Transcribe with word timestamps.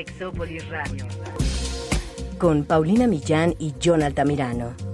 Sexópolis 0.00 0.66
Radio. 0.70 1.04
Con 2.38 2.64
Paulina 2.64 3.06
Millán 3.06 3.54
y 3.58 3.74
John 3.84 4.02
Altamirano. 4.02 4.89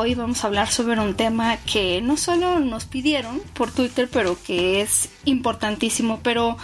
Hoy 0.00 0.14
vamos 0.14 0.42
a 0.42 0.46
hablar 0.46 0.70
sobre 0.70 0.98
un 0.98 1.14
tema 1.14 1.58
que 1.58 2.00
no 2.00 2.16
solo 2.16 2.58
nos 2.58 2.86
pidieron 2.86 3.38
por 3.52 3.70
Twitter, 3.70 4.08
pero 4.10 4.34
que 4.42 4.80
es 4.80 5.10
importantísimo, 5.26 6.20
pero 6.22 6.56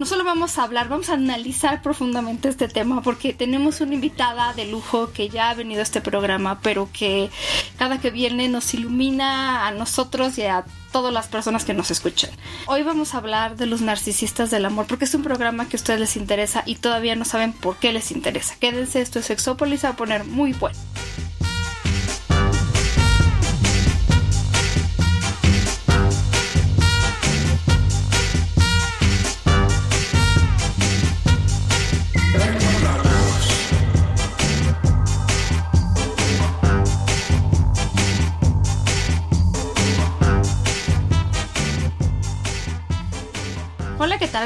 no 0.00 0.04
solo 0.04 0.24
vamos 0.24 0.58
a 0.58 0.64
hablar, 0.64 0.88
vamos 0.88 1.08
a 1.08 1.12
analizar 1.14 1.80
profundamente 1.80 2.48
este 2.48 2.66
tema 2.66 3.02
porque 3.02 3.32
tenemos 3.32 3.80
una 3.80 3.94
invitada 3.94 4.52
de 4.52 4.66
lujo 4.66 5.12
que 5.12 5.28
ya 5.28 5.50
ha 5.50 5.54
venido 5.54 5.78
a 5.78 5.84
este 5.84 6.00
programa, 6.00 6.58
pero 6.60 6.88
que 6.92 7.30
cada 7.78 8.00
que 8.00 8.10
viene 8.10 8.48
nos 8.48 8.74
ilumina 8.74 9.68
a 9.68 9.70
nosotros 9.70 10.36
y 10.36 10.42
a 10.42 10.64
todas 10.90 11.14
las 11.14 11.28
personas 11.28 11.64
que 11.64 11.72
nos 11.72 11.92
escuchan. 11.92 12.30
Hoy 12.66 12.82
vamos 12.82 13.14
a 13.14 13.18
hablar 13.18 13.56
de 13.56 13.66
los 13.66 13.80
narcisistas 13.80 14.50
del 14.50 14.64
amor 14.64 14.86
porque 14.88 15.04
es 15.04 15.14
un 15.14 15.22
programa 15.22 15.68
que 15.68 15.76
a 15.76 15.78
ustedes 15.78 16.00
les 16.00 16.16
interesa 16.16 16.64
y 16.66 16.74
todavía 16.74 17.14
no 17.14 17.24
saben 17.24 17.52
por 17.52 17.76
qué 17.76 17.92
les 17.92 18.10
interesa. 18.10 18.56
Quédense, 18.58 19.02
esto 19.02 19.20
es 19.20 19.26
Sexópolis, 19.26 19.84
va 19.84 19.90
a 19.90 19.96
poner 19.96 20.24
muy 20.24 20.52
bueno. 20.52 20.76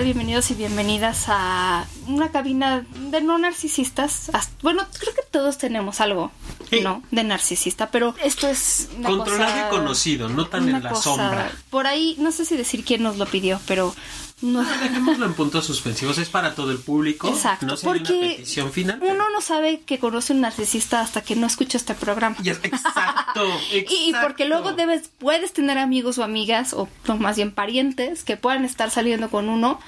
Bienvenidos 0.03 0.51
y 0.51 0.55
bienvenidas 0.55 1.27
a 1.29 1.87
una 2.09 2.31
cabina 2.31 2.87
de 3.11 3.21
no 3.21 3.37
narcisistas. 3.37 4.31
Bueno, 4.63 4.83
creo 4.99 5.15
que 5.15 5.23
todos 5.31 5.59
tenemos 5.59 6.01
algo. 6.01 6.33
¿No? 6.83 7.03
De 7.11 7.25
narcisista, 7.25 7.91
pero 7.91 8.15
esto 8.23 8.49
es 8.49 8.89
una 8.97 9.09
Controlado 9.09 9.53
cosa- 9.53 9.67
y 9.67 9.71
conocido, 9.71 10.29
no 10.29 10.47
tan 10.47 10.69
en 10.69 10.83
la 10.83 10.91
cosa- 10.91 11.03
sombra. 11.03 11.53
Por 11.71 11.87
ahí, 11.87 12.17
no 12.19 12.33
sé 12.33 12.45
si 12.45 12.57
decir 12.57 12.85
quién 12.85 13.03
nos 13.03 13.17
lo 13.17 13.27
pidió, 13.27 13.61
pero 13.67 13.95
no. 14.43 14.63
Dejémoslo 14.65 15.27
en 15.27 15.35
puntos 15.35 15.67
suspensivos, 15.67 16.17
es 16.19 16.29
para 16.31 16.55
todo 16.55 16.71
el 16.71 16.79
público. 16.79 17.29
Exacto, 17.29 17.67
no 17.67 17.75
porque 17.83 18.13
una 18.15 18.21
petición 18.29 18.73
final. 18.73 18.99
pero- 19.01 19.13
Uno 19.15 19.25
no 19.31 19.41
sabe 19.43 19.81
que 19.81 19.99
conoce 19.99 20.33
un 20.33 20.41
narcisista 20.41 21.01
hasta 21.03 21.21
que 21.23 21.37
no 21.37 21.47
escucha 21.47 21.77
este 21.77 21.95
programa. 21.95 22.37
Ya, 22.43 22.53
exacto, 22.53 23.45
Y, 23.73 23.79
y 23.79 24.13
porque 24.13 24.45
exacto. 24.45 24.45
luego 24.49 24.73
debes, 24.73 25.11
puedes 25.19 25.53
tener 25.53 25.77
amigos 25.79 26.17
o 26.19 26.25
amigas, 26.25 26.73
o 26.73 26.89
no, 27.07 27.17
más 27.17 27.37
bien 27.37 27.51
parientes, 27.53 28.25
que 28.25 28.37
puedan 28.39 28.65
estar 28.65 28.91
saliendo 28.91 29.29
con 29.29 29.49
uno 29.51 29.79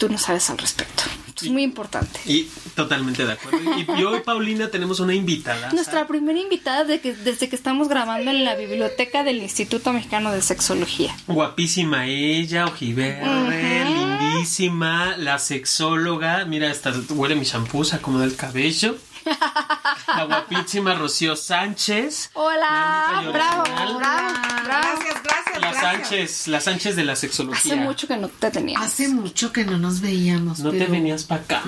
tú 0.00 0.08
no 0.08 0.16
sabes 0.16 0.48
al 0.48 0.56
respecto. 0.56 1.02
Es 1.36 1.50
muy 1.50 1.62
importante. 1.62 2.20
Y 2.24 2.48
totalmente 2.74 3.24
de 3.24 3.32
acuerdo. 3.32 3.58
Y, 3.78 4.00
y 4.00 4.04
hoy, 4.04 4.20
Paulina, 4.20 4.68
tenemos 4.68 4.98
una 5.00 5.14
invitada. 5.14 5.70
Nuestra 5.72 6.06
primera 6.06 6.38
invitada 6.38 6.84
de 6.84 7.00
que, 7.00 7.14
desde 7.14 7.48
que 7.50 7.56
estamos 7.56 7.88
grabando 7.88 8.30
en 8.30 8.44
la 8.44 8.56
biblioteca 8.56 9.24
del 9.24 9.38
Instituto 9.38 9.92
Mexicano 9.92 10.32
de 10.32 10.40
Sexología. 10.40 11.14
Guapísima 11.26 12.06
ella, 12.06 12.64
ojiverde, 12.66 13.84
lindísima, 13.84 15.16
la 15.18 15.38
sexóloga. 15.38 16.46
Mira, 16.46 16.70
hasta 16.70 16.92
huele 17.10 17.34
mi 17.36 17.44
shampoo, 17.44 17.84
se 17.84 17.96
acomoda 17.96 18.24
el 18.24 18.36
cabello. 18.36 18.96
La 19.24 20.24
guapísima 20.24 20.94
Rocío 20.94 21.36
Sánchez. 21.36 22.30
Hola, 22.34 23.20
La 23.24 23.30
bravo, 23.30 23.62
original. 23.62 23.96
bravo, 23.96 24.32
bravo. 24.64 24.98
Gracias, 25.00 25.22
gracias, 25.22 25.60
La 25.60 25.70
gracias. 25.70 25.80
Sánchez, 25.82 26.48
la 26.48 26.60
Sánchez 26.60 26.96
de 26.96 27.04
la 27.04 27.16
sexología. 27.16 27.72
Hace 27.74 27.76
mucho 27.82 28.06
que 28.08 28.16
no 28.16 28.28
te 28.28 28.50
teníamos. 28.50 28.86
Hace 28.86 29.08
mucho 29.08 29.52
que 29.52 29.64
no 29.64 29.78
nos 29.78 30.00
veíamos. 30.00 30.60
No 30.60 30.70
te 30.70 30.78
pero- 30.78 30.92
venías 30.92 31.24
para 31.24 31.42
acá. 31.42 31.62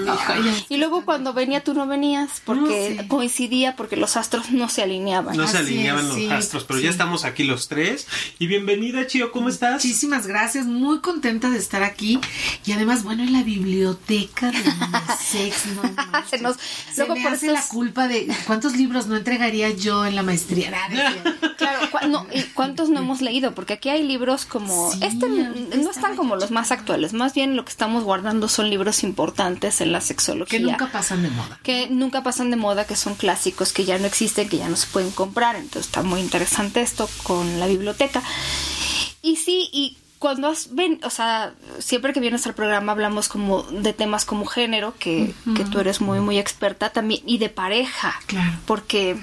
Y 0.69 0.77
luego 0.79 1.05
cuando 1.05 1.33
venía 1.33 1.63
tú 1.63 1.75
no 1.75 1.87
venías 1.87 2.41
porque 2.45 2.95
No, 2.97 3.03
sí. 3.03 3.09
coincidía 3.09 3.77
porque 3.77 3.97
los 3.97 4.17
astros 4.17 4.51
no 4.51 4.69
se 4.69 4.83
alineaban. 4.83 5.37
No 5.37 5.47
se 5.47 5.59
alineaban 5.59 6.03
es, 6.05 6.09
los 6.09 6.17
sí, 6.17 6.31
astros, 6.31 6.65
pero 6.65 6.79
sí. 6.79 6.85
ya 6.85 6.91
estamos 6.91 7.25
aquí 7.25 7.45
los 7.45 7.69
tres. 7.69 8.07
Y 8.39 8.47
bienvenida, 8.47 9.07
Chio, 9.07 9.31
¿cómo 9.33 9.49
estás? 9.49 9.85
Muchísimas 9.85 10.27
gracias, 10.27 10.67
muy 10.67 11.01
contenta 11.01 11.51
de 11.51 11.59
estar 11.59 11.83
aquí 11.83 12.21
y 12.67 12.73
además, 12.73 13.03
bueno, 13.05 13.23
en 13.23 13.33
la 13.33 13.43
biblioteca 13.43 14.51
de 14.51 14.63
Sex, 15.19 15.67
no. 15.67 15.83
Se 16.29 16.39
nos- 16.39 16.57
Se 16.57 16.97
luego 17.07 17.15
me 17.17 17.23
por 17.23 17.33
estos- 17.43 17.59
la 17.61 17.69
culpa 17.69 18.09
de 18.09 18.29
cuántos 18.47 18.77
libros 18.77 19.07
no 19.07 19.17
entregaría 19.17 19.71
yo 19.71 20.05
en 20.07 20.15
la 20.17 20.23
maestría. 20.23 20.73
Claro, 21.63 21.81
cua- 21.93 22.09
no, 22.09 22.27
¿y 22.35 22.43
cuántos 22.55 22.89
no 22.89 22.99
hemos 23.01 23.21
leído? 23.21 23.55
Porque 23.55 23.75
aquí 23.75 23.89
hay 23.89 24.03
libros 24.03 24.47
como... 24.47 24.91
Sí, 24.91 24.99
este 25.03 25.29
no 25.29 25.91
están 25.91 26.17
como 26.17 26.35
los 26.35 26.51
más 26.51 26.73
actuales, 26.73 27.13
más 27.13 27.35
bien 27.35 27.55
lo 27.55 27.65
que 27.65 27.71
estamos 27.71 28.03
guardando 28.03 28.49
son 28.49 28.69
libros 28.69 29.05
importantes 29.05 29.81
en 29.81 29.93
la 29.93 30.01
sexología. 30.01 30.59
que 30.59 30.65
nunca 30.65 30.91
pasan 30.91 31.23
de 31.23 31.31
moda. 31.31 31.61
que 31.63 31.87
nunca 31.89 32.25
pasan 32.25 32.51
de 32.51 32.57
moda, 32.57 32.85
que 32.85 32.97
son 32.97 33.15
clásicos, 33.15 33.73
que 33.73 33.85
ya 33.85 33.97
no 33.99 34.07
existen, 34.07 34.49
que 34.49 34.57
ya 34.59 34.69
no 34.69 34.75
se 34.77 34.89
pueden 34.89 35.13
comprar. 35.13 35.55
Entonces 35.55 35.87
está 35.87 36.03
muy 36.03 36.21
interesante 36.21 36.81
esto 36.81 37.09
con 37.23 37.61
la 37.61 37.69
biblioteca. 37.69 38.23
Y 39.23 39.37
sí, 39.37 39.69
y 39.73 39.99
cuando 40.23 40.47
has 40.47 40.73
ven, 40.73 41.01
o 41.03 41.11
sea, 41.11 41.53
siempre 41.81 42.13
que 42.13 42.21
vienes 42.21 42.47
al 42.47 42.55
programa 42.55 42.93
hablamos 42.93 43.29
como 43.29 43.65
de 43.65 43.93
temas 43.93 44.25
como 44.25 44.47
género, 44.47 44.95
que, 44.97 45.35
que 45.57 45.65
tú 45.65 45.81
eres 45.81 46.01
muy, 46.01 46.21
muy 46.21 46.39
experta 46.39 46.91
también, 46.91 47.23
y 47.27 47.39
de 47.39 47.49
pareja. 47.49 48.15
Claro. 48.27 48.53
Porque 48.65 49.19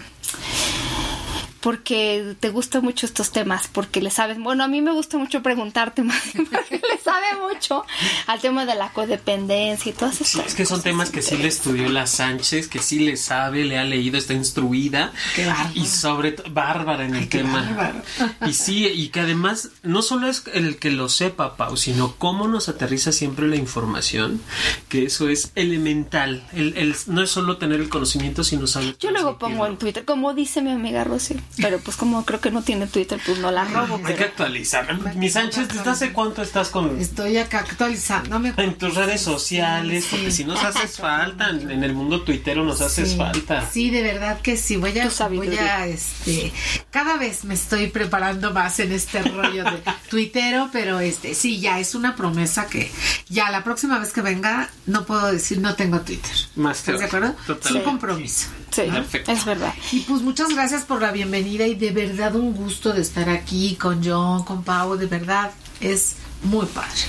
porque 1.61 2.35
te 2.39 2.49
gustan 2.49 2.83
mucho 2.83 3.05
estos 3.05 3.31
temas, 3.31 3.67
porque 3.67 4.01
le 4.01 4.11
sabes, 4.11 4.39
bueno, 4.39 4.63
a 4.63 4.67
mí 4.67 4.81
me 4.81 4.91
gusta 4.91 5.17
mucho 5.17 5.41
preguntarte 5.43 6.03
más, 6.03 6.21
porque 6.33 6.75
le 6.91 6.97
sabe 7.03 7.25
mucho 7.51 7.85
al 8.27 8.39
tema 8.39 8.65
de 8.65 8.75
la 8.75 8.91
codependencia 8.93 9.89
y 9.89 9.93
todas 9.93 10.15
esas 10.15 10.27
Sí, 10.29 10.37
cosas. 10.37 10.51
es 10.51 10.55
que 10.57 10.65
son 10.65 10.81
temas 10.81 11.09
que 11.09 11.21
sí 11.21 11.37
le 11.37 11.47
estudió 11.47 11.89
la 11.89 12.07
Sánchez, 12.07 12.67
que 12.67 12.79
sí 12.79 12.99
le 12.99 13.17
sabe, 13.17 13.65
le 13.65 13.77
ha 13.77 13.83
leído, 13.83 14.17
está 14.17 14.33
instruida. 14.33 15.11
Qué 15.35 15.45
bárbaro. 15.45 15.69
Y 15.75 15.85
sobre 15.85 16.31
todo, 16.33 16.49
bárbara 16.51 17.05
en 17.05 17.15
el 17.15 17.29
qué 17.29 17.39
tema. 17.39 17.61
bárbaro. 17.61 18.01
Y 18.47 18.53
sí, 18.53 18.87
y 18.87 19.09
que 19.09 19.19
además 19.21 19.69
no 19.83 20.01
solo 20.01 20.27
es 20.27 20.43
el 20.53 20.77
que 20.77 20.91
lo 20.91 21.09
sepa, 21.09 21.57
Pau, 21.57 21.75
sino 21.77 22.15
cómo 22.15 22.47
nos 22.47 22.69
aterriza 22.69 23.11
siempre 23.11 23.47
la 23.47 23.55
información, 23.55 24.41
que 24.87 25.05
eso 25.05 25.27
es 25.29 25.51
elemental. 25.55 26.43
El, 26.53 26.77
el- 26.77 26.95
no 27.07 27.21
es 27.21 27.29
solo 27.31 27.57
tener 27.57 27.79
el 27.79 27.89
conocimiento, 27.89 28.43
sino 28.43 28.67
saber. 28.67 28.95
Yo 28.99 29.11
luego 29.11 29.37
pongo 29.37 29.65
en. 29.65 29.77
Twitter, 29.77 30.03
como 30.05 30.33
dice 30.33 30.61
mi 30.61 30.71
amiga 30.71 31.03
Rosy, 31.03 31.35
pero 31.57 31.79
pues 31.79 31.97
como 31.97 32.25
creo 32.25 32.39
que 32.39 32.51
no 32.51 32.61
tiene 32.61 32.87
Twitter, 32.87 33.19
pues 33.25 33.39
no 33.39 33.51
la 33.51 33.65
robo. 33.65 33.99
Hay 34.05 34.15
que 34.15 34.23
actualizar. 34.25 35.15
Mi 35.15 35.29
Sánchez, 35.29 35.67
¿desde 35.67 35.89
hace 35.89 36.13
cuánto 36.13 36.41
estás 36.41 36.69
con, 36.69 36.99
Estoy 36.99 37.37
acá 37.37 37.59
actualizándome. 37.59 38.53
en 38.57 38.75
tus 38.75 38.95
redes 38.95 39.21
sociales? 39.21 40.05
Sí, 40.05 40.09
Porque 40.11 40.31
si 40.31 40.45
nos 40.45 40.63
haces 40.63 40.97
falta, 40.99 41.49
en 41.49 41.83
el 41.83 41.93
mundo 41.93 42.21
tuitero 42.23 42.63
nos 42.63 42.81
haces 42.81 43.09
Sí, 43.11 43.17
falta. 43.17 43.69
Sí, 43.71 43.89
de 43.89 44.01
verdad 44.03 44.39
que 44.41 44.57
sí. 44.57 44.77
Voy 44.77 44.97
a, 44.99 45.09
voy 45.29 45.57
a, 45.57 45.87
este, 45.87 46.51
cada 46.91 47.17
vez 47.17 47.43
me 47.45 47.53
estoy 47.53 47.87
preparando 47.87 48.51
más 48.53 48.79
en 48.79 48.91
este 48.91 49.21
rollo 49.21 49.63
de 49.63 49.81
tuitero, 50.09 50.69
pero 50.71 50.99
este, 50.99 51.35
sí, 51.35 51.59
ya 51.59 51.79
es 51.79 51.95
una 51.95 52.15
promesa 52.15 52.67
que 52.67 52.91
ya 53.29 53.49
la 53.51 53.63
próxima 53.63 53.99
vez 53.99 54.13
que 54.13 54.21
venga 54.21 54.69
no 54.85 55.05
puedo 55.05 55.31
decir 55.31 55.59
no 55.59 55.75
tengo 55.75 55.99
Twitter. 56.01 56.31
Más 56.55 56.83
te 56.83 56.91
¿Estás 56.91 56.99
de 56.99 57.05
acuerdo? 57.17 57.35
Total. 57.45 57.71
Es 57.71 57.77
un 57.77 57.83
compromiso. 57.83 58.47
Sí, 58.71 58.83
Perfecto. 58.83 59.31
es 59.31 59.45
verdad. 59.45 59.73
Y 59.91 60.01
pues 60.01 60.21
muchas 60.21 60.49
gracias 60.49 60.83
por 60.83 61.01
la 61.01 61.11
bienvenida 61.11 61.65
y 61.67 61.75
de 61.75 61.91
verdad 61.91 62.35
un 62.35 62.53
gusto 62.53 62.93
de 62.93 63.01
estar 63.01 63.29
aquí 63.29 63.75
con 63.75 64.03
John, 64.03 64.43
con 64.43 64.63
Pau, 64.63 64.95
de 64.95 65.07
verdad 65.07 65.51
es 65.81 66.15
muy 66.43 66.65
padre. 66.67 66.99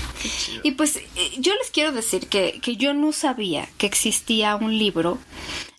Y 0.63 0.71
pues 0.71 0.97
eh, 0.97 1.03
yo 1.37 1.53
les 1.55 1.71
quiero 1.71 1.91
decir 1.91 2.27
que, 2.27 2.59
que 2.61 2.75
yo 2.75 2.93
no 2.93 3.11
sabía 3.11 3.67
que 3.77 3.85
existía 3.87 4.55
un 4.55 4.77
libro. 4.77 5.17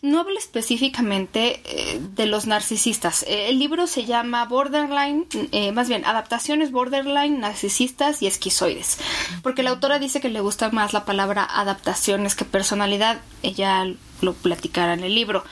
No 0.02 0.18
habla 0.18 0.40
específicamente 0.40 1.62
eh, 1.64 2.00
de 2.00 2.26
los 2.26 2.48
narcisistas. 2.48 3.22
Eh, 3.22 3.50
el 3.50 3.60
libro 3.60 3.86
se 3.86 4.04
llama 4.04 4.44
Borderline, 4.46 5.26
eh, 5.52 5.70
más 5.70 5.88
bien, 5.88 6.04
Adaptaciones 6.04 6.72
Borderline, 6.72 7.38
Narcisistas 7.38 8.20
y 8.20 8.26
Esquizoides. 8.26 8.98
Porque 9.44 9.62
la 9.62 9.70
autora 9.70 10.00
dice 10.00 10.20
que 10.20 10.28
le 10.28 10.40
gusta 10.40 10.70
más 10.70 10.92
la 10.92 11.04
palabra 11.04 11.44
adaptaciones 11.48 12.34
que 12.34 12.44
personalidad. 12.44 13.20
Ella 13.44 13.86
lo 14.20 14.34
platicará 14.34 14.94
en 14.94 15.04
el 15.04 15.14
libro. 15.14 15.44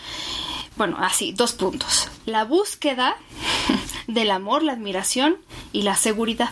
Bueno, 0.76 0.96
así, 0.98 1.30
dos 1.30 1.52
puntos. 1.52 2.08
La 2.26 2.44
búsqueda 2.44 3.16
del 4.08 4.32
amor, 4.32 4.64
la 4.64 4.72
admiración 4.72 5.36
y 5.72 5.82
la 5.82 5.94
seguridad. 5.94 6.50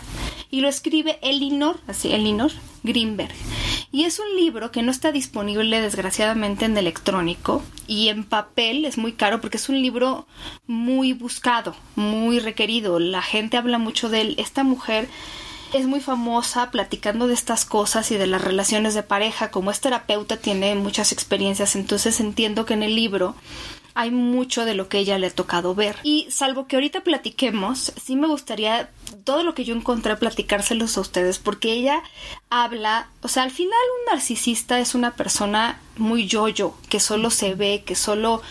Y 0.49 0.61
lo 0.61 0.69
escribe 0.69 1.19
Elinor, 1.21 1.81
así, 1.85 2.13
Elinor 2.13 2.51
Greenberg. 2.83 3.35
Y 3.91 4.03
es 4.03 4.19
un 4.19 4.35
libro 4.35 4.71
que 4.71 4.83
no 4.83 4.91
está 4.91 5.11
disponible 5.11 5.81
desgraciadamente 5.81 6.65
en 6.65 6.77
electrónico 6.77 7.63
y 7.87 8.09
en 8.09 8.23
papel 8.23 8.85
es 8.85 8.99
muy 8.99 9.13
caro 9.13 9.41
porque 9.41 9.57
es 9.57 9.67
un 9.67 9.81
libro 9.81 10.27
muy 10.67 11.13
buscado, 11.13 11.75
muy 11.95 12.39
requerido. 12.39 12.99
La 12.99 13.23
gente 13.23 13.57
habla 13.57 13.79
mucho 13.79 14.09
de 14.09 14.21
él. 14.21 14.35
Esta 14.37 14.63
mujer 14.63 15.09
es 15.73 15.87
muy 15.87 16.01
famosa 16.01 16.69
platicando 16.69 17.27
de 17.27 17.33
estas 17.33 17.65
cosas 17.65 18.11
y 18.11 18.17
de 18.17 18.27
las 18.27 18.43
relaciones 18.43 18.93
de 18.93 19.01
pareja. 19.01 19.49
Como 19.49 19.71
es 19.71 19.81
terapeuta, 19.81 20.37
tiene 20.37 20.75
muchas 20.75 21.11
experiencias, 21.11 21.75
entonces 21.75 22.19
entiendo 22.19 22.67
que 22.67 22.75
en 22.75 22.83
el 22.83 22.95
libro 22.95 23.35
hay 23.93 24.11
mucho 24.11 24.65
de 24.65 24.73
lo 24.73 24.87
que 24.87 24.99
ella 24.99 25.17
le 25.17 25.27
ha 25.27 25.31
tocado 25.31 25.75
ver. 25.75 25.97
Y 26.03 26.27
salvo 26.29 26.67
que 26.67 26.75
ahorita 26.75 27.01
platiquemos, 27.01 27.93
sí 28.01 28.15
me 28.15 28.27
gustaría 28.27 28.89
todo 29.23 29.43
lo 29.43 29.53
que 29.53 29.65
yo 29.65 29.75
encontré 29.75 30.15
platicárselos 30.15 30.97
a 30.97 31.01
ustedes 31.01 31.39
porque 31.39 31.73
ella 31.73 32.01
habla, 32.49 33.09
o 33.21 33.27
sea, 33.27 33.43
al 33.43 33.51
final 33.51 33.79
un 33.99 34.13
narcisista 34.13 34.79
es 34.79 34.95
una 34.95 35.15
persona 35.15 35.79
muy 35.97 36.27
yo-yo, 36.27 36.75
que 36.89 36.99
solo 36.99 37.29
se 37.29 37.55
ve, 37.55 37.83
que 37.85 37.95
solo 37.95 38.41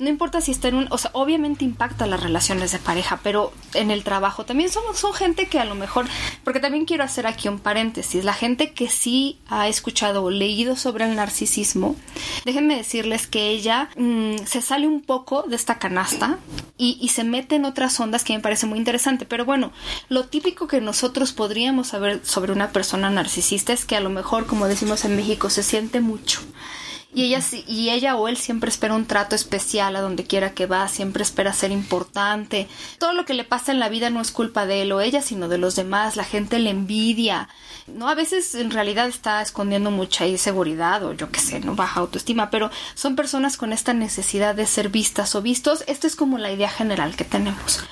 no 0.00 0.08
importa 0.08 0.40
si 0.40 0.50
está 0.50 0.68
en 0.68 0.76
un, 0.76 0.86
o 0.90 0.98
sea, 0.98 1.10
obviamente 1.14 1.64
impacta 1.64 2.06
las 2.06 2.22
relaciones 2.22 2.72
de 2.72 2.78
pareja, 2.78 3.20
pero 3.22 3.52
en 3.74 3.90
el 3.90 4.04
trabajo 4.04 4.44
también 4.44 4.70
son, 4.70 4.82
son 4.94 5.12
gente 5.12 5.46
que 5.46 5.58
a 5.58 5.64
lo 5.64 5.74
mejor, 5.74 6.06
porque 6.44 6.60
también 6.60 6.84
quiero 6.84 7.04
hacer 7.04 7.26
aquí 7.26 7.48
un 7.48 7.58
paréntesis, 7.58 8.24
la 8.24 8.34
gente 8.34 8.72
que 8.72 8.88
sí 8.88 9.38
ha 9.48 9.68
escuchado 9.68 10.22
o 10.22 10.30
leído 10.30 10.76
sobre 10.76 11.04
el 11.04 11.16
narcisismo, 11.16 11.96
déjenme 12.44 12.76
decirles 12.76 13.26
que 13.26 13.50
ella 13.50 13.90
mm, 13.96 14.36
se 14.44 14.62
sale 14.62 14.86
un 14.86 15.02
poco 15.02 15.42
de 15.42 15.56
esta 15.56 15.78
canasta 15.78 16.38
y, 16.76 16.98
y 17.00 17.08
se 17.08 17.24
mete 17.24 17.56
en 17.56 17.64
otras 17.64 17.98
ondas 18.00 18.24
que 18.24 18.34
me 18.34 18.40
parece 18.40 18.66
muy 18.66 18.78
interesante, 18.78 19.26
pero 19.26 19.44
bueno, 19.44 19.72
lo 20.08 20.26
típico 20.26 20.66
que 20.66 20.80
nosotros 20.80 21.32
podríamos 21.32 21.88
saber 21.88 22.20
sobre 22.24 22.52
una 22.52 22.70
persona 22.70 23.10
narcisista 23.10 23.72
es 23.72 23.84
que 23.84 23.96
a 23.96 24.00
lo 24.00 24.10
mejor, 24.10 24.46
como 24.46 24.66
decimos 24.68 25.04
en 25.04 25.16
México, 25.16 25.50
se 25.50 25.62
siente 25.62 26.00
mucho 26.00 26.40
y 27.18 27.24
ella, 27.24 27.40
y 27.66 27.90
ella 27.90 28.14
o 28.14 28.28
él 28.28 28.36
siempre 28.36 28.70
espera 28.70 28.94
un 28.94 29.04
trato 29.04 29.34
especial 29.34 29.96
a 29.96 30.00
donde 30.00 30.22
quiera 30.22 30.52
que 30.52 30.66
va, 30.66 30.86
siempre 30.86 31.24
espera 31.24 31.52
ser 31.52 31.72
importante. 31.72 32.68
Todo 33.00 33.12
lo 33.12 33.24
que 33.24 33.34
le 33.34 33.42
pasa 33.42 33.72
en 33.72 33.80
la 33.80 33.88
vida 33.88 34.08
no 34.08 34.20
es 34.20 34.30
culpa 34.30 34.66
de 34.66 34.82
él 34.82 34.92
o 34.92 35.00
ella, 35.00 35.20
sino 35.20 35.48
de 35.48 35.58
los 35.58 35.74
demás. 35.74 36.14
La 36.14 36.22
gente 36.22 36.60
le 36.60 36.70
envidia. 36.70 37.48
No, 37.88 38.08
a 38.08 38.14
veces 38.14 38.54
en 38.54 38.70
realidad 38.70 39.08
está 39.08 39.42
escondiendo 39.42 39.90
mucha 39.90 40.28
inseguridad 40.28 41.02
o 41.04 41.12
yo 41.12 41.28
qué 41.32 41.40
sé, 41.40 41.58
no 41.58 41.74
baja 41.74 41.98
autoestima, 41.98 42.50
pero 42.50 42.70
son 42.94 43.16
personas 43.16 43.56
con 43.56 43.72
esta 43.72 43.94
necesidad 43.94 44.54
de 44.54 44.66
ser 44.66 44.88
vistas 44.88 45.34
o 45.34 45.42
vistos. 45.42 45.82
Esto 45.88 46.06
es 46.06 46.14
como 46.14 46.38
la 46.38 46.52
idea 46.52 46.70
general 46.70 47.16
que 47.16 47.24
tenemos. 47.24 47.82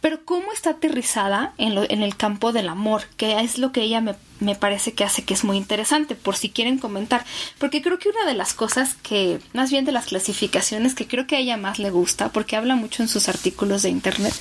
Pero 0.00 0.24
cómo 0.24 0.52
está 0.52 0.70
aterrizada 0.70 1.52
en, 1.58 1.74
lo, 1.74 1.88
en 1.88 2.02
el 2.02 2.16
campo 2.16 2.52
del 2.52 2.68
amor, 2.68 3.02
que 3.16 3.40
es 3.40 3.58
lo 3.58 3.72
que 3.72 3.82
ella 3.82 4.00
me, 4.00 4.14
me, 4.40 4.54
parece 4.54 4.92
que 4.92 5.04
hace 5.04 5.24
que 5.24 5.34
es 5.34 5.44
muy 5.44 5.56
interesante, 5.56 6.14
por 6.14 6.36
si 6.36 6.50
quieren 6.50 6.78
comentar. 6.78 7.24
Porque 7.58 7.82
creo 7.82 7.98
que 7.98 8.08
una 8.08 8.24
de 8.24 8.34
las 8.34 8.54
cosas 8.54 8.94
que, 9.02 9.40
más 9.52 9.70
bien 9.70 9.84
de 9.84 9.92
las 9.92 10.06
clasificaciones 10.06 10.94
que 10.94 11.06
creo 11.06 11.26
que 11.26 11.36
a 11.36 11.40
ella 11.40 11.56
más 11.56 11.78
le 11.78 11.90
gusta, 11.90 12.30
porque 12.30 12.56
habla 12.56 12.76
mucho 12.76 13.02
en 13.02 13.08
sus 13.08 13.28
artículos 13.28 13.82
de 13.82 13.90
internet, 13.90 14.34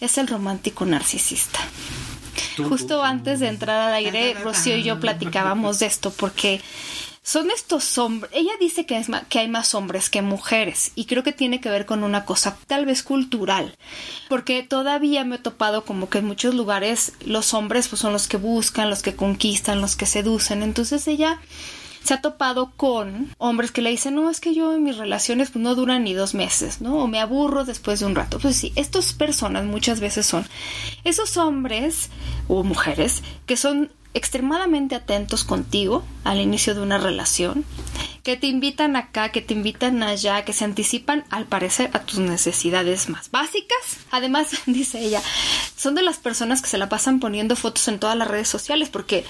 es 0.00 0.18
el 0.18 0.28
romántico 0.28 0.84
narcisista. 0.86 1.60
Justo 2.68 3.02
antes 3.02 3.40
de 3.40 3.48
entrar 3.48 3.80
al 3.80 3.94
aire, 3.94 4.34
Rocío 4.34 4.76
y 4.76 4.82
yo 4.82 5.00
platicábamos 5.00 5.78
de 5.78 5.86
esto, 5.86 6.10
porque 6.10 6.60
son 7.26 7.50
estos 7.50 7.98
hombres. 7.98 8.30
Ella 8.32 8.52
dice 8.60 8.86
que, 8.86 8.96
es 8.96 9.08
que 9.28 9.40
hay 9.40 9.48
más 9.48 9.74
hombres 9.74 10.10
que 10.10 10.22
mujeres 10.22 10.92
y 10.94 11.06
creo 11.06 11.24
que 11.24 11.32
tiene 11.32 11.60
que 11.60 11.70
ver 11.70 11.84
con 11.84 12.04
una 12.04 12.24
cosa 12.24 12.56
tal 12.68 12.86
vez 12.86 13.02
cultural, 13.02 13.74
porque 14.28 14.62
todavía 14.62 15.24
me 15.24 15.34
he 15.34 15.38
topado 15.40 15.84
como 15.84 16.08
que 16.08 16.18
en 16.18 16.26
muchos 16.26 16.54
lugares 16.54 17.14
los 17.24 17.52
hombres 17.52 17.88
pues 17.88 18.00
son 18.00 18.12
los 18.12 18.28
que 18.28 18.36
buscan, 18.36 18.90
los 18.90 19.02
que 19.02 19.16
conquistan, 19.16 19.80
los 19.80 19.96
que 19.96 20.06
seducen. 20.06 20.62
Entonces 20.62 21.08
ella 21.08 21.40
se 22.04 22.14
ha 22.14 22.20
topado 22.20 22.70
con 22.76 23.34
hombres 23.38 23.72
que 23.72 23.82
le 23.82 23.90
dicen, 23.90 24.14
no, 24.14 24.30
es 24.30 24.38
que 24.38 24.54
yo 24.54 24.72
en 24.72 24.84
mis 24.84 24.96
relaciones 24.96 25.50
pues, 25.50 25.64
no 25.64 25.74
duran 25.74 26.04
ni 26.04 26.14
dos 26.14 26.32
meses, 26.32 26.80
¿no? 26.80 26.98
O 26.98 27.08
me 27.08 27.18
aburro 27.18 27.64
después 27.64 27.98
de 27.98 28.06
un 28.06 28.14
rato. 28.14 28.38
Pues 28.38 28.54
sí, 28.54 28.72
estas 28.76 29.12
personas 29.14 29.64
muchas 29.64 29.98
veces 29.98 30.26
son 30.26 30.46
esos 31.02 31.36
hombres 31.38 32.08
o 32.46 32.62
mujeres 32.62 33.24
que 33.46 33.56
son 33.56 33.90
extremadamente 34.16 34.94
atentos 34.94 35.44
contigo 35.44 36.02
al 36.24 36.40
inicio 36.40 36.74
de 36.74 36.80
una 36.80 36.96
relación, 36.96 37.64
que 38.22 38.36
te 38.36 38.46
invitan 38.46 38.96
acá, 38.96 39.30
que 39.30 39.42
te 39.42 39.54
invitan 39.54 40.02
allá, 40.02 40.44
que 40.44 40.52
se 40.52 40.64
anticipan 40.64 41.24
al 41.30 41.44
parecer 41.44 41.90
a 41.92 42.00
tus 42.00 42.18
necesidades 42.18 43.08
más 43.08 43.30
básicas. 43.30 43.98
Además, 44.10 44.48
dice 44.66 45.00
ella, 45.00 45.22
son 45.76 45.94
de 45.94 46.02
las 46.02 46.16
personas 46.16 46.62
que 46.62 46.68
se 46.68 46.78
la 46.78 46.88
pasan 46.88 47.20
poniendo 47.20 47.56
fotos 47.56 47.86
en 47.88 47.98
todas 47.98 48.16
las 48.16 48.26
redes 48.26 48.48
sociales 48.48 48.88
porque 48.88 49.24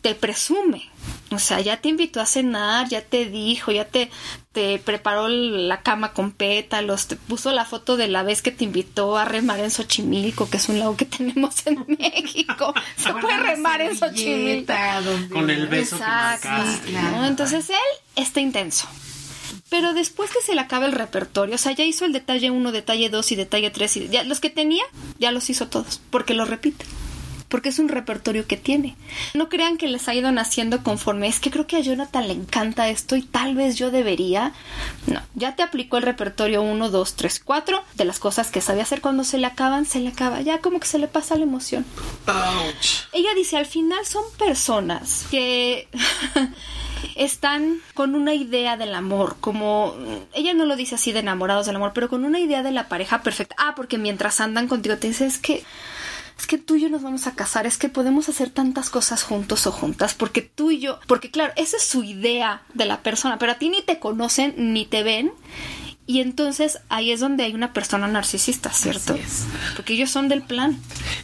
te 0.00 0.14
presume. 0.14 0.88
O 1.32 1.38
sea, 1.38 1.60
ya 1.60 1.78
te 1.78 1.88
invitó 1.88 2.20
a 2.20 2.26
cenar, 2.26 2.88
ya 2.88 3.02
te 3.02 3.26
dijo, 3.26 3.72
ya 3.72 3.84
te, 3.84 4.10
te 4.52 4.78
preparó 4.78 5.28
la 5.28 5.82
cama 5.82 6.12
con 6.12 6.32
pétalos, 6.32 7.06
te 7.06 7.16
puso 7.16 7.52
la 7.52 7.64
foto 7.64 7.96
de 7.96 8.08
la 8.08 8.24
vez 8.24 8.42
que 8.42 8.50
te 8.50 8.64
invitó 8.64 9.16
a 9.16 9.24
remar 9.24 9.60
en 9.60 9.70
Xochimilco, 9.70 10.50
que 10.50 10.56
es 10.56 10.68
un 10.68 10.80
lago 10.80 10.96
que 10.96 11.04
tenemos 11.18 11.66
en 11.66 11.84
México. 11.86 12.74
Se 12.96 13.12
puede 13.14 13.36
remar 13.38 13.80
en 13.80 13.96
Xochimilco. 13.96 14.72
Con 15.32 15.50
el 15.50 15.68
beso 15.68 15.96
Exacto. 15.96 16.48
que 16.84 16.92
¿no? 16.92 17.26
Entonces 17.26 17.70
él 17.70 17.76
está 18.16 18.40
intenso. 18.40 18.88
Pero 19.68 19.94
después 19.94 20.32
que 20.32 20.40
se 20.40 20.54
le 20.56 20.60
acaba 20.60 20.86
el 20.86 20.92
repertorio, 20.92 21.54
o 21.54 21.58
sea, 21.58 21.70
ya 21.72 21.84
hizo 21.84 22.04
el 22.04 22.12
detalle 22.12 22.50
1, 22.50 22.72
detalle 22.72 23.08
2 23.08 23.32
y 23.32 23.36
detalle 23.36 23.70
3, 23.70 23.96
y 23.98 24.08
ya 24.08 24.24
los 24.24 24.40
que 24.40 24.50
tenía, 24.50 24.82
ya 25.20 25.30
los 25.30 25.48
hizo 25.48 25.68
todos, 25.68 26.00
porque 26.10 26.34
lo 26.34 26.44
repite 26.44 26.84
porque 27.50 27.68
es 27.68 27.78
un 27.78 27.88
repertorio 27.88 28.46
que 28.46 28.56
tiene. 28.56 28.96
No 29.34 29.48
crean 29.48 29.76
que 29.76 29.88
les 29.88 30.08
ha 30.08 30.14
ido 30.14 30.32
naciendo 30.32 30.82
conforme, 30.82 31.28
es 31.28 31.40
que 31.40 31.50
creo 31.50 31.66
que 31.66 31.76
a 31.76 31.80
Jonathan 31.80 32.28
le 32.28 32.32
encanta 32.32 32.88
esto 32.88 33.16
y 33.16 33.22
tal 33.22 33.54
vez 33.54 33.76
yo 33.76 33.90
debería. 33.90 34.52
No, 35.06 35.20
ya 35.34 35.56
te 35.56 35.62
aplicó 35.62 35.98
el 35.98 36.04
repertorio 36.04 36.62
1, 36.62 36.88
2, 36.88 37.14
3, 37.16 37.42
4 37.44 37.84
de 37.94 38.04
las 38.04 38.18
cosas 38.18 38.50
que 38.50 38.60
sabe 38.60 38.80
hacer 38.80 39.00
cuando 39.00 39.24
se 39.24 39.38
le 39.38 39.46
acaban, 39.46 39.84
se 39.84 40.00
le 40.00 40.08
acaba, 40.08 40.40
ya 40.40 40.60
como 40.60 40.80
que 40.80 40.86
se 40.86 40.98
le 40.98 41.08
pasa 41.08 41.36
la 41.36 41.42
emoción. 41.42 41.84
Ouch. 42.26 43.08
Ella 43.12 43.34
dice, 43.34 43.56
al 43.56 43.66
final 43.66 44.06
son 44.06 44.24
personas 44.38 45.26
que... 45.30 45.88
están 47.16 47.80
con 47.94 48.14
una 48.14 48.34
idea 48.34 48.76
del 48.76 48.94
amor, 48.94 49.36
como 49.40 49.94
ella 50.34 50.54
no 50.54 50.64
lo 50.64 50.76
dice 50.76 50.94
así 50.94 51.12
de 51.12 51.20
enamorados 51.20 51.66
del 51.66 51.76
amor, 51.76 51.92
pero 51.94 52.08
con 52.08 52.24
una 52.24 52.40
idea 52.40 52.62
de 52.62 52.72
la 52.72 52.88
pareja 52.88 53.22
perfecta. 53.22 53.54
Ah, 53.58 53.74
porque 53.74 53.98
mientras 53.98 54.40
andan 54.40 54.68
contigo 54.68 54.96
te 54.96 55.08
dices 55.08 55.34
es 55.34 55.38
que 55.38 55.64
es 56.40 56.46
que 56.46 56.56
tú 56.56 56.76
y 56.76 56.80
yo 56.80 56.88
nos 56.88 57.02
vamos 57.02 57.26
a 57.26 57.34
casar, 57.34 57.66
es 57.66 57.76
que 57.76 57.90
podemos 57.90 58.30
hacer 58.30 58.48
tantas 58.48 58.88
cosas 58.88 59.22
juntos 59.22 59.66
o 59.66 59.72
juntas, 59.72 60.14
porque 60.14 60.40
tú 60.40 60.70
y 60.70 60.80
yo, 60.80 60.98
porque 61.06 61.30
claro, 61.30 61.52
esa 61.56 61.76
es 61.76 61.84
su 61.84 62.02
idea 62.02 62.62
de 62.72 62.86
la 62.86 63.02
persona, 63.02 63.38
pero 63.38 63.52
a 63.52 63.58
ti 63.58 63.68
ni 63.68 63.82
te 63.82 63.98
conocen 63.98 64.54
ni 64.56 64.86
te 64.86 65.02
ven. 65.02 65.32
Y 66.06 66.20
entonces 66.20 66.78
ahí 66.88 67.12
es 67.12 67.20
donde 67.20 67.44
hay 67.44 67.54
una 67.54 67.72
persona 67.74 68.08
narcisista, 68.08 68.72
¿cierto? 68.72 69.16
Porque 69.76 69.92
ellos 69.92 70.10
son 70.10 70.28
del 70.28 70.42
plan. 70.42 70.76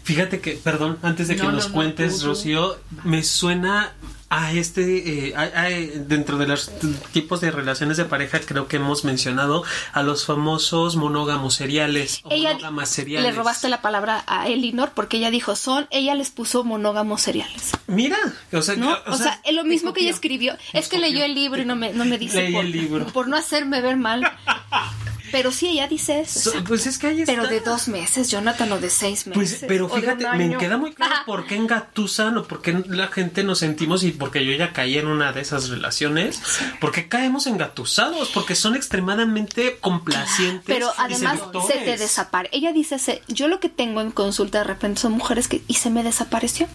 Fíjate 0.05 0.40
que, 0.40 0.52
perdón, 0.52 0.99
antes 1.02 1.26
de 1.29 1.35
que 1.37 1.43
No, 1.43 1.50
nos 1.50 1.64
no, 1.64 1.69
no, 1.71 1.75
cuentes. 1.75 2.23
Rocío, 2.23 2.79
me 3.02 3.25
suena 3.25 3.95
a 4.38 4.52
este, 4.52 5.28
eh, 5.28 5.35
a- 5.37 5.43
a- 5.62 5.69
dentro 5.71 6.37
de 6.38 6.47
los 6.47 6.71
tipos 7.12 7.40
de 7.40 7.50
relaciones 7.50 7.97
de 7.97 8.05
pareja, 8.05 8.40
creo 8.40 8.69
que 8.69 8.76
hemos 8.76 9.05
mencionado 9.05 9.64
a 9.93 10.02
los 10.02 10.26
famosos 10.26 10.97
monógamos 10.97 11.55
seriales 11.55 12.21
o 12.25 12.31
Ella 12.33 12.50
monógamas 12.52 12.88
seriales. 12.90 13.31
le 13.31 13.37
robaste 13.37 13.69
la 13.69 13.81
palabra 13.83 14.25
a 14.26 14.49
Elinor 14.49 14.90
porque 14.95 15.16
ella 15.16 15.31
dijo 15.31 15.57
son, 15.57 15.87
ella 15.90 16.14
les 16.14 16.31
puso 16.31 16.64
monógamos 16.64 17.23
seriales. 17.23 17.73
Mira, 17.87 18.19
o 18.52 18.61
sea, 18.62 18.76
¿No? 18.76 18.97
O, 19.07 19.16
sea, 19.16 19.40
lo 19.52 19.64
mismo 19.64 19.93
que 19.93 20.00
ella 20.02 20.11
escribió. 20.11 20.57
Es 20.73 20.88
que 20.88 20.99
leyó 20.99 21.25
el 21.25 21.35
libro 21.35 21.62
y 21.62 21.64
no 21.64 21.76
me, 21.76 21.93
no 21.93 22.05
me 22.05 22.19
dice 22.19 22.43
Leí 22.43 22.52
por, 22.52 22.64
el 22.64 22.73
libro. 22.73 23.07
por 23.09 23.28
no 23.28 23.37
hacerme 23.37 23.81
ver 23.81 23.97
mal. 23.97 24.21
Pero 25.33 25.50
sí, 25.52 25.68
ella 25.68 25.88
dice 25.88 26.21
eso. 26.21 26.40
So- 26.40 26.50
o 26.50 26.52
sea, 26.52 26.64
pues 26.64 26.87
es 26.87 26.99
que 26.99 27.09
ahí 27.09 27.21
está. 27.23 27.33
pero 27.35 27.47
de 27.49 27.61
dos 27.61 27.88
meses, 27.88 28.30
Jonathan, 28.30 28.71
o 28.73 28.78
de 28.78 28.90
seis 28.90 29.26
meses. 29.26 29.35
Pues, 29.59 29.64
pero 29.66 29.88
fíjate, 29.88 30.26
me 30.37 30.56
queda 30.56 30.76
muy 30.76 30.95
claro 30.95 31.14
por 31.26 31.47
qué 31.47 31.56
engatusan 31.56 32.37
o 32.38 32.45
por 32.45 32.62
qué 32.62 32.73
la 32.88 33.09
gente 33.09 33.42
nos 33.45 33.59
sentimos 33.59 34.02
y 34.04 34.12
porque 34.12 34.45
yo 34.47 34.52
ya 34.52 34.73
caí 34.73 34.99
en 34.99 35.06
una 35.09 35.33
de 35.33 35.40
esas 35.40 35.68
relaciones. 35.68 36.40
¿Por 36.80 36.92
qué 36.92 37.09
caemos 37.09 37.47
engatusados? 37.47 38.28
Porque 38.30 38.54
son 38.54 38.76
extremadamente 38.76 39.78
complacientes. 39.80 40.64
Pero 40.66 40.92
además 40.99 41.40
se 41.66 41.75
te 41.78 41.97
desaparece. 41.97 42.56
Ella 42.56 42.73
dice, 42.73 42.99
se- 42.99 43.23
yo 43.28 43.49
lo 43.49 43.61
que 43.61 43.68
tengo 43.68 44.00
en 44.00 44.11
consulta 44.11 44.59
de 44.59 44.64
repente 44.64 45.00
son 45.00 45.12
mujeres 45.12 45.49
que... 45.49 45.62
Y 45.66 45.75
se 45.75 45.90
me 45.90 46.02
desapareció. 46.02 46.68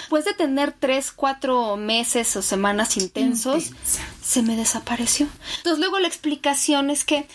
Después 0.00 0.24
de 0.24 0.34
tener 0.34 0.72
tres, 0.78 1.10
cuatro 1.10 1.76
meses 1.76 2.36
o 2.36 2.42
semanas 2.42 2.96
intensos, 2.96 3.66
Intensa. 3.66 4.00
se 4.22 4.42
me 4.42 4.54
desapareció. 4.54 5.26
Entonces 5.56 5.80
luego 5.80 5.98
la 5.98 6.06
explicación 6.06 6.90
es 6.90 7.04
que 7.04 7.26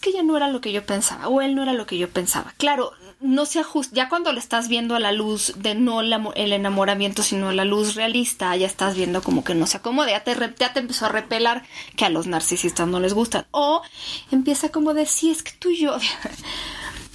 que 0.00 0.12
ya 0.12 0.22
no 0.22 0.36
era 0.36 0.48
lo 0.48 0.60
que 0.60 0.72
yo 0.72 0.84
pensaba 0.84 1.28
o 1.28 1.40
él 1.42 1.54
no 1.54 1.62
era 1.62 1.72
lo 1.72 1.86
que 1.86 1.98
yo 1.98 2.08
pensaba. 2.08 2.54
Claro, 2.56 2.92
no 3.20 3.44
se 3.46 3.60
ajusta. 3.60 3.94
Ya 3.94 4.08
cuando 4.08 4.32
le 4.32 4.38
estás 4.40 4.68
viendo 4.68 4.94
a 4.96 5.00
la 5.00 5.12
luz 5.12 5.52
de 5.58 5.74
no 5.74 6.00
el, 6.00 6.12
amo- 6.12 6.32
el 6.36 6.52
enamoramiento, 6.52 7.22
sino 7.22 7.52
la 7.52 7.64
luz 7.64 7.94
realista, 7.94 8.56
ya 8.56 8.66
estás 8.66 8.96
viendo 8.96 9.22
como 9.22 9.44
que 9.44 9.54
no 9.54 9.66
se 9.66 9.76
acomoda. 9.76 10.10
Ya 10.10 10.24
te, 10.24 10.34
te 10.34 10.78
empezó 10.80 11.06
a 11.06 11.10
repelar 11.10 11.64
que 11.96 12.04
a 12.06 12.10
los 12.10 12.26
narcisistas 12.26 12.88
no 12.88 12.98
les 13.00 13.12
gustan. 13.14 13.46
O 13.50 13.82
empieza 14.30 14.70
como 14.70 14.94
de, 14.94 15.04
sí, 15.06 15.30
es 15.30 15.42
que 15.42 15.52
tú 15.52 15.70
y 15.70 15.78
yo. 15.80 15.96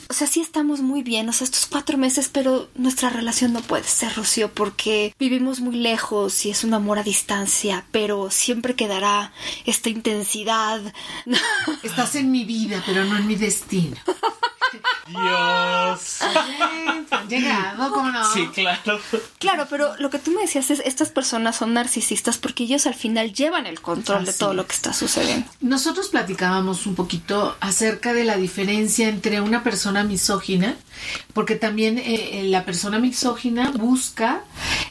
o 0.08 0.14
sea, 0.14 0.28
sí 0.28 0.42
estamos 0.42 0.82
muy 0.82 1.04
bien, 1.04 1.28
o 1.30 1.34
sea, 1.34 1.46
estos 1.46 1.66
cuatro 1.66 1.98
meses, 1.98 2.30
pero 2.32 2.70
nuestra 2.76 3.10
relación 3.10 3.54
no 3.54 3.62
puede 3.62 3.84
ser, 3.84 4.16
Rocío, 4.16 4.52
porque 4.54 5.14
vivimos 5.20 5.60
muy 5.60 5.76
lejos 5.76 6.46
y 6.46 6.52
es 6.52 6.64
un 6.64 6.74
amor 6.74 7.00
a 7.00 7.04
distancia, 7.04 7.86
pero 7.92 8.30
siempre 8.32 8.76
quedará 8.76 9.34
esta 9.66 9.90
intensidad. 9.90 10.82
Estás 11.84 12.16
en 12.16 12.32
mi 12.32 12.46
vida, 12.46 12.84
pero 12.86 13.06
no 13.06 13.18
en 13.18 13.28
mi 13.28 13.36
destino. 13.36 13.98
Dios. 15.08 16.20
Llegado, 17.30 17.92
¿cómo 17.92 18.12
no? 18.12 18.34
Sí, 18.34 18.48
claro. 18.54 19.00
Claro, 19.40 19.68
pero 19.70 19.96
lo 19.98 20.10
que 20.10 20.20
tú 20.20 20.32
me 20.32 20.42
decías 20.42 20.70
es, 20.72 20.82
estas 20.86 21.10
personas 21.10 21.56
son 21.56 21.74
narcisistas 21.74 22.38
porque 22.38 22.64
ellos 22.64 22.86
al 22.88 22.96
final 22.96 23.34
llevan 23.34 23.66
el 23.66 23.82
control 23.82 24.26
de 24.26 24.34
todo 24.34 24.52
es. 24.52 24.56
lo 24.58 24.68
que 24.68 24.74
está 24.74 24.94
sucediendo. 24.94 25.48
Nosotros 25.62 26.10
platicábamos 26.10 26.86
un 26.86 26.96
poquito 26.96 27.56
acerca 27.60 28.14
de 28.14 28.24
la 28.24 28.38
diferencia 28.38 29.08
entre 29.08 29.42
una 29.42 29.64
persona 29.64 30.04
misógina, 30.04 30.76
porque 31.34 31.56
también 31.56 31.98
eh, 31.98 32.40
eh, 32.40 32.44
la 32.46 32.66
persona 32.66 33.00
misógina 33.00 33.72
busca 33.72 34.44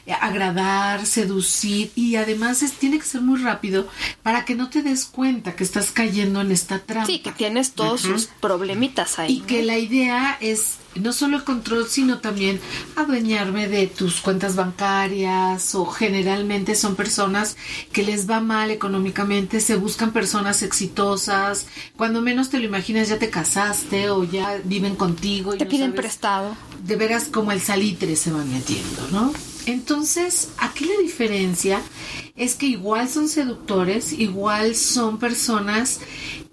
eh, 0.05 0.13
agradar, 0.13 1.05
seducir 1.05 1.91
y 1.95 2.15
además 2.15 2.61
es, 2.63 2.73
tiene 2.73 2.99
que 2.99 3.05
ser 3.05 3.21
muy 3.21 3.41
rápido 3.41 3.87
para 4.23 4.45
que 4.45 4.55
no 4.55 4.69
te 4.69 4.81
des 4.81 5.05
cuenta 5.05 5.55
que 5.55 5.63
estás 5.63 5.91
cayendo 5.91 6.41
en 6.41 6.51
esta 6.51 6.79
trampa. 6.79 7.07
Sí, 7.07 7.19
que 7.19 7.31
tienes 7.31 7.73
todos 7.73 8.01
sus 8.01 8.27
problemitas 8.39 9.19
ahí. 9.19 9.37
Y 9.37 9.39
que 9.41 9.63
la 9.65 9.77
idea 9.77 10.37
es 10.39 10.75
no 10.95 11.11
solo 11.11 11.35
el 11.37 11.43
control, 11.43 11.87
sino 11.89 12.19
también 12.19 12.59
adueñarme 12.95 13.67
de 13.67 13.87
tus 13.87 14.21
cuentas 14.21 14.55
bancarias 14.55 15.75
o 15.75 15.85
generalmente 15.87 16.73
son 16.75 16.95
personas 16.95 17.57
que 17.91 18.03
les 18.03 18.29
va 18.29 18.39
mal 18.39 18.71
económicamente, 18.71 19.59
se 19.59 19.75
buscan 19.75 20.11
personas 20.13 20.61
exitosas, 20.63 21.67
cuando 21.97 22.21
menos 22.21 22.49
te 22.49 22.59
lo 22.59 22.65
imaginas 22.65 23.09
ya 23.09 23.19
te 23.19 23.29
casaste 23.29 24.09
o 24.09 24.23
ya 24.23 24.61
viven 24.63 24.95
contigo 24.95 25.53
y 25.53 25.57
Te 25.57 25.65
no 25.65 25.69
piden 25.71 25.89
sabes- 25.91 26.01
prestado. 26.01 26.55
de 26.83 26.95
veras 26.95 27.25
como 27.25 27.51
el 27.51 27.59
salitre 27.59 28.15
se 28.15 28.31
van 28.31 28.49
metiendo, 28.53 29.07
¿no? 29.11 29.33
Entonces, 29.65 30.49
aquí 30.59 30.85
la 30.85 31.01
diferencia 31.01 31.81
es 32.35 32.53
que 32.55 32.67
igual 32.67 33.09
son 33.09 33.27
seductores, 33.27 34.13
igual 34.13 34.75
son 34.75 35.17
personas 35.17 35.99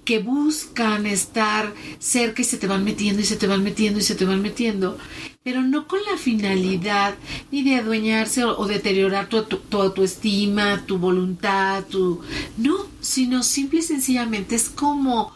que 0.05 0.19
buscan 0.19 1.07
estar 1.07 1.73
cerca 1.99 2.43
y 2.43 2.45
se 2.45 2.57
te 2.57 2.67
van 2.67 2.85
metiendo 2.85 3.23
y 3.23 3.25
se 3.25 3.37
te 3.37 3.47
van 3.47 3.63
metiendo 3.63 4.01
y 4.01 4.03
se 4.03 4.15
te 4.15 4.25
van 4.25 4.43
metiendo, 4.43 4.99
pero 5.43 5.63
no 5.63 5.87
con 5.87 6.01
la 6.11 6.17
finalidad 6.17 7.15
ni 7.51 7.63
de 7.63 7.77
adueñarse 7.77 8.45
o, 8.45 8.59
o 8.59 8.67
deteriorar 8.67 9.29
tu, 9.29 9.43
tu, 9.45 9.59
tu 9.59 9.81
autoestima, 9.81 10.85
tu 10.87 10.99
voluntad, 10.99 11.85
tu... 11.85 12.21
No, 12.57 12.87
sino 13.01 13.43
simple 13.43 13.81
y 13.81 13.83
sencillamente 13.83 14.57
es 14.57 14.69
como, 14.69 15.33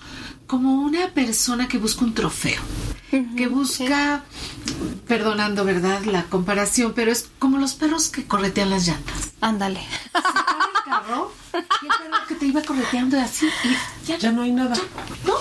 como 0.47 0.83
una 0.83 1.13
persona 1.13 1.69
que 1.69 1.79
busca 1.79 2.05
un 2.05 2.15
trofeo 2.15 2.61
que 3.37 3.49
busca, 3.49 4.25
perdonando, 5.07 5.65
¿verdad? 5.65 6.03
La 6.05 6.25
comparación, 6.25 6.93
pero 6.95 7.13
es 7.13 7.31
como 7.39 7.59
los 7.59 7.75
perros 7.75 8.09
que 8.09 8.27
corretean 8.27 8.71
las 8.71 8.87
llantas. 8.87 9.33
Ándale. 9.41 9.81
Se 9.81 10.21
para 10.21 10.65
el 10.67 10.85
carro 10.85 11.33
y 11.59 11.87
el 11.87 11.93
perro 12.11 12.27
que 12.29 12.35
te 12.35 12.47
iba 12.47 12.63
correteando 12.63 13.19
así 13.21 13.47
y 13.65 14.07
ya, 14.07 14.17
Ya 14.19 14.33
no 14.33 14.43
hay 14.43 14.53
nada. 14.53 14.77
no. 15.27 15.35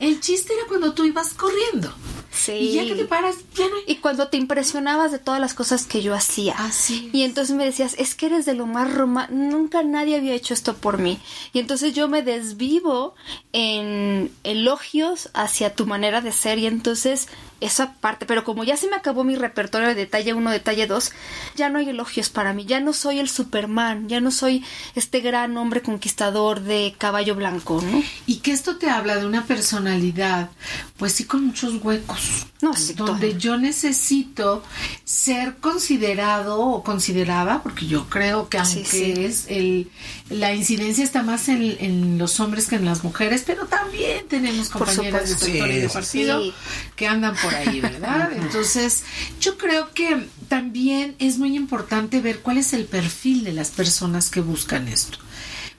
El 0.00 0.20
chiste 0.20 0.52
era 0.54 0.66
cuando 0.68 0.92
tú 0.92 1.04
ibas 1.04 1.34
corriendo. 1.34 1.92
Sí. 2.30 2.52
Y 2.52 2.72
ya 2.74 2.84
que 2.84 2.94
te 2.94 3.04
paras, 3.04 3.36
ya 3.54 3.66
no 3.68 3.76
hay 3.76 3.82
Y 3.86 3.96
cuando 3.96 4.28
te 4.28 4.36
impresionabas 4.36 5.10
de 5.10 5.18
todas 5.18 5.40
las 5.40 5.54
cosas 5.54 5.86
que 5.86 6.02
yo 6.02 6.14
hacía. 6.14 6.54
Así 6.58 7.10
Y 7.12 7.22
entonces 7.22 7.56
me 7.56 7.64
decías, 7.64 7.94
es 7.98 8.14
que 8.14 8.26
eres 8.26 8.46
de 8.46 8.54
lo 8.54 8.66
más 8.66 8.92
romántico. 8.94 9.38
Nunca 9.40 9.82
nadie 9.82 10.16
había 10.16 10.34
hecho 10.34 10.54
esto 10.54 10.76
por 10.76 10.98
mí. 10.98 11.20
Y 11.52 11.58
entonces 11.58 11.94
yo 11.94 12.06
me 12.08 12.22
desvivo 12.22 13.14
en 13.52 14.30
elogios 14.44 15.30
hacia 15.34 15.74
tu 15.74 15.86
manera 15.86 16.20
de 16.20 16.32
ser. 16.32 16.58
Y 16.58 16.66
entonces 16.66 17.28
esa 17.60 17.94
parte. 17.94 18.26
Pero 18.26 18.44
como 18.44 18.64
ya 18.64 18.76
se 18.76 18.88
me 18.88 18.96
acabó 18.96 19.24
mi 19.24 19.36
repertorio 19.36 19.88
de 19.88 19.94
detalle 19.94 20.34
1, 20.34 20.50
detalle 20.50 20.86
2, 20.86 21.12
ya 21.56 21.68
no 21.68 21.78
hay 21.78 21.88
elogios 21.88 22.28
para 22.30 22.52
mí. 22.52 22.64
Ya 22.64 22.80
no 22.80 22.92
soy 22.92 23.18
el 23.18 23.28
Superman. 23.28 24.08
Ya 24.08 24.20
no 24.20 24.30
soy 24.30 24.64
este 24.94 25.20
gran 25.20 25.56
hombre 25.56 25.82
conquistador 25.82 26.60
de 26.60 26.94
caballo 26.98 27.34
blanco, 27.34 27.80
¿no? 27.82 28.02
Y 28.26 28.36
que 28.36 28.52
esto 28.52 28.76
te 28.76 28.90
habla 28.90 29.16
de 29.16 29.26
una 29.26 29.44
personalidad, 29.44 30.50
pues 30.96 31.12
sí, 31.12 31.24
con 31.24 31.46
muchos 31.46 31.82
huecos. 31.82 32.46
No, 32.60 32.74
sí, 32.74 32.94
donde 32.94 33.28
todo. 33.30 33.38
yo 33.38 33.56
necesito 33.56 34.64
ser 35.04 35.58
considerado 35.58 36.60
o 36.60 36.82
considerada, 36.82 37.62
porque 37.62 37.86
yo 37.86 38.08
creo 38.08 38.48
que 38.48 38.58
aunque 38.58 38.84
sí. 38.84 39.14
es 39.16 39.46
el 39.48 39.90
la 40.30 40.52
incidencia 40.52 41.04
está 41.04 41.22
más 41.22 41.48
en, 41.48 41.76
en 41.80 42.18
los 42.18 42.38
hombres 42.40 42.66
que 42.66 42.76
en 42.76 42.84
las 42.84 43.02
mujeres, 43.04 43.44
pero 43.46 43.66
también 43.66 44.26
tenemos 44.28 44.68
compañeras 44.68 45.28
de 45.28 45.36
sector 45.36 45.70
y 45.70 45.78
de 45.78 45.88
partido 45.88 46.42
sí. 46.42 46.52
que 46.96 47.06
andan 47.06 47.34
por 47.36 47.47
ahí, 47.54 47.80
¿verdad? 47.80 48.32
Entonces, 48.32 49.04
yo 49.40 49.58
creo 49.58 49.92
que 49.92 50.28
también 50.48 51.14
es 51.18 51.38
muy 51.38 51.56
importante 51.56 52.20
ver 52.20 52.40
cuál 52.40 52.58
es 52.58 52.72
el 52.72 52.84
perfil 52.84 53.44
de 53.44 53.52
las 53.52 53.70
personas 53.70 54.30
que 54.30 54.40
buscan 54.40 54.88
esto. 54.88 55.18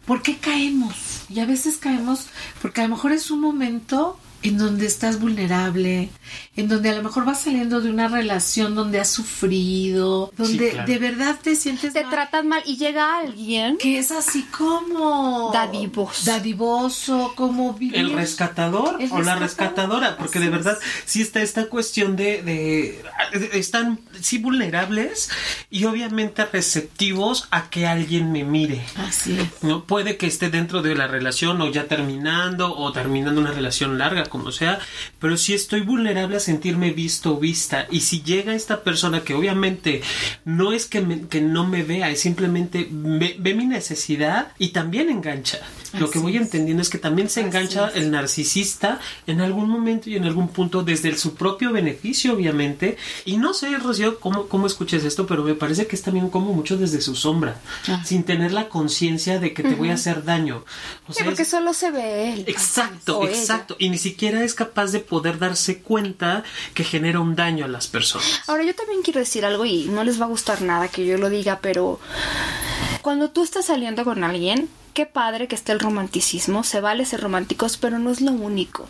¿Por 0.06 0.22
qué 0.22 0.38
caemos? 0.38 0.96
Y 1.30 1.40
a 1.40 1.46
veces 1.46 1.78
caemos 1.78 2.26
porque 2.62 2.82
a 2.82 2.86
lo 2.86 2.96
mejor 2.96 3.12
es 3.12 3.30
un 3.30 3.42
momento 3.42 4.20
en 4.43 4.58
donde 4.58 4.86
estás 4.86 5.19
vulnerable, 5.19 6.10
en 6.55 6.67
donde 6.69 6.89
a 6.89 6.96
lo 6.96 7.03
mejor 7.03 7.25
vas 7.25 7.41
saliendo 7.41 7.81
de 7.81 7.89
una 7.89 8.08
relación 8.08 8.74
donde 8.75 9.00
has 9.00 9.10
sufrido, 9.10 10.31
donde 10.38 10.69
claro. 10.72 10.88
de 10.91 10.98
verdad 11.00 11.38
te 11.41 11.55
sientes 11.55 11.93
Te 11.93 12.01
mal, 12.03 12.12
tratan 12.12 12.48
mal 12.48 12.62
y 12.65 12.77
llega 12.77 13.17
alguien. 13.19 13.77
que 13.77 14.00
es 14.00 14.12
así 14.12 14.43
como 14.58 15.51
Dadivoso. 15.53 16.25
dadivoso, 16.31 17.34
como 17.36 17.74
vivir 17.74 17.98
el 17.98 18.13
rescatador 18.13 19.01
El 19.01 19.12
o 19.12 19.22
la 19.22 19.36
rescatador, 19.36 19.39
rescatadora, 19.41 20.17
porque 20.17 20.38
así 20.39 20.48
de 20.48 20.51
verdad 20.51 20.77
es. 20.81 21.03
sí 21.05 21.22
está 21.22 21.41
esta 21.41 21.65
cuestión 21.65 22.15
de, 22.15 22.41
de- 22.43 23.03
están 23.53 24.00
sí 24.22 24.38
vulnerables 24.38 25.29
y 25.69 25.86
obviamente 25.86 26.46
receptivos 26.46 27.48
a 27.51 27.69
que 27.69 27.88
alguien 27.88 28.31
me 28.31 28.43
mire. 28.43 28.81
Así 28.96 29.38
es. 29.38 29.63
No 29.63 29.84
puede 29.84 30.17
que 30.17 30.27
esté 30.27 30.50
dentro 30.50 30.81
de 30.81 30.96
la 30.96 31.08
relación 31.08 31.62
o 31.62 31.69
ya 31.69 31.86
terminando 31.88 32.75
o 32.75 32.91
terminando 32.91 33.41
una 33.41 33.51
relación 33.51 33.98
larga, 33.98 34.24
como 34.29 34.51
sea, 34.51 34.79
pero 35.19 35.36
sí 35.38 35.53
estoy 35.53 35.81
vulnerable 35.81 36.38
a 36.38 36.39
sentirme 36.39 36.91
visto 36.91 37.36
o 37.36 37.39
vista. 37.39 37.88
Y 37.91 38.01
si 38.01 38.21
llega 38.21 38.53
esta 38.53 38.83
persona 38.83 39.21
que 39.21 39.33
obviamente 39.33 40.01
no 40.45 40.71
es 40.74 40.86
que, 40.86 41.01
me- 41.01 41.27
que 41.27 41.41
no 41.41 41.67
me 41.67 41.83
vea, 41.83 42.09
es 42.09 42.21
simplemente 42.21 42.88
ve, 42.89 43.36
ve 43.39 43.53
mi 43.55 43.65
necesidad 43.65 44.51
y 44.57 44.69
también 44.69 45.09
engancha. 45.09 45.59
Lo 45.93 46.10
que 46.12 46.19
voy 46.19 46.38
entendiendo 46.38 46.81
es 46.81 46.89
que 46.89 46.98
también 46.98 47.29
se 47.29 47.41
engancha 47.41 47.89
el 47.96 48.12
narcisista 48.12 49.00
en 49.27 49.41
algún 49.41 49.69
momento 49.69 50.10
y 50.10 50.15
en 50.15 50.25
algún 50.25 50.50
punto 50.50 50.84
desde 50.84 51.10
el- 51.10 51.17
su 51.17 51.34
propio 51.36 51.72
beneficio, 51.72 52.34
obviamente. 52.34 52.98
Y 53.25 53.38
no 53.38 53.53
sé, 53.53 53.75
Rocío, 53.77 54.19
cómo, 54.19 54.48
cómo 54.48 54.67
escuches 54.67 55.03
esto, 55.03 55.25
pero 55.25 55.43
me 55.43 55.55
parece 55.55 55.88
que 55.88 55.96
es 55.96 56.01
también 56.01 56.29
como 56.29 56.53
mucho 56.53 56.77
desde 56.77 57.01
su 57.01 57.15
sombra, 57.15 57.60
Ah. 57.88 58.03
sin 58.05 58.24
tener 58.24 58.51
la 58.51 58.69
conciencia 58.69 59.39
de 59.39 59.53
que 59.53 59.63
te 59.63 59.75
voy 59.75 59.89
a 59.89 59.96
hacer 59.96 60.24
daño. 60.24 60.63
O 61.08 61.13
Sí, 61.13 61.24
porque 61.24 61.43
es- 61.43 61.50
solo 61.50 61.74
se 61.74 61.91
ve 61.91 62.34
él. 62.34 62.43
Exacto, 62.48 63.24
ella. 63.24 63.31
exacto. 63.38 63.75
Y 63.79 63.89
ni 63.89 63.98
siquiera 63.98 64.43
es 64.43 64.53
capaz 64.53 64.91
de 64.91 65.00
poder 65.00 65.39
darse 65.39 65.79
cuenta 65.79 66.43
que 66.74 66.84
genera 66.84 67.19
un 67.19 67.36
daño 67.36 67.65
a 67.65 67.67
las 67.67 67.88
personas. 67.88 68.41
Ahora 68.48 68.63
yo 68.63 68.75
también 68.75 69.01
quiero 69.01 69.19
decir 69.19 69.46
algo 69.46 69.65
y 69.65 69.86
no 69.86 70.03
les 70.03 70.19
va 70.22 70.25
a 70.25 70.29
gustar 70.29 70.62
nada 70.62 70.88
que 70.88 71.05
yo 71.05 71.17
lo 71.17 71.29
diga, 71.29 71.60
pero 71.62 72.00
cuando 73.01 73.29
tú 73.29 73.43
estás 73.43 73.65
saliendo 73.65 74.03
con 74.03 74.24
alguien, 74.24 74.69
qué 75.00 75.06
padre 75.06 75.48
que 75.48 75.56
esté 75.56 75.72
el 75.72 75.79
romanticismo, 75.79 76.65
se 76.65 76.82
vale 76.82 77.06
ser 77.06 77.22
románticos, 77.22 77.77
pero 77.77 78.00
no 78.00 78.10
es 78.12 78.20
lo 78.20 78.34
único. 78.34 78.89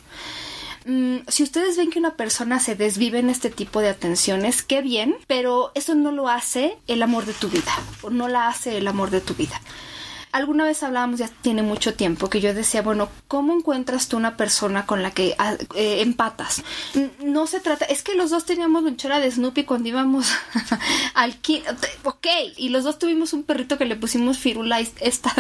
Mm, 0.88 1.18
si 1.28 1.44
ustedes 1.44 1.78
ven 1.78 1.92
que 1.92 2.00
una 2.00 2.16
persona 2.16 2.60
se 2.60 2.74
desvive 2.74 3.20
en 3.20 3.30
este 3.30 3.52
tipo 3.52 3.80
de 3.80 3.90
atenciones, 3.90 4.64
qué 4.64 4.82
bien, 4.82 5.16
pero 5.28 5.72
eso 5.76 5.94
no 5.94 6.12
lo 6.12 6.28
hace 6.28 6.80
el 6.88 7.04
amor 7.04 7.28
de 7.28 7.34
tu 7.34 7.48
vida, 7.50 7.72
o 8.02 8.10
no 8.10 8.28
la 8.28 8.48
hace 8.48 8.80
el 8.80 8.88
amor 8.88 9.12
de 9.12 9.22
tu 9.22 9.36
vida. 9.36 9.62
Alguna 10.32 10.64
vez 10.64 10.84
hablábamos, 10.84 11.20
ya 11.20 11.28
tiene 11.42 11.64
mucho 11.64 11.96
tiempo, 11.96 12.30
que 12.30 12.40
yo 12.40 12.54
decía, 12.54 12.84
bueno, 12.84 13.10
¿cómo 13.28 13.54
encuentras 13.54 14.08
tú 14.08 14.18
una 14.18 14.38
persona 14.38 14.86
con 14.86 15.02
la 15.02 15.12
que 15.12 15.34
ah, 15.40 15.56
eh, 15.76 16.02
empatas? 16.02 16.64
No 17.24 17.48
se 17.48 17.60
trata, 17.60 17.86
es 17.86 18.04
que 18.04 18.14
los 18.14 18.30
dos 18.30 18.46
teníamos 18.46 18.84
lonchera 18.84 19.20
de 19.20 19.32
Snoopy 19.32 19.64
cuando 19.64 19.90
íbamos 19.90 20.32
al 21.16 21.40
ok, 22.04 22.28
y 22.58 22.70
los 22.70 22.84
dos 22.84 23.00
tuvimos 23.00 23.34
un 23.34 23.44
perrito 23.44 23.80
que 23.80 23.86
le 23.86 23.96
pusimos 23.96 24.38
Firula, 24.38 24.80
esta, 24.80 25.34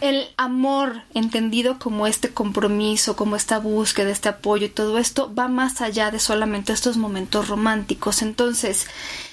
el 0.00 0.28
amor 0.36 1.02
entendido 1.14 1.78
como 1.78 2.06
este 2.06 2.30
compromiso, 2.30 3.16
como 3.16 3.36
esta 3.36 3.58
búsqueda, 3.58 4.10
este 4.10 4.28
apoyo 4.28 4.66
y 4.66 4.70
todo 4.70 4.98
esto 4.98 5.34
va 5.34 5.48
más 5.48 5.80
allá 5.80 6.10
de 6.10 6.18
solamente 6.18 6.72
estos 6.72 6.96
momentos 6.96 7.48
románticos. 7.48 8.22
Entonces, 8.22 8.86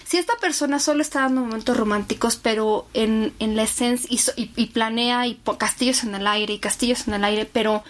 si 0.07 0.17
esta 0.17 0.33
persona 0.37 0.79
solo 0.79 1.01
está 1.01 1.21
dando 1.21 1.41
momentos 1.41 1.75
románticos, 1.75 2.35
pero 2.35 2.87
en, 2.93 3.33
en 3.39 3.55
la 3.55 3.63
esencia 3.63 4.07
y, 4.09 4.19
y- 4.41 4.51
y 4.55 4.65
planea 4.67 5.25
y 5.27 5.39
castillos 5.57 6.03
en 6.03 6.13
el 6.15 6.27
aire 6.27 6.53
y 6.53 6.59
castillos 6.59 7.07
en 7.07 7.15
el 7.15 7.23
aire, 7.23 7.45
pero 7.51 7.83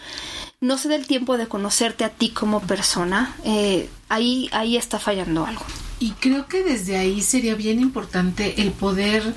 no 0.61 0.77
se 0.77 0.87
da 0.89 0.95
el 0.95 1.05
tiempo 1.07 1.37
de 1.37 1.47
conocerte 1.47 2.05
a 2.05 2.09
ti 2.09 2.29
como 2.29 2.61
persona, 2.61 3.35
eh, 3.43 3.89
ahí, 4.09 4.49
ahí 4.53 4.77
está 4.77 4.97
fallando 4.99 5.45
algo. 5.45 5.63
Y 5.99 6.11
creo 6.11 6.47
que 6.47 6.63
desde 6.63 6.97
ahí 6.97 7.21
sería 7.21 7.55
bien 7.55 7.79
importante 7.79 8.61
el 8.61 8.71
poder 8.71 9.33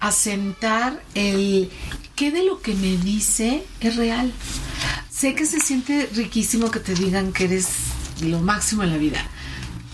asentar 0.00 1.02
el 1.14 1.70
qué 2.16 2.30
de 2.30 2.44
lo 2.44 2.60
que 2.60 2.74
me 2.74 2.96
dice 2.96 3.64
es 3.80 3.96
real. 3.96 4.32
Sé 5.10 5.34
que 5.34 5.46
se 5.46 5.60
siente 5.60 6.08
riquísimo 6.14 6.70
que 6.70 6.80
te 6.80 6.94
digan 6.94 7.32
que 7.32 7.44
eres 7.44 7.68
lo 8.22 8.40
máximo 8.40 8.82
en 8.84 8.90
la 8.90 8.96
vida. 8.98 9.26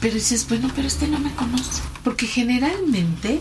Pero 0.05 0.17
dices, 0.17 0.47
bueno, 0.51 0.71
pero 0.77 0.87
este 0.87 1.09
no 1.09 1.19
me 1.19 1.33
conoce. 1.35 1.81
Porque 2.03 2.27
generalmente 2.27 3.41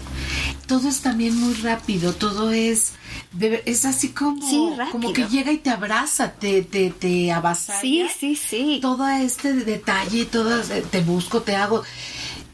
todo 0.65 0.88
es 0.88 1.01
también 1.01 1.38
muy 1.38 1.55
rápido, 1.55 2.13
todo 2.13 2.53
es 2.53 2.93
de- 3.34 3.62
es 3.65 3.84
así 3.84 4.10
como, 4.12 4.50
Sí, 4.50 4.70
como 4.89 5.12
que 5.12 5.27
llega 5.27 5.51
y 5.51 5.58
te 5.58 5.70
abraza, 5.72 6.32
te, 6.32 6.62
te, 6.62 6.89
te 6.91 7.34
avasalla. 7.34 7.82
Sí, 7.82 8.08
sí, 8.17 8.36
sí. 8.38 8.79
Todo 8.82 9.05
este 9.10 9.51
detalle, 9.51 10.24
todo 10.24 10.62
te 10.89 11.01
busco, 11.01 11.41
te 11.41 11.58
hago. 11.58 11.84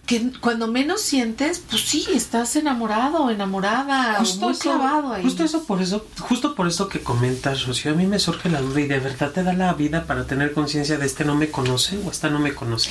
Que 0.09 0.31
cuando 0.41 0.67
menos 0.67 1.01
sientes, 1.01 1.61
pues 1.69 1.83
sí, 1.83 2.07
estás 2.15 2.55
enamorado 2.55 3.29
enamorada, 3.29 4.19
o 4.19 4.35
muy 4.37 4.55
clavado 4.55 5.13
ahí. 5.13 5.21
justo 5.21 5.43
eso 5.43 5.63
por 5.65 5.83
eso, 5.83 6.07
justo 6.19 6.55
por 6.55 6.67
eso 6.67 6.89
que 6.89 7.01
comentas, 7.01 7.67
Rocío, 7.67 7.91
a 7.91 7.93
mí 7.93 8.07
me 8.07 8.17
surge 8.17 8.49
la 8.49 8.59
duda 8.59 8.81
y 8.81 8.87
de 8.87 8.99
verdad 8.99 9.29
te 9.31 9.43
da 9.43 9.53
la 9.53 9.71
vida 9.73 10.05
para 10.05 10.25
tener 10.25 10.53
conciencia 10.53 10.97
de 10.97 11.05
este 11.05 11.25
no 11.25 11.35
me 11.35 11.51
conoce 11.51 11.99
o 11.99 12.09
esta 12.09 12.31
no 12.31 12.39
me 12.39 12.55
conoce. 12.55 12.89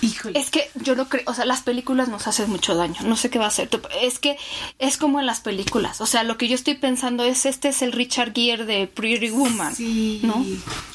Híjole. 0.00 0.38
Es 0.38 0.50
que 0.50 0.70
yo 0.76 0.94
lo 0.94 1.10
creo, 1.10 1.24
o 1.26 1.34
sea, 1.34 1.44
las 1.44 1.60
películas 1.60 2.08
nos 2.08 2.26
hacen 2.26 2.48
mucho 2.48 2.74
daño. 2.74 3.02
No 3.04 3.16
sé 3.16 3.28
qué 3.28 3.38
va 3.38 3.44
a 3.44 3.48
hacer. 3.48 3.68
Es 4.00 4.18
que 4.18 4.38
es 4.78 4.96
como 4.96 5.20
en 5.20 5.26
las 5.26 5.40
películas. 5.40 6.00
O 6.00 6.06
sea, 6.06 6.24
lo 6.24 6.38
que 6.38 6.48
yo 6.48 6.54
estoy 6.54 6.74
pensando 6.74 7.22
es 7.22 7.44
este 7.44 7.68
es 7.68 7.82
el 7.82 7.92
Richard 7.92 8.32
Gere 8.34 8.64
de 8.64 8.86
Pretty 8.86 9.28
Woman. 9.30 9.74
Sí. 9.74 10.20
¿No? 10.22 10.42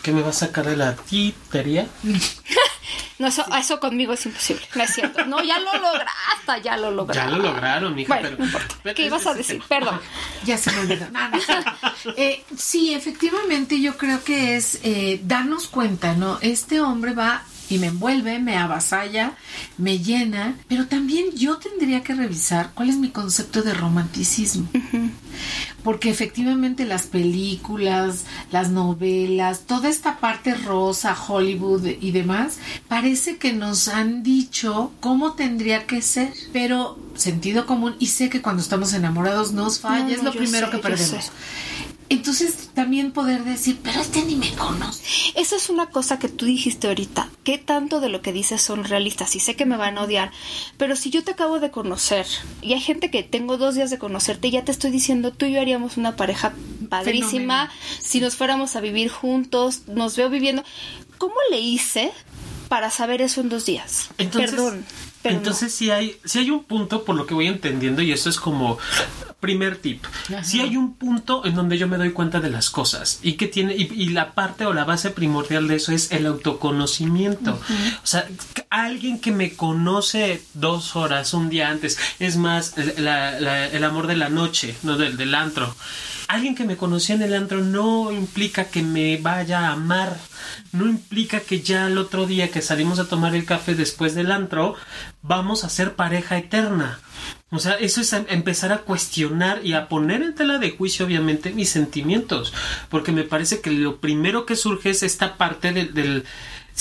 ¿Qué 0.01 0.11
me 0.11 0.23
va 0.23 0.29
a 0.29 0.33
sacar 0.33 0.65
de 0.65 0.75
la 0.75 0.95
titería? 0.95 1.87
No, 3.19 3.27
eso, 3.27 3.45
eso 3.55 3.79
conmigo 3.79 4.13
es 4.13 4.25
imposible. 4.25 4.63
No 4.73 4.83
es 4.83 4.95
cierto. 4.95 5.23
No, 5.25 5.43
ya 5.51 5.59
lo 5.59 5.71
lograste, 5.81 6.63
ya 6.63 6.77
lo 6.77 6.89
Ya 6.89 6.91
lograste. 6.95 7.31
lo 7.31 7.37
lograron, 7.39 7.95
mija, 7.95 8.13
Bueno, 8.19 8.37
pero, 8.37 8.49
pero 8.83 8.95
¿Qué 8.95 9.05
ibas 9.05 9.25
a 9.27 9.33
decir? 9.33 9.55
tema. 9.55 9.67
Perdón. 9.67 10.01
Ya 10.45 10.57
se 10.57 10.71
me 10.71 10.79
olvidó. 10.79 11.07
No, 11.11 11.29
no. 11.29 11.37
Eh, 12.17 12.43
sí, 12.57 12.93
efectivamente, 12.93 13.79
yo 13.79 13.95
creo 13.97 14.23
que 14.23 14.55
es 14.55 14.79
eh, 14.83 15.19
darnos 15.23 15.67
cuenta, 15.67 16.13
¿no? 16.15 16.39
Este 16.41 16.81
hombre 16.81 17.13
va 17.13 17.43
y 17.69 17.77
me 17.77 17.87
envuelve, 17.87 18.39
me 18.39 18.57
avasalla, 18.57 19.33
me 19.77 19.99
llena, 19.99 20.55
pero 20.67 20.87
también 20.87 21.27
yo 21.35 21.57
tendría 21.57 22.01
que 22.03 22.13
revisar 22.15 22.71
cuál 22.73 22.89
es 22.89 22.97
mi 22.97 23.11
concepto 23.11 23.61
de 23.61 23.73
romanticismo. 23.73 24.67
Porque 25.83 26.09
efectivamente 26.09 26.85
las 26.85 27.07
películas, 27.07 28.25
las 28.51 28.69
novelas, 28.69 29.61
toda 29.61 29.89
esta 29.89 30.19
parte 30.19 30.53
rosa, 30.53 31.15
Hollywood 31.27 31.85
y 31.99 32.11
demás, 32.11 32.57
parece 32.87 33.37
que 33.37 33.53
nos 33.53 33.87
han 33.87 34.23
dicho 34.23 34.91
cómo 34.99 35.33
tendría 35.33 35.87
que 35.87 36.01
ser, 36.01 36.33
pero 36.53 36.99
sentido 37.15 37.65
común 37.65 37.95
y 37.99 38.07
sé 38.07 38.29
que 38.29 38.41
cuando 38.41 38.61
estamos 38.61 38.93
enamorados 38.93 39.53
nos 39.53 39.79
falla, 39.79 40.05
No, 40.05 40.09
es 40.09 40.23
lo 40.23 40.31
primero 40.31 40.67
sé, 40.67 40.71
que 40.71 40.77
perdemos. 40.79 41.31
Entonces 42.11 42.69
también 42.73 43.13
poder 43.13 43.45
decir, 43.45 43.79
pero 43.81 44.01
este 44.01 44.21
ni 44.23 44.35
me 44.35 44.51
conoce. 44.55 45.01
Esa 45.35 45.55
es 45.55 45.69
una 45.69 45.85
cosa 45.85 46.19
que 46.19 46.27
tú 46.27 46.45
dijiste 46.45 46.87
ahorita. 46.87 47.29
¿Qué 47.45 47.57
tanto 47.57 48.01
de 48.01 48.09
lo 48.09 48.21
que 48.21 48.33
dices 48.33 48.61
son 48.61 48.83
realistas? 48.83 49.33
Y 49.37 49.39
sé 49.39 49.55
que 49.55 49.65
me 49.65 49.77
van 49.77 49.97
a 49.97 50.03
odiar, 50.03 50.29
pero 50.75 50.97
si 50.97 51.09
yo 51.09 51.23
te 51.23 51.31
acabo 51.31 51.61
de 51.61 51.71
conocer 51.71 52.25
y 52.61 52.73
hay 52.73 52.81
gente 52.81 53.09
que 53.09 53.23
tengo 53.23 53.55
dos 53.55 53.75
días 53.75 53.91
de 53.91 53.97
conocerte 53.97 54.49
y 54.49 54.51
ya 54.51 54.65
te 54.65 54.73
estoy 54.73 54.91
diciendo, 54.91 55.31
tú 55.31 55.45
y 55.45 55.53
yo 55.53 55.61
haríamos 55.61 55.95
una 55.95 56.17
pareja 56.17 56.51
padrísima 56.89 57.69
Fenomenal. 57.69 58.01
si 58.01 58.19
nos 58.19 58.35
fuéramos 58.35 58.75
a 58.75 58.81
vivir 58.81 59.07
juntos, 59.07 59.83
nos 59.87 60.17
veo 60.17 60.29
viviendo. 60.29 60.65
¿Cómo 61.17 61.35
le 61.49 61.61
hice 61.61 62.11
para 62.67 62.91
saber 62.91 63.21
eso 63.21 63.39
en 63.39 63.47
dos 63.47 63.65
días? 63.65 64.09
Entonces, 64.17 64.51
Perdón. 64.51 64.85
Pero 65.21 65.33
no. 65.35 65.39
entonces 65.39 65.73
sí 65.73 65.89
hay, 65.91 66.17
sí 66.25 66.39
hay 66.39 66.49
un 66.51 66.63
punto 66.63 67.03
por 67.05 67.15
lo 67.15 67.25
que 67.25 67.33
voy 67.33 67.47
entendiendo 67.47 68.01
y 68.01 68.11
eso 68.11 68.29
es 68.29 68.39
como 68.39 68.77
primer 69.39 69.77
tip. 69.77 70.05
Ajá. 70.29 70.43
Sí 70.43 70.59
hay 70.61 70.77
un 70.77 70.93
punto 70.93 71.43
en 71.45 71.55
donde 71.55 71.77
yo 71.79 71.87
me 71.87 71.97
doy 71.97 72.11
cuenta 72.11 72.39
de 72.39 72.49
las 72.51 72.69
cosas 72.69 73.19
y 73.23 73.33
que 73.33 73.47
tiene 73.47 73.75
y, 73.75 73.91
y 73.91 74.09
la 74.09 74.33
parte 74.33 74.65
o 74.67 74.73
la 74.73 74.83
base 74.85 75.09
primordial 75.09 75.67
de 75.67 75.77
eso 75.77 75.91
es 75.91 76.11
el 76.11 76.27
autoconocimiento. 76.27 77.51
O 78.03 78.05
sea, 78.07 78.27
alguien 78.69 79.19
que 79.19 79.31
me 79.31 79.53
conoce 79.53 80.43
dos 80.53 80.95
horas 80.95 81.33
un 81.33 81.49
día 81.49 81.69
antes, 81.69 81.97
es 82.19 82.37
más 82.37 82.75
la- 82.97 83.39
la- 83.39 83.67
el 83.67 83.83
amor 83.83 84.05
de 84.07 84.15
la 84.15 84.29
noche, 84.29 84.75
no 84.83 84.97
del, 84.97 85.17
del 85.17 85.33
antro. 85.33 85.75
Alguien 86.31 86.55
que 86.55 86.63
me 86.63 86.77
conoció 86.77 87.13
en 87.15 87.23
el 87.23 87.33
antro 87.33 87.61
no 87.61 88.09
implica 88.09 88.63
que 88.63 88.83
me 88.83 89.17
vaya 89.17 89.67
a 89.67 89.73
amar, 89.73 90.17
no 90.71 90.87
implica 90.87 91.41
que 91.41 91.59
ya 91.59 91.87
el 91.87 91.97
otro 91.97 92.25
día 92.25 92.49
que 92.49 92.61
salimos 92.61 92.99
a 92.99 93.09
tomar 93.09 93.35
el 93.35 93.43
café 93.43 93.75
después 93.75 94.15
del 94.15 94.31
antro 94.31 94.75
vamos 95.21 95.65
a 95.65 95.69
ser 95.69 95.95
pareja 95.95 96.37
eterna. 96.37 96.99
O 97.49 97.59
sea, 97.59 97.73
eso 97.73 97.99
es 97.99 98.13
em- 98.13 98.25
empezar 98.29 98.71
a 98.71 98.77
cuestionar 98.77 99.59
y 99.65 99.73
a 99.73 99.89
poner 99.89 100.21
en 100.23 100.33
tela 100.33 100.57
de 100.57 100.71
juicio, 100.71 101.05
obviamente, 101.05 101.51
mis 101.51 101.67
sentimientos. 101.69 102.53
Porque 102.87 103.11
me 103.11 103.23
parece 103.25 103.59
que 103.59 103.71
lo 103.71 103.97
primero 103.99 104.45
que 104.45 104.55
surge 104.55 104.91
es 104.91 105.03
esta 105.03 105.35
parte 105.37 105.73
del 105.73 106.23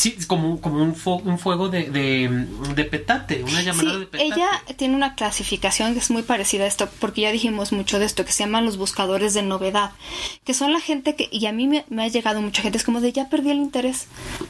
sí, 0.00 0.16
como, 0.26 0.60
como 0.60 0.82
un, 0.82 0.94
fo- 0.94 1.22
un 1.22 1.38
fuego 1.38 1.68
de, 1.68 1.90
de, 1.90 2.46
de 2.74 2.84
petate, 2.84 3.42
una 3.44 3.62
llamada 3.62 3.98
de 3.98 4.04
Sí, 4.04 4.06
petate. 4.10 4.24
ella 4.34 4.48
tiene 4.76 4.96
una 4.96 5.14
clasificación 5.14 5.92
que 5.92 5.98
es 6.00 6.10
muy 6.10 6.22
parecida 6.22 6.64
a 6.64 6.66
esto, 6.66 6.88
porque 7.00 7.20
ya 7.22 7.32
dijimos 7.32 7.72
mucho 7.72 7.98
de 7.98 8.06
esto, 8.06 8.24
que 8.24 8.32
se 8.32 8.44
llaman 8.44 8.64
los 8.64 8.76
buscadores 8.78 9.34
de 9.34 9.42
novedad, 9.42 9.92
que 10.44 10.54
son 10.54 10.72
la 10.72 10.80
gente 10.80 11.16
que, 11.16 11.28
y 11.30 11.46
a 11.46 11.52
mí 11.52 11.66
me, 11.66 11.84
me 11.90 12.04
ha 12.04 12.08
llegado 12.08 12.40
mucha 12.40 12.62
gente, 12.62 12.78
es 12.78 12.84
como 12.84 13.00
de 13.00 13.12
ya 13.12 13.28
perdí 13.28 13.50
el 13.50 13.58
interés, 13.58 14.06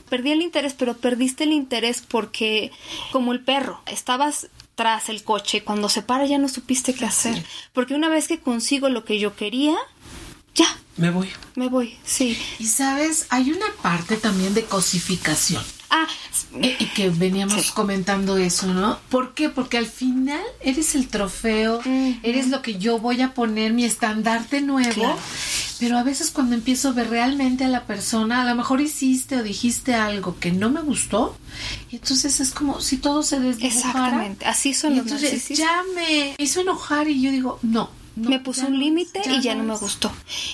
perdí 0.08 0.30
el 0.32 0.42
interés, 0.42 0.74
pero 0.74 0.96
perdiste 0.96 1.44
el 1.44 1.52
interés 1.52 2.02
porque, 2.06 2.70
como 3.12 3.32
el 3.32 3.40
perro, 3.40 3.80
estabas 3.86 4.48
tras 4.76 5.08
el 5.10 5.24
coche 5.24 5.62
cuando 5.62 5.88
se 5.90 6.00
para 6.00 6.24
ya 6.26 6.38
no 6.38 6.48
supiste 6.48 6.94
qué 6.94 7.04
hacer, 7.04 7.44
porque 7.74 7.94
una 7.94 8.08
vez 8.08 8.28
que 8.28 8.38
consigo 8.38 8.88
lo 8.88 9.04
que 9.04 9.18
yo 9.18 9.36
quería, 9.36 9.76
ya, 10.54 10.66
Me 10.96 11.10
voy. 11.10 11.28
me 11.56 11.68
voy, 11.68 11.96
sí. 12.04 12.36
Y 12.58 12.66
sabes, 12.66 13.26
hay 13.30 13.50
una 13.52 13.66
parte 13.82 14.16
también 14.16 14.54
de 14.54 14.64
cosificación. 14.64 15.62
Ah, 15.92 16.06
Eh, 16.62 16.76
Y 16.80 16.86
que 16.86 17.10
veníamos 17.10 17.62
Sí. 17.66 17.70
comentando 17.74 18.36
eso, 18.36 18.66
¿no? 18.68 18.98
¿Por 19.08 19.34
qué? 19.34 19.48
Porque 19.50 19.76
al 19.78 19.86
final 19.86 20.40
eres 20.60 20.94
el 20.94 21.06
trofeo, 21.08 21.80
eres 22.22 22.48
lo 22.48 22.60
que 22.62 22.76
yo 22.78 22.98
voy 22.98 23.20
a 23.22 23.34
poner, 23.34 23.72
mi 23.72 23.84
estandarte 23.84 24.60
nuevo. 24.60 24.90
Claro. 24.92 25.18
Pero 25.78 25.98
a 25.98 26.02
veces 26.02 26.30
cuando 26.30 26.54
empiezo 26.54 26.88
a 26.88 26.92
ver 26.92 27.08
realmente 27.10 27.64
a 27.64 27.68
la 27.68 27.86
persona, 27.86 28.42
a 28.42 28.44
lo 28.44 28.54
mejor 28.54 28.80
hiciste 28.80 29.36
o 29.36 29.42
dijiste 29.42 29.94
algo 29.94 30.38
que 30.38 30.50
no 30.52 30.70
me 30.70 30.80
gustó, 30.82 31.36
y 31.90 31.96
entonces 31.96 32.40
es 32.40 32.50
como 32.52 32.80
si 32.80 32.96
todo 32.98 33.22
se 33.22 33.38
desdibujara. 33.40 33.78
exactamente, 33.90 34.46
así 34.46 34.74
son 34.74 34.92
Y 34.92 34.96
los 34.96 35.06
entonces 35.06 35.32
narcisistas. 35.32 35.58
ya 35.66 35.82
me 35.94 36.34
hizo 36.38 36.60
enojar 36.60 37.08
y 37.08 37.20
yo 37.20 37.30
digo, 37.32 37.58
no. 37.62 37.90
No, 38.20 38.30
me 38.30 38.40
puso 38.40 38.66
un 38.66 38.78
límite 38.78 39.22
y 39.26 39.40
ya 39.40 39.54
no 39.54 39.64
me 39.64 39.76
gustó. 39.76 40.12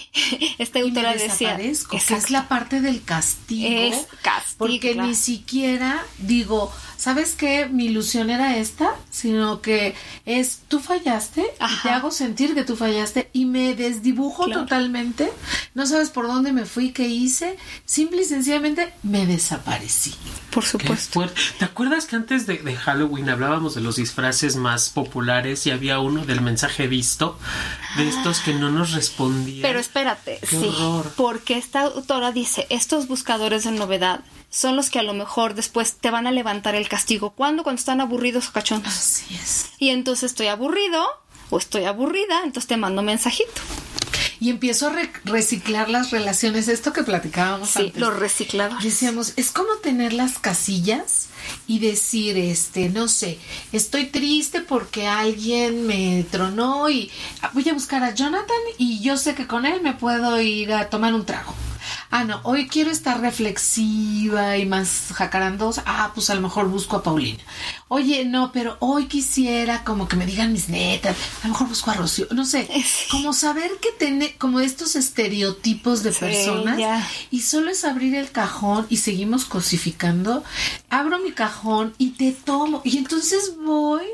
Esta 0.59 0.81
autora 0.81 1.14
decía, 1.14 1.57
que 1.57 1.96
es 1.96 2.31
la 2.31 2.48
parte 2.48 2.81
del 2.81 3.02
castigo. 3.02 3.68
Es 3.68 4.07
castigo, 4.22 4.59
Porque 4.59 4.92
claro. 4.92 5.09
ni 5.09 5.14
siquiera 5.14 6.05
digo, 6.18 6.72
¿sabes 7.07 7.37
qué? 7.37 7.66
Mi 7.66 7.85
ilusión 7.85 8.31
era 8.31 8.57
esta, 8.57 8.97
sino 9.12 9.61
que 9.62 9.95
es 10.25 10.59
tú 10.66 10.81
fallaste, 10.81 11.42
y 11.42 11.83
te 11.85 11.90
hago 11.90 12.11
sentir 12.11 12.53
que 12.57 12.64
tú 12.64 12.75
fallaste 12.75 13.31
y 13.33 13.45
me 13.45 13.77
desdibujo 13.77 14.47
Claro. 14.47 14.62
totalmente. 14.62 15.33
No 15.75 15.87
sabes 15.87 16.11
por 16.11 16.27
dónde 16.27 16.53
me 16.53 16.64
fui, 16.66 16.90
qué 16.90 17.07
hice. 17.07 17.59
Simple 17.85 18.23
y 18.23 18.25
sencillamente 18.25 18.92
me 19.05 19.25
desaparecí. 19.25 20.14
por 20.51 20.64
supuesto. 20.64 21.25
¿Te 21.61 21.64
acuerdas 21.64 22.07
que 22.07 22.16
antes 22.16 22.47
de, 22.47 22.59
de 22.59 22.75
Halloween 22.75 23.29
hablábamos 23.31 23.77
de 23.77 23.83
los 23.83 23.95
disfraces 23.97 24.57
más 24.57 24.88
populares 24.90 25.64
y 25.66 25.71
había 25.71 26.01
uno 26.01 26.25
del 26.25 26.40
mensaje 26.40 26.88
visto? 26.88 27.38
De 27.97 28.09
estos 28.09 28.40
que 28.40 28.53
no 28.53 28.71
nos 28.73 28.90
respondían. 28.92 29.62
Pero 29.62 29.79
espérate, 29.79 30.38
Qué 30.40 30.47
sí, 30.59 30.66
horror. 30.77 31.12
porque 31.16 31.57
esta 31.57 31.83
autora 31.83 32.33
dice, 32.33 32.66
estos 32.71 33.07
buscadores 33.07 33.62
de 33.64 33.71
novedad 33.71 34.21
son 34.57 34.75
los 34.77 34.88
que 34.90 34.99
a 34.99 35.03
lo 35.03 35.12
mejor 35.12 35.55
después 35.55 35.95
te 36.01 36.11
van 36.11 36.27
a 36.27 36.31
levantar 36.31 36.75
el 36.75 36.88
castigo. 36.88 37.31
¿Cuándo? 37.31 37.62
Cuando 37.62 37.79
están 37.79 38.01
aburridos 38.01 38.49
o 38.49 38.53
cachondos. 38.53 38.92
Así 38.95 39.35
es. 39.35 39.66
Y 39.79 39.90
entonces 39.90 40.31
estoy 40.31 40.47
aburrido 40.47 41.05
o 41.51 41.59
estoy 41.59 41.85
aburrida, 41.85 42.38
entonces 42.45 42.66
te 42.66 42.77
mando 42.77 43.03
mensajito. 43.03 43.61
Y 44.40 44.51
empiezo 44.51 44.88
a 44.88 44.90
re- 44.90 45.11
reciclar 45.25 45.88
las 45.88 46.11
relaciones, 46.11 46.69
esto 46.69 46.92
que 46.92 47.03
platicábamos 47.03 47.71
Sí, 47.71 47.87
antes. 47.87 48.01
los 48.01 48.14
recicladores. 48.19 48.85
Decíamos, 48.85 49.33
es 49.37 49.51
como 49.51 49.75
tener 49.83 50.12
las 50.12 50.38
casillas 50.38 51.29
y 51.66 51.79
decir, 51.79 52.37
este, 52.37 52.88
no 52.90 53.09
sé, 53.09 53.38
estoy 53.73 54.07
triste 54.07 54.61
porque 54.61 55.07
alguien 55.07 55.87
me 55.87 56.25
tronó 56.31 56.90
y 56.90 57.11
ah, 57.42 57.51
voy 57.55 57.66
a 57.69 57.73
buscar 57.75 58.03
a 58.05 58.14
Jonathan 58.14 58.57
y 58.79 59.01
yo 59.01 59.16
sé 59.16 59.35
que 59.35 59.47
con 59.47 59.64
él 59.64 59.81
me 59.83 59.95
puedo 59.95 60.38
ir 60.40 60.73
a 60.73 60.90
tomar 60.90 61.14
un 61.14 61.25
trago. 61.25 61.55
Ah, 62.11 62.25
no, 62.25 62.40
hoy 62.44 62.68
quiero 62.68 62.90
estar 62.90 63.20
reflexiva 63.20 64.57
y 64.57 64.66
más 64.66 65.07
jacarandosa. 65.14 65.83
Ah, 65.87 66.12
pues 66.14 66.31
a 66.31 66.35
lo 66.35 66.40
mejor 66.40 66.68
busco 66.68 66.96
a 66.96 67.03
Paulina. 67.03 67.42
Oye, 67.88 68.25
no, 68.25 68.53
pero 68.53 68.77
hoy 68.81 69.07
quisiera 69.07 69.85
como 69.85 70.09
que 70.09 70.16
me 70.16 70.27
digan 70.27 70.53
mis 70.53 70.68
netas. 70.68 71.16
A 71.42 71.46
lo 71.49 71.53
mejor 71.55 71.68
busco 71.68 71.90
a 71.90 71.94
Rocío. 71.94 72.27
No 72.33 72.44
sé, 72.44 72.66
Sí. 72.66 73.07
como 73.11 73.33
saber 73.33 73.70
que 73.81 73.90
tiene 73.99 74.35
como 74.37 74.61
estos 74.61 74.96
estereotipos 74.96 76.03
de 76.03 76.12
personas 76.12 76.79
y 77.31 77.42
solo 77.42 77.70
es 77.70 77.85
abrir 77.85 78.14
el 78.14 78.31
cajón 78.31 78.87
y 78.88 78.96
seguimos 78.99 79.44
cosificando. 79.44 80.42
Abro 80.90 81.18
mi 81.18 81.33
cajón 81.33 81.94
y 81.99 82.11
te 82.11 82.33
tomo. 82.33 82.81
Y 82.85 82.99
entonces 82.99 83.53
voy 83.64 84.05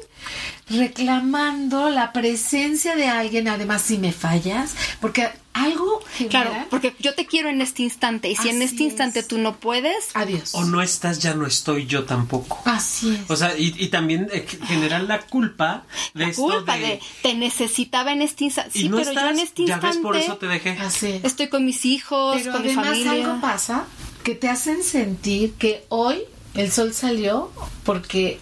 reclamando 0.69 1.91
la 1.91 2.13
presencia 2.13 2.97
de 2.97 3.09
alguien, 3.09 3.49
además 3.49 3.83
si 3.83 3.99
me 3.99 4.13
fallas, 4.13 4.75
porque 5.01 5.31
algo 5.55 6.01
Claro, 6.31 6.51
porque 6.71 6.95
yo 6.99 7.15
te 7.15 7.27
quiero 7.27 7.49
en 7.49 7.61
este 7.61 7.83
instante 7.83 8.31
y 8.31 8.37
si 8.37 8.49
en 8.49 8.63
este 8.63 8.85
instante 8.85 9.21
es. 9.21 9.29
tú 9.29 9.39
no 9.39 9.57
puedes, 9.57 10.11
adiós. 10.15 10.55
O 10.55 10.65
no 10.65 10.83
estás, 10.83 11.19
ya 11.19 11.35
no 11.35 11.47
estoy 11.47 11.87
yo 11.87 12.05
tampoco. 12.05 12.61
Así 12.65 13.15
es. 13.15 13.31
O 13.31 13.37
sea, 13.37 13.57
y, 13.59 13.75
y 13.79 13.89
también 13.89 14.29
eh, 14.33 14.47
generar 14.67 15.03
la 15.03 15.21
culpa 15.21 15.85
de 16.15 16.25
la 16.25 16.31
esto 16.31 16.43
culpa 16.43 16.77
de, 16.77 16.83
de, 16.83 17.01
te 17.23 17.35
necesitaba 17.35 18.13
en 18.13 18.23
este 18.23 18.45
instante. 18.45 18.79
Sí, 18.79 18.89
no 18.89 18.99
pero 18.99 19.11
estás, 19.11 19.25
yo 19.25 19.31
en 19.31 19.39
este 19.41 19.67
ya 19.67 19.75
instante 19.75 19.97
ves, 19.97 20.03
por 20.03 20.17
eso 20.17 20.37
te 20.37 20.47
dejé. 20.47 20.71
Así 20.71 21.07
es. 21.07 21.25
estoy 21.25 21.49
con 21.49 21.65
mis 21.65 21.85
hijos, 21.85 22.37
Pero 22.39 22.53
con 22.53 22.63
mi 22.63 22.69
además 22.69 22.87
familia. 22.89 23.13
algo 23.13 23.41
pasa 23.41 23.85
que 24.23 24.35
te 24.35 24.49
hacen 24.49 24.83
sentir 24.85 25.55
que 25.55 25.85
hoy 25.89 26.23
el 26.55 26.71
sol 26.71 26.93
salió 26.95 27.51
porque 27.85 28.39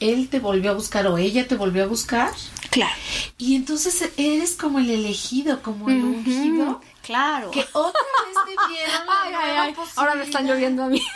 él 0.00 0.28
te 0.28 0.40
volvió 0.40 0.70
a 0.70 0.74
buscar 0.74 1.06
o 1.06 1.18
ella 1.18 1.46
te 1.46 1.56
volvió 1.56 1.84
a 1.84 1.86
buscar 1.86 2.30
Claro. 2.70 2.94
y 3.38 3.54
entonces 3.54 4.10
eres 4.16 4.52
como 4.54 4.78
el 4.80 4.90
elegido, 4.90 5.62
como 5.62 5.88
el 5.90 6.02
ungido. 6.04 6.80
Claro. 7.04 7.50
Que 7.50 7.66
otra 7.72 8.00
vez 8.26 8.56
te 8.56 8.72
dieron 8.72 9.06
la 9.06 9.12
Ay, 9.22 9.34
ay, 9.34 9.46
nueva 9.46 9.62
ay. 9.62 9.74
Ahora 9.96 10.14
me 10.14 10.24
están 10.24 10.46
lloviendo 10.46 10.84
a 10.84 10.88
mí. 10.88 11.02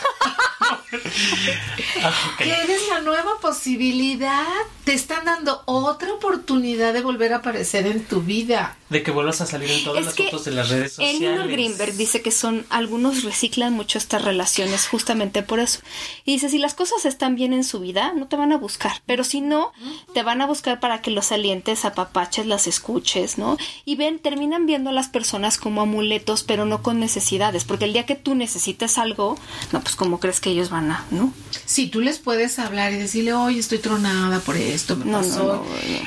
Ah. 2.03 2.13
Que 2.39 2.51
eres 2.51 2.89
la 2.89 3.01
nueva 3.01 3.33
posibilidad. 3.41 4.47
Te 4.85 4.93
están 4.93 5.25
dando 5.25 5.63
otra 5.67 6.13
oportunidad 6.13 6.93
de 6.93 7.03
volver 7.03 7.33
a 7.33 7.37
aparecer 7.37 7.87
en 7.87 8.05
tu 8.05 8.23
vida. 8.23 8.77
De 8.89 9.03
que 9.03 9.11
vuelvas 9.11 9.41
a 9.41 9.47
salir 9.47 9.71
en 9.71 9.85
todas 9.85 10.01
Es 10.01 10.07
las 10.07 10.15
que 10.15 10.25
fotos 10.25 10.45
de 10.45 10.53
las 10.53 10.69
redes 10.69 10.93
sociales. 10.93 11.21
Eleanor 11.21 11.49
Greenberg 11.49 11.95
dice 11.95 12.23
que 12.23 12.31
son 12.31 12.67
algunos 12.71 13.25
reciclan 13.25 13.73
mucho 13.75 13.99
estas 13.99 14.23
relaciones 14.23 14.87
justamente 14.87 15.43
por 15.43 15.61
eso. 15.61 15.81
Y 16.25 16.33
dice, 16.33 16.49
si 16.49 16.59
las 16.59 16.75
cosas 16.75 17.05
están 17.05 17.35
bien 17.35 17.53
en 17.53 17.65
su 17.65 17.81
vida, 17.81 18.13
no 18.15 18.29
te 18.29 18.37
van 18.37 18.53
a 18.53 18.59
buscar, 18.59 19.03
pero 19.07 19.25
si 19.25 19.41
no, 19.41 19.73
te 20.15 20.23
van 20.23 20.41
a 20.41 20.47
buscar 20.47 20.81
para 20.81 21.03
que 21.03 21.11
los 21.11 21.33
alientes, 21.33 21.85
apapaches, 21.85 22.47
las 22.47 22.67
escuches, 22.67 23.39
¿no? 23.39 23.59
Y 23.85 23.97
ven, 23.97 24.19
terminan 24.21 24.67
viendo 24.67 24.91
a 24.91 24.93
las 24.95 25.09
personas 25.09 25.59
como 25.59 25.78
amuletos, 25.81 26.43
pero 26.43 26.65
no 26.67 26.83
con 26.83 27.01
necesidades, 27.01 27.65
porque 27.65 27.85
el 27.87 27.93
día 27.93 28.07
que 28.07 28.15
tú 28.15 28.35
necesites 28.35 28.99
algo, 28.99 29.37
no, 29.73 29.81
pues 29.81 29.97
como 29.97 30.21
crees 30.21 30.41
que 30.41 30.51
ellos 30.51 30.71
van 30.71 30.91
a, 30.91 31.05
¿no? 31.11 31.33
Si 31.65 31.89
tú 31.89 32.01
les 32.01 32.19
puedes 32.19 32.59
hablar 32.59 32.93
y 32.93 32.97
decirle, 32.97 33.33
oye, 33.35 33.59
estoy 33.61 33.79
tronada 33.79 34.41
por 34.41 34.57
esto, 34.57 34.97
me 34.97 35.05
No, 35.05 35.19
pasó. 35.19 35.45
no, 35.45 35.53
no. 35.55 35.65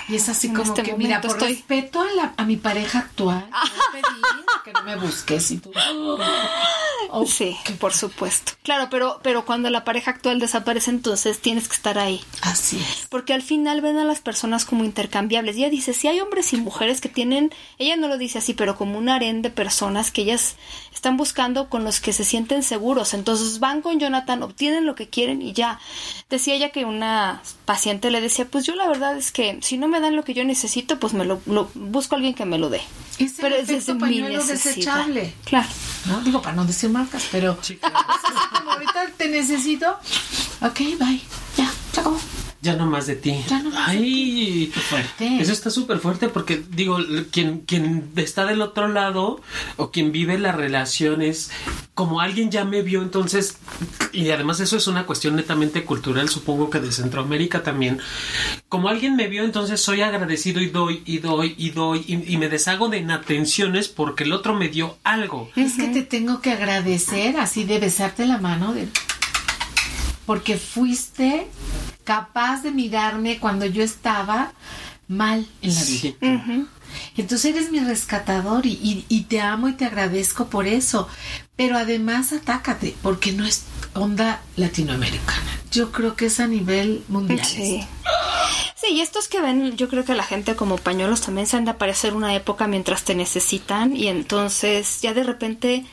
Y 0.10 0.15
es 0.15 0.29
así 0.29 0.47
En 0.47 0.53
como 0.55 0.69
este 0.71 0.84
que, 0.84 0.95
mira, 0.97 1.21
por 1.21 1.31
estoy- 1.31 1.53
respeto 1.55 2.01
a, 2.01 2.12
la- 2.13 2.34
a 2.38 2.45
mi 2.45 2.57
pareja 2.57 2.99
actual, 2.99 3.49
que 4.63 4.73
no 4.73 4.84
me 4.84 4.95
busques 4.97 5.51
y 5.51 5.57
tú. 5.57 5.71
Oh, 7.10 7.25
Sí, 7.25 7.57
por 7.79 7.93
supuesto. 7.93 8.53
Claro, 8.63 8.88
pero, 8.89 9.19
pero 9.23 9.45
cuando 9.45 9.69
la 9.69 9.84
pareja 9.84 10.12
actual 10.12 10.39
desaparece, 10.39 10.91
entonces 10.91 11.39
tienes 11.39 11.67
que 11.67 11.75
estar 11.75 11.97
ahí. 11.99 12.21
Así 12.41 12.77
es. 12.77 13.07
Porque 13.10 13.34
al 13.34 13.41
final 13.41 13.81
ven 13.81 13.97
a 13.97 14.05
las 14.05 14.19
personas 14.21 14.65
como 14.65 14.84
intercambiables. 14.86 15.55
Ella 15.57 15.69
dice, 15.69 15.93
si 15.93 16.07
hay 16.07 16.19
hombres 16.19 16.53
y 16.53 16.57
mujeres 16.57 17.01
que 17.01 17.10
tienen, 17.10 17.51
ella 17.79 17.95
no 17.97 18.07
lo 18.07 18.17
dice 18.17 18.38
así, 18.38 18.53
pero 18.53 18.75
como 18.77 18.97
un 18.97 19.10
harén 19.10 19.41
de 19.41 19.49
personas 19.62 20.10
que 20.10 20.24
ellas 20.24 20.56
están 20.91 21.17
buscando 21.17 21.69
con 21.69 21.84
los 21.84 22.00
que 22.00 22.13
se 22.13 22.24
sienten 22.24 22.63
seguros. 22.63 23.13
Entonces 23.13 23.60
van 23.60 23.84
con 23.84 24.00
Jonathan, 24.00 24.41
obtienen 24.41 24.88
lo 24.88 24.95
que 24.95 25.08
quieren 25.08 25.43
y 25.43 25.54
ya. 25.54 25.80
Decía 26.32 26.56
ella 26.56 26.69
que 26.71 26.84
una 26.86 27.43
paciente 27.65 28.10
le 28.10 28.21
decía, 28.21 28.45
pues 28.45 28.65
yo 28.65 28.74
la 28.76 28.88
verdad 28.88 29.15
es 29.15 29.32
que 29.32 29.60
si 29.62 29.78
no 29.78 29.88
me 29.88 30.00
dan 30.00 30.15
lo 30.15 30.24
que 30.24 30.34
yo 30.34 30.43
necesito, 30.43 31.00
pues 31.00 31.13
me 31.13 31.26
lo, 31.26 31.39
lo- 31.45 31.69
busco 31.76 32.15
a 32.15 32.17
alguien 32.17 32.34
que 32.34 32.45
me 32.45 32.58
lo 32.58 32.69
dé. 32.69 32.82
Es 33.19 33.38
el 33.38 33.54
efecto 33.54 33.74
desde 33.74 33.93
mi 33.93 34.00
pañuelo 34.00 34.38
necesidad. 34.39 34.65
desechable. 35.06 35.34
Claro. 35.45 35.69
¿no? 36.08 36.21
Digo, 36.21 36.41
para 36.41 36.56
no 36.56 36.65
decir 36.65 36.89
marcas, 36.89 37.28
pero 37.32 37.56
Sí, 37.62 37.76
claro. 37.78 37.97
es 38.00 38.50
como 38.60 38.71
ahorita 38.71 39.06
te 39.15 39.28
necesito. 39.28 39.91
Ok, 40.62 40.80
bye. 41.00 41.21
Ya, 41.58 41.71
se 41.93 42.00
acabó. 42.00 42.17
Ya 42.62 42.76
no 42.76 42.86
más 42.86 43.08
de 43.08 43.15
ti. 43.15 43.43
Ya 43.50 43.63
no 43.63 43.71
más 43.71 43.91
de 43.91 43.97
Ay, 43.97 44.71
fuerte. 44.89 45.41
Eso 45.41 45.52
está 45.52 45.71
súper 45.71 45.97
fuerte 45.97 46.30
porque, 46.30 46.63
digo, 46.69 47.00
quien, 47.32 47.62
quien 47.62 48.12
está 48.15 48.45
del 48.45 48.62
otro 48.62 48.88
lado 48.88 49.41
o 49.78 49.89
quien 49.89 50.12
vive 50.12 50.38
la 50.38 50.52
relación 50.52 51.24
es 51.24 51.50
como 51.95 52.21
alguien 52.21 52.52
ya 52.52 52.63
me 52.63 52.84
vio, 52.84 53.02
entonces, 53.02 53.58
y 54.12 54.30
además 54.30 54.60
eso 54.60 54.78
es 54.78 54.88
una 54.88 55.06
cuestión 55.06 55.36
netamente 55.36 55.84
cultural, 55.84 56.30
supongo 56.30 56.69
que 56.69 56.80
de 56.80 56.91
Centroamérica 56.91 57.63
también. 57.63 58.00
Como 58.69 58.89
alguien 58.89 59.15
me 59.15 59.28
vio, 59.28 59.43
entonces 59.43 59.82
soy 59.82 60.02
agradecido 60.02 60.62
y 60.62 60.69
doy, 60.69 61.02
y 61.06 61.17
doy, 61.17 61.56
y 61.58 61.71
doy, 61.71 62.06
y, 62.08 62.34
y 62.34 62.38
me 62.38 62.47
deshago 62.47 62.89
de 62.89 63.00
inatenciones 63.00 63.88
porque 63.88 64.24
el 64.24 64.34
otro 64.34 64.54
me 64.54 64.69
dio 64.69 64.97
algo. 65.04 65.50
Es 65.56 65.74
que 65.74 65.88
te 65.88 66.04
tengo 66.04 66.41
que 66.41 66.52
agradecer 66.52 67.38
así 67.38 67.63
de 67.63 67.80
besarte 67.80 68.26
la 68.26 68.38
mano 68.38 68.74
de 68.74 68.88
porque 70.26 70.58
fuiste 70.58 71.47
capaz 72.04 72.62
de 72.64 72.72
mirarme 72.72 73.40
cuando 73.40 73.66
yo 73.66 73.84
estaba 73.84 74.54
mal 75.08 75.46
en 75.62 75.76
la 75.76 75.84
vida. 75.84 76.14
Sí. 76.22 76.66
Entonces 77.18 77.56
eres 77.56 77.72
mi 77.72 77.80
rescatador 77.80 78.66
y, 78.66 78.72
y- 78.74 79.06
y 79.10 79.22
te 79.24 79.40
amo 79.42 79.70
y 79.70 79.74
te 79.74 79.86
agradezco 79.86 80.48
por 80.48 80.68
eso. 80.68 81.08
Pero 81.56 81.78
además 81.78 82.34
atácate, 82.34 82.96
porque 83.02 83.32
no 83.32 83.46
es 83.46 83.64
onda 83.94 84.42
latinoamericana. 84.58 85.60
Yo 85.72 85.92
creo 85.92 86.16
que 86.16 86.26
es 86.26 86.40
a 86.40 86.48
nivel 86.48 87.04
mundial. 87.08 87.46
Sí. 87.46 87.86
Sí, 88.76 88.88
y 88.94 89.02
estos 89.02 89.28
que 89.28 89.42
ven, 89.42 89.78
yo 89.78 89.88
creo 89.90 90.04
que 90.04 90.16
la 90.16 90.24
gente 90.24 90.56
como 90.56 90.78
pañuelos 90.78 91.22
también 91.22 91.46
se 91.46 91.56
han 91.56 91.66
de 91.66 91.72
aparecer 91.72 92.14
una 92.16 92.34
época 92.36 92.68
mientras 92.68 93.04
te 93.04 93.14
necesitan 93.16 93.96
y 93.96 94.08
entonces 94.08 95.00
ya 95.02 95.14
de 95.14 95.24
repente 95.24 95.86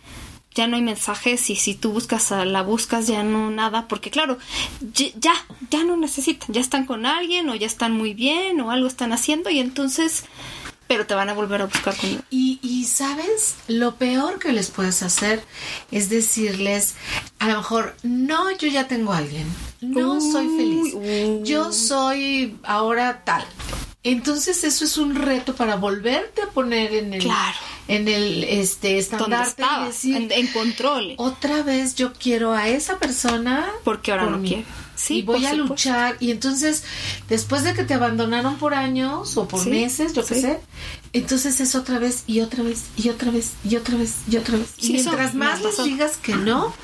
ya 0.59 0.66
no 0.66 0.75
hay 0.75 0.83
mensajes 0.83 1.51
y 1.51 1.57
si 1.57 1.77
tú 1.77 1.92
buscas 1.92 2.33
a 2.33 2.44
la 2.44 2.62
buscas 2.62 3.07
ya 3.07 3.23
no 3.23 3.49
nada, 3.49 3.87
porque 3.87 4.11
claro, 4.11 4.38
ya, 4.92 5.33
ya 5.71 5.85
no 5.85 5.97
necesitan, 5.97 6.53
ya 6.53 6.61
están 6.61 6.85
con 6.85 7.07
alguien 7.07 7.49
o 7.49 7.55
ya 7.55 7.68
están 7.68 7.92
muy 7.92 8.12
bien 8.12 8.61
o 8.61 8.73
algo 8.73 8.88
están 8.88 9.12
haciendo 9.12 9.51
y 9.51 9.61
entonces, 9.61 10.25
pero 10.88 11.07
te 11.07 11.14
van 11.14 11.29
a 11.29 11.35
volver 11.35 11.62
a 11.62 11.66
buscar 11.66 11.97
con... 11.97 12.25
Y, 12.29 12.59
y, 12.61 12.87
sabes, 12.87 13.55
lo 13.68 13.94
peor 13.94 14.40
que 14.40 14.53
les 14.53 14.68
puedes 14.71 15.05
hacer 15.05 15.44
es 15.92 16.11
decirles, 16.11 16.97
a 17.38 17.47
lo 17.47 17.59
mejor, 17.59 17.94
no, 18.03 18.51
yo 18.51 18.66
ya 18.66 18.88
tengo 18.88 19.12
a 19.12 19.18
alguien, 19.18 19.47
no 19.81 20.21
soy 20.21 20.49
feliz, 20.57 21.44
yo 21.44 21.73
soy 21.73 22.59
ahora 22.64 23.23
tal. 23.25 23.47
Entonces 24.04 24.62
eso 24.64 24.84
es 24.84 24.96
un 24.96 25.14
reto 25.16 25.54
para 25.56 25.76
volverte 25.76 26.40
a 26.42 26.46
poner 26.50 26.94
en 26.94 27.14
el, 27.14 27.22
Claro. 27.22 27.56
en 27.88 28.06
el 28.06 28.44
este 28.44 28.88
¿Dónde 28.88 28.98
estandarte 29.00 29.46
y 29.48 29.64
estabas? 29.64 29.88
decir, 29.88 30.16
En, 30.16 30.32
en 30.32 30.46
control. 30.48 31.14
otra 31.18 31.62
vez 31.62 31.94
yo 31.96 32.12
quiero 32.12 32.52
a 32.52 32.68
esa 32.68 32.98
persona 32.98 33.66
Porque 33.84 34.12
ahora 34.12 34.24
por 34.24 34.32
no 34.32 34.38
mí. 34.38 34.48
quiere. 34.48 34.64
Sí, 34.94 35.18
y 35.18 35.22
voy 35.22 35.44
a 35.46 35.50
supuesto. 35.50 35.68
luchar 35.74 36.16
y 36.20 36.30
entonces 36.32 36.82
después 37.28 37.62
de 37.64 37.74
que 37.74 37.84
te 37.84 37.94
abandonaron 37.94 38.56
por 38.56 38.74
años 38.74 39.37
o 39.37 39.46
por 39.46 39.62
Sí, 39.62 39.70
meses 39.70 40.12
yo 40.12 40.24
qué 40.24 40.34
sí. 40.34 40.40
sé 40.42 40.61
entonces 41.12 41.61
es 41.61 41.74
otra 41.76 41.98
vez 42.00 42.24
y 42.26 42.40
otra 42.40 42.62
vez 42.64 42.82
y 42.96 43.08
otra 43.08 43.30
vez 43.30 43.52
y 43.64 43.76
otra 43.76 43.96
vez 43.96 44.14
y 44.28 44.37
otra 44.37 44.58
vez 44.58 44.68
Sí, 44.78 44.88
y 44.88 44.92
mientras 44.94 45.34
más 45.34 45.61
les 45.62 45.84
digas 45.84 46.16
que 46.16 46.34
no 46.34 46.74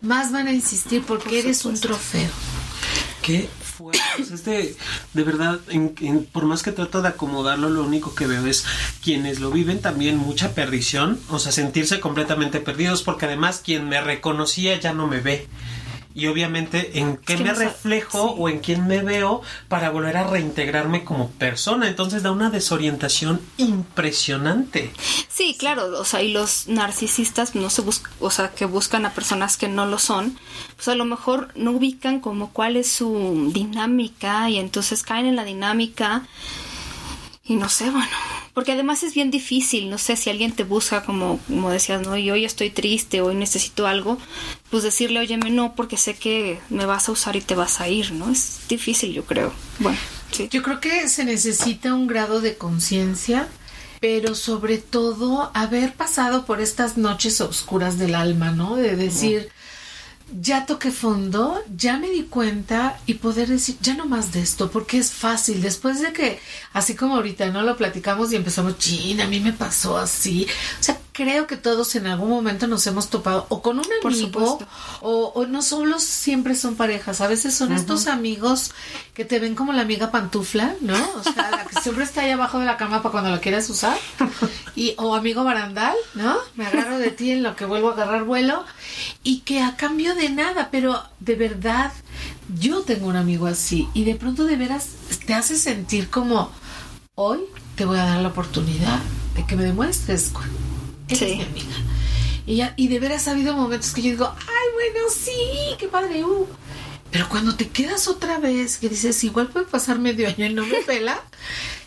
más 0.00 0.30
van 0.30 0.46
a 0.46 0.52
insistir 0.52 1.02
porque 1.02 1.24
Por 1.28 1.34
eres 1.34 1.64
un 1.64 1.78
trofeo 1.80 2.30
Qué 3.22 3.48
fuerte. 3.76 4.00
Es 4.18 4.44
de, 4.44 4.74
de 5.14 5.22
verdad, 5.22 5.58
en- 5.68 5.94
en- 6.00 6.24
por 6.24 6.44
más 6.44 6.62
que 6.62 6.72
trato 6.72 7.02
de 7.02 7.08
acomodarlo, 7.08 7.68
lo 7.68 7.84
único 7.84 8.14
que 8.14 8.26
veo 8.26 8.46
es 8.46 8.64
quienes 9.02 9.40
lo 9.40 9.50
viven 9.50 9.80
también 9.80 10.16
mucha 10.16 10.54
perdición, 10.54 11.20
o 11.28 11.38
sea, 11.38 11.52
sentirse 11.52 12.00
completamente 12.00 12.60
perdidos, 12.60 13.02
porque 13.02 13.26
además 13.26 13.60
quien 13.64 13.88
me 13.88 14.00
reconocía 14.00 14.78
ya 14.80 14.92
no 14.92 15.06
me 15.06 15.20
ve. 15.20 15.46
Y 16.16 16.28
obviamente 16.28 16.98
en 16.98 17.18
qué 17.18 17.36
que 17.36 17.44
me 17.44 17.50
no 17.50 17.58
reflejo 17.58 18.28
sí. 18.28 18.34
o 18.38 18.48
en 18.48 18.60
quién 18.60 18.86
me 18.86 19.02
veo 19.02 19.42
para 19.68 19.90
volver 19.90 20.16
a 20.16 20.26
reintegrarme 20.26 21.04
como 21.04 21.28
persona. 21.28 21.88
Entonces 21.88 22.22
da 22.22 22.32
una 22.32 22.48
desorientación 22.48 23.42
impresionante. 23.58 24.92
Sí, 25.28 25.54
claro, 25.58 26.00
o 26.00 26.04
sea, 26.06 26.22
y 26.22 26.32
los 26.32 26.68
narcisistas 26.68 27.54
no 27.54 27.68
se 27.68 27.82
buscan, 27.82 28.10
o 28.18 28.30
sea, 28.30 28.52
que 28.52 28.64
buscan 28.64 29.04
a 29.04 29.12
personas 29.12 29.58
que 29.58 29.68
no 29.68 29.84
lo 29.84 29.98
son, 29.98 30.38
pues 30.74 30.88
a 30.88 30.94
lo 30.94 31.04
mejor 31.04 31.48
no 31.54 31.72
ubican 31.72 32.20
como 32.20 32.50
cuál 32.50 32.76
es 32.76 32.90
su 32.90 33.50
dinámica 33.52 34.48
y 34.48 34.56
entonces 34.56 35.02
caen 35.02 35.26
en 35.26 35.36
la 35.36 35.44
dinámica 35.44 36.26
y 37.48 37.56
no 37.56 37.68
sé, 37.68 37.90
bueno, 37.90 38.10
porque 38.54 38.72
además 38.72 39.02
es 39.02 39.14
bien 39.14 39.30
difícil, 39.30 39.88
no 39.90 39.98
sé 39.98 40.16
si 40.16 40.30
alguien 40.30 40.52
te 40.52 40.64
busca 40.64 41.04
como 41.04 41.38
como 41.46 41.70
decías, 41.70 42.02
no, 42.02 42.16
y 42.16 42.30
hoy 42.30 42.44
estoy 42.44 42.70
triste, 42.70 43.20
hoy 43.20 43.34
necesito 43.34 43.86
algo, 43.86 44.18
pues 44.70 44.82
decirle, 44.82 45.20
"Óyeme, 45.20 45.50
no, 45.50 45.74
porque 45.74 45.96
sé 45.96 46.14
que 46.14 46.58
me 46.70 46.86
vas 46.86 47.08
a 47.08 47.12
usar 47.12 47.36
y 47.36 47.40
te 47.40 47.54
vas 47.54 47.80
a 47.80 47.88
ir", 47.88 48.12
¿no? 48.12 48.30
Es 48.30 48.60
difícil, 48.68 49.12
yo 49.12 49.24
creo. 49.24 49.52
Bueno, 49.78 49.98
sí. 50.32 50.48
yo 50.50 50.62
creo 50.62 50.80
que 50.80 51.08
se 51.08 51.24
necesita 51.24 51.94
un 51.94 52.06
grado 52.06 52.40
de 52.40 52.56
conciencia 52.56 53.48
pero 54.00 54.34
sobre 54.34 54.78
todo 54.78 55.50
haber 55.54 55.94
pasado 55.94 56.44
por 56.44 56.60
estas 56.60 56.96
noches 56.96 57.40
oscuras 57.40 57.98
del 57.98 58.14
alma, 58.14 58.50
¿no? 58.50 58.76
De 58.76 58.94
decir, 58.94 59.50
ya 60.40 60.66
toqué 60.66 60.90
fondo, 60.90 61.62
ya 61.76 61.98
me 61.98 62.10
di 62.10 62.24
cuenta 62.24 63.00
y 63.06 63.14
poder 63.14 63.48
decir, 63.48 63.76
ya 63.80 63.94
no 63.94 64.06
más 64.06 64.32
de 64.32 64.40
esto, 64.40 64.70
porque 64.70 64.98
es 64.98 65.12
fácil. 65.12 65.62
Después 65.62 66.00
de 66.00 66.12
que, 66.12 66.40
así 66.72 66.94
como 66.94 67.16
ahorita, 67.16 67.46
¿no? 67.50 67.62
Lo 67.62 67.76
platicamos 67.76 68.32
y 68.32 68.36
empezamos, 68.36 68.78
chin, 68.78 69.20
a 69.20 69.28
mí 69.28 69.40
me 69.40 69.52
pasó 69.52 69.96
así. 69.96 70.46
O 70.80 70.82
sea, 70.82 70.98
creo 71.16 71.46
que 71.46 71.56
todos 71.56 71.94
en 71.94 72.06
algún 72.06 72.28
momento 72.28 72.66
nos 72.66 72.86
hemos 72.86 73.08
topado 73.08 73.46
o 73.48 73.62
con 73.62 73.78
un 73.78 73.86
amigo 74.04 74.58
o 75.00 75.46
no 75.46 75.62
solo 75.62 75.98
siempre 75.98 76.54
son 76.54 76.76
parejas, 76.76 77.22
a 77.22 77.26
veces 77.26 77.54
son 77.54 77.72
estos 77.72 78.06
amigos 78.06 78.72
que 79.14 79.24
te 79.24 79.38
ven 79.38 79.54
como 79.54 79.72
la 79.72 79.80
amiga 79.80 80.10
pantufla, 80.10 80.74
¿no? 80.82 80.94
O 80.94 81.22
sea, 81.22 81.50
la 81.50 81.64
que 81.64 81.80
siempre 81.80 82.04
está 82.04 82.20
ahí 82.20 82.32
abajo 82.32 82.58
de 82.58 82.66
la 82.66 82.76
cama 82.76 83.02
para 83.02 83.12
cuando 83.12 83.30
la 83.30 83.40
quieras 83.40 83.70
usar. 83.70 83.96
y, 84.76 84.94
o 84.98 85.14
amigo 85.14 85.42
barandal, 85.42 85.96
¿no? 86.14 86.36
Me 86.54 86.66
agarro 86.66 86.98
de 86.98 87.10
ti 87.10 87.30
en 87.30 87.42
lo 87.42 87.56
que 87.56 87.64
vuelvo 87.64 87.88
a 87.88 87.92
agarrar 87.92 88.24
vuelo 88.24 88.64
y 89.22 89.38
que 89.38 89.62
a 89.62 89.76
cambio 89.76 90.14
de 90.14 90.28
nada, 90.28 90.68
pero 90.70 91.02
de 91.20 91.34
verdad 91.34 91.92
yo 92.60 92.82
tengo 92.82 93.06
un 93.06 93.16
amigo 93.16 93.46
así 93.46 93.88
y 93.94 94.04
de 94.04 94.16
pronto 94.16 94.44
de 94.44 94.56
veras 94.56 94.88
te 95.24 95.32
hace 95.32 95.56
sentir 95.56 96.10
como 96.10 96.50
hoy 97.14 97.40
te 97.74 97.86
voy 97.86 97.98
a 97.98 98.04
dar 98.04 98.20
la 98.20 98.28
oportunidad 98.28 99.00
de 99.34 99.46
que 99.46 99.56
me 99.56 99.64
demuestres 99.64 100.30
eres 101.08 101.18
Sí. 101.18 101.36
mi 101.36 101.42
amiga. 101.42 101.76
Y, 102.46 102.56
ya, 102.56 102.74
y 102.76 102.88
de 102.88 103.00
veras 103.00 103.26
ha 103.26 103.32
habido 103.32 103.54
momentos 103.54 103.92
que 103.92 104.02
yo 104.02 104.10
digo, 104.10 104.32
ay, 104.36 104.72
bueno, 104.74 105.08
sí, 105.10 105.32
qué 105.78 105.88
padre, 105.88 106.24
uh. 106.24 106.46
Pero 107.10 107.28
cuando 107.28 107.56
te 107.56 107.68
quedas 107.68 108.08
otra 108.08 108.38
vez, 108.38 108.78
que 108.78 108.88
dices, 108.88 109.22
igual 109.24 109.48
puede 109.48 109.66
pasar 109.66 109.98
medio 109.98 110.28
año 110.28 110.46
y 110.46 110.52
no 110.52 110.64
me 110.66 110.76
pela, 110.86 111.20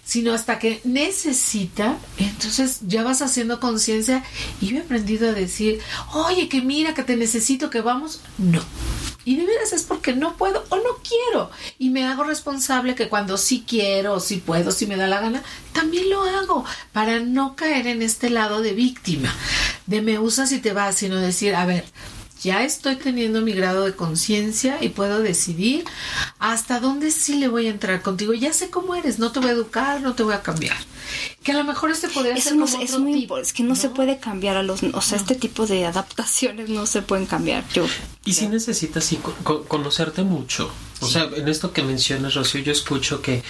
sino 0.03 0.33
hasta 0.33 0.57
que 0.59 0.81
necesita, 0.83 1.97
entonces 2.17 2.79
ya 2.87 3.03
vas 3.03 3.21
haciendo 3.21 3.59
conciencia 3.59 4.23
y 4.59 4.67
yo 4.67 4.77
he 4.77 4.81
aprendido 4.81 5.29
a 5.29 5.33
decir, 5.33 5.79
oye, 6.13 6.49
que 6.49 6.61
mira, 6.61 6.93
que 6.93 7.03
te 7.03 7.15
necesito, 7.15 7.69
que 7.69 7.81
vamos, 7.81 8.21
no. 8.37 8.61
Y 9.29 9.35
de 9.35 9.45
veras 9.45 9.73
es 9.73 9.83
porque 9.83 10.15
no 10.15 10.37
puedo 10.37 10.65
o 10.69 10.77
no 10.77 10.89
quiero. 11.07 11.51
Y 11.77 11.91
me 11.91 12.03
hago 12.07 12.23
responsable 12.23 12.95
que 12.95 13.09
cuando 13.09 13.37
sí 13.37 13.63
quiero 13.67 14.19
sí 14.19 14.37
puedo, 14.37 14.71
si 14.71 14.87
me 14.87 14.95
da 14.95 15.05
la 15.05 15.21
gana, 15.21 15.43
también 15.71 16.09
lo 16.09 16.23
hago 16.23 16.65
para 16.93 17.19
no 17.19 17.55
caer 17.55 17.85
en 17.85 18.01
este 18.01 18.31
lado 18.31 18.63
de 18.63 18.73
víctima, 18.73 19.31
de 19.85 20.01
me 20.01 20.17
usas 20.17 20.51
y 20.51 20.57
te 20.57 20.73
vas, 20.73 20.95
sino 20.95 21.17
decir, 21.17 21.53
a 21.53 21.67
ver, 21.67 21.85
ya 22.41 22.63
estoy 22.63 22.95
teniendo 22.95 23.41
mi 23.41 23.53
grado 23.53 23.85
de 23.85 23.95
conciencia 23.95 24.77
y 24.81 24.89
puedo 24.89 25.19
decidir 25.19 25.83
hasta 26.39 26.79
dónde 26.79 27.11
sí 27.11 27.35
le 27.35 27.47
voy 27.47 27.67
a 27.67 27.69
entrar 27.71 28.01
contigo. 28.01 28.33
Ya 28.33 28.53
sé 28.53 28.69
cómo 28.69 28.95
eres, 28.95 29.19
no 29.19 29.31
te 29.31 29.39
voy 29.39 29.49
a 29.49 29.53
educar, 29.53 30.01
no 30.01 30.13
te 30.15 30.23
voy 30.23 30.33
a 30.33 30.41
cambiar. 30.41 30.77
Que 31.43 31.51
a 31.53 31.57
lo 31.57 31.63
mejor 31.63 31.91
este 31.91 32.07
podría 32.09 32.33
Eso 32.35 32.49
ser 32.49 32.57
no, 32.57 32.65
como 32.65 32.83
es 32.83 32.89
otro 32.91 33.01
muy 33.01 33.13
tipo, 33.21 33.37
es 33.37 33.51
que 33.53 33.63
no, 33.63 33.75
se 33.75 33.89
puede 33.89 34.19
cambiar 34.19 34.57
a 34.57 34.63
los, 34.63 34.81
o 34.83 35.01
sea, 35.01 35.17
este 35.17 35.35
tipo 35.35 35.65
de 35.67 35.85
adaptaciones 35.85 36.69
no 36.69 36.85
se 36.85 37.01
pueden 37.01 37.25
cambiar. 37.25 37.63
Yo 37.73 37.85
Y 38.25 38.33
si 38.33 38.47
necesitas 38.47 39.03
sí, 39.03 39.17
co- 39.17 39.35
co- 39.43 39.63
conocerte 39.65 40.21
mucho. 40.23 40.71
O 41.01 41.07
sea, 41.07 41.29
en 41.35 41.47
esto 41.47 41.71
que 41.73 41.81
mencionas, 41.81 42.35
Rocío, 42.35 42.61
yo 42.61 42.71
escucho 42.73 43.21
que 43.21 43.41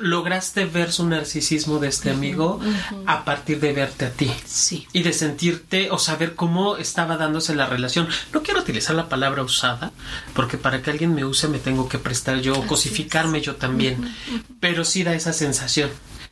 lograste 0.00 0.64
ver 0.64 0.92
su 0.92 1.06
narcisismo 1.06 1.78
de 1.78 1.88
este 1.88 2.10
amigo 2.10 2.60
a 3.06 3.24
partir 3.24 3.60
de 3.60 3.72
verte 3.72 4.06
a 4.06 4.10
ti. 4.10 4.30
Sí. 4.44 4.86
Y 4.92 5.02
de 5.02 5.12
sentirte 5.12 5.90
o 5.90 5.98
saber 5.98 6.34
cómo 6.34 6.76
estaba 6.76 7.16
dándose 7.16 7.54
la 7.54 7.66
relación. 7.66 8.08
No 8.32 8.42
quiero 8.42 8.60
utilizar 8.60 8.96
la 8.96 9.08
palabra 9.08 9.42
usada, 9.42 9.92
porque 10.34 10.58
para 10.58 10.82
que 10.82 10.90
alguien 10.90 11.14
me 11.14 11.24
use 11.24 11.48
me 11.48 11.58
tengo 11.58 11.88
que 11.88 11.98
prestar 11.98 12.40
yo 12.40 12.58
o 12.58 12.66
cosificarme 12.66 13.40
yo 13.40 13.56
también. 13.56 14.14
Pero 14.60 14.84
sí 14.84 15.02
da 15.02 15.14
esa 15.14 15.32
sensación. 15.32 15.90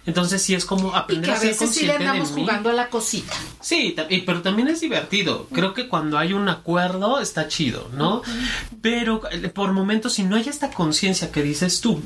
Entonces 0.08 0.42
sí 0.42 0.54
es 0.54 0.64
como 0.64 0.88
Y 0.88 0.96
aprender 0.96 1.26
que 1.26 1.30
a 1.32 1.36
a 1.36 1.40
veces 1.40 1.74
sí 1.74 1.84
le 1.86 1.92
andamos 1.92 2.30
jugando 2.30 2.70
a 2.70 2.72
la 2.72 2.88
cosita. 2.88 3.34
Sí, 3.60 3.94
y- 4.08 4.20
pero 4.22 4.40
también 4.40 4.68
es 4.68 4.80
divertido. 4.80 5.46
Creo 5.52 5.74
que 5.74 5.86
cuando 5.86 6.16
hay 6.16 6.32
un 6.32 6.48
acuerdo 6.48 7.20
está 7.20 7.46
chido, 7.46 7.90
¿no? 7.92 8.22
Pero 8.80 9.20
eh, 9.30 9.48
por 9.50 9.72
momentos, 9.72 10.14
si 10.14 10.22
no 10.22 10.36
hay 10.36 10.48
esta 10.48 10.70
conciencia 10.70 11.30
que 11.30 11.42
dices 11.42 11.82
tú, 11.82 12.00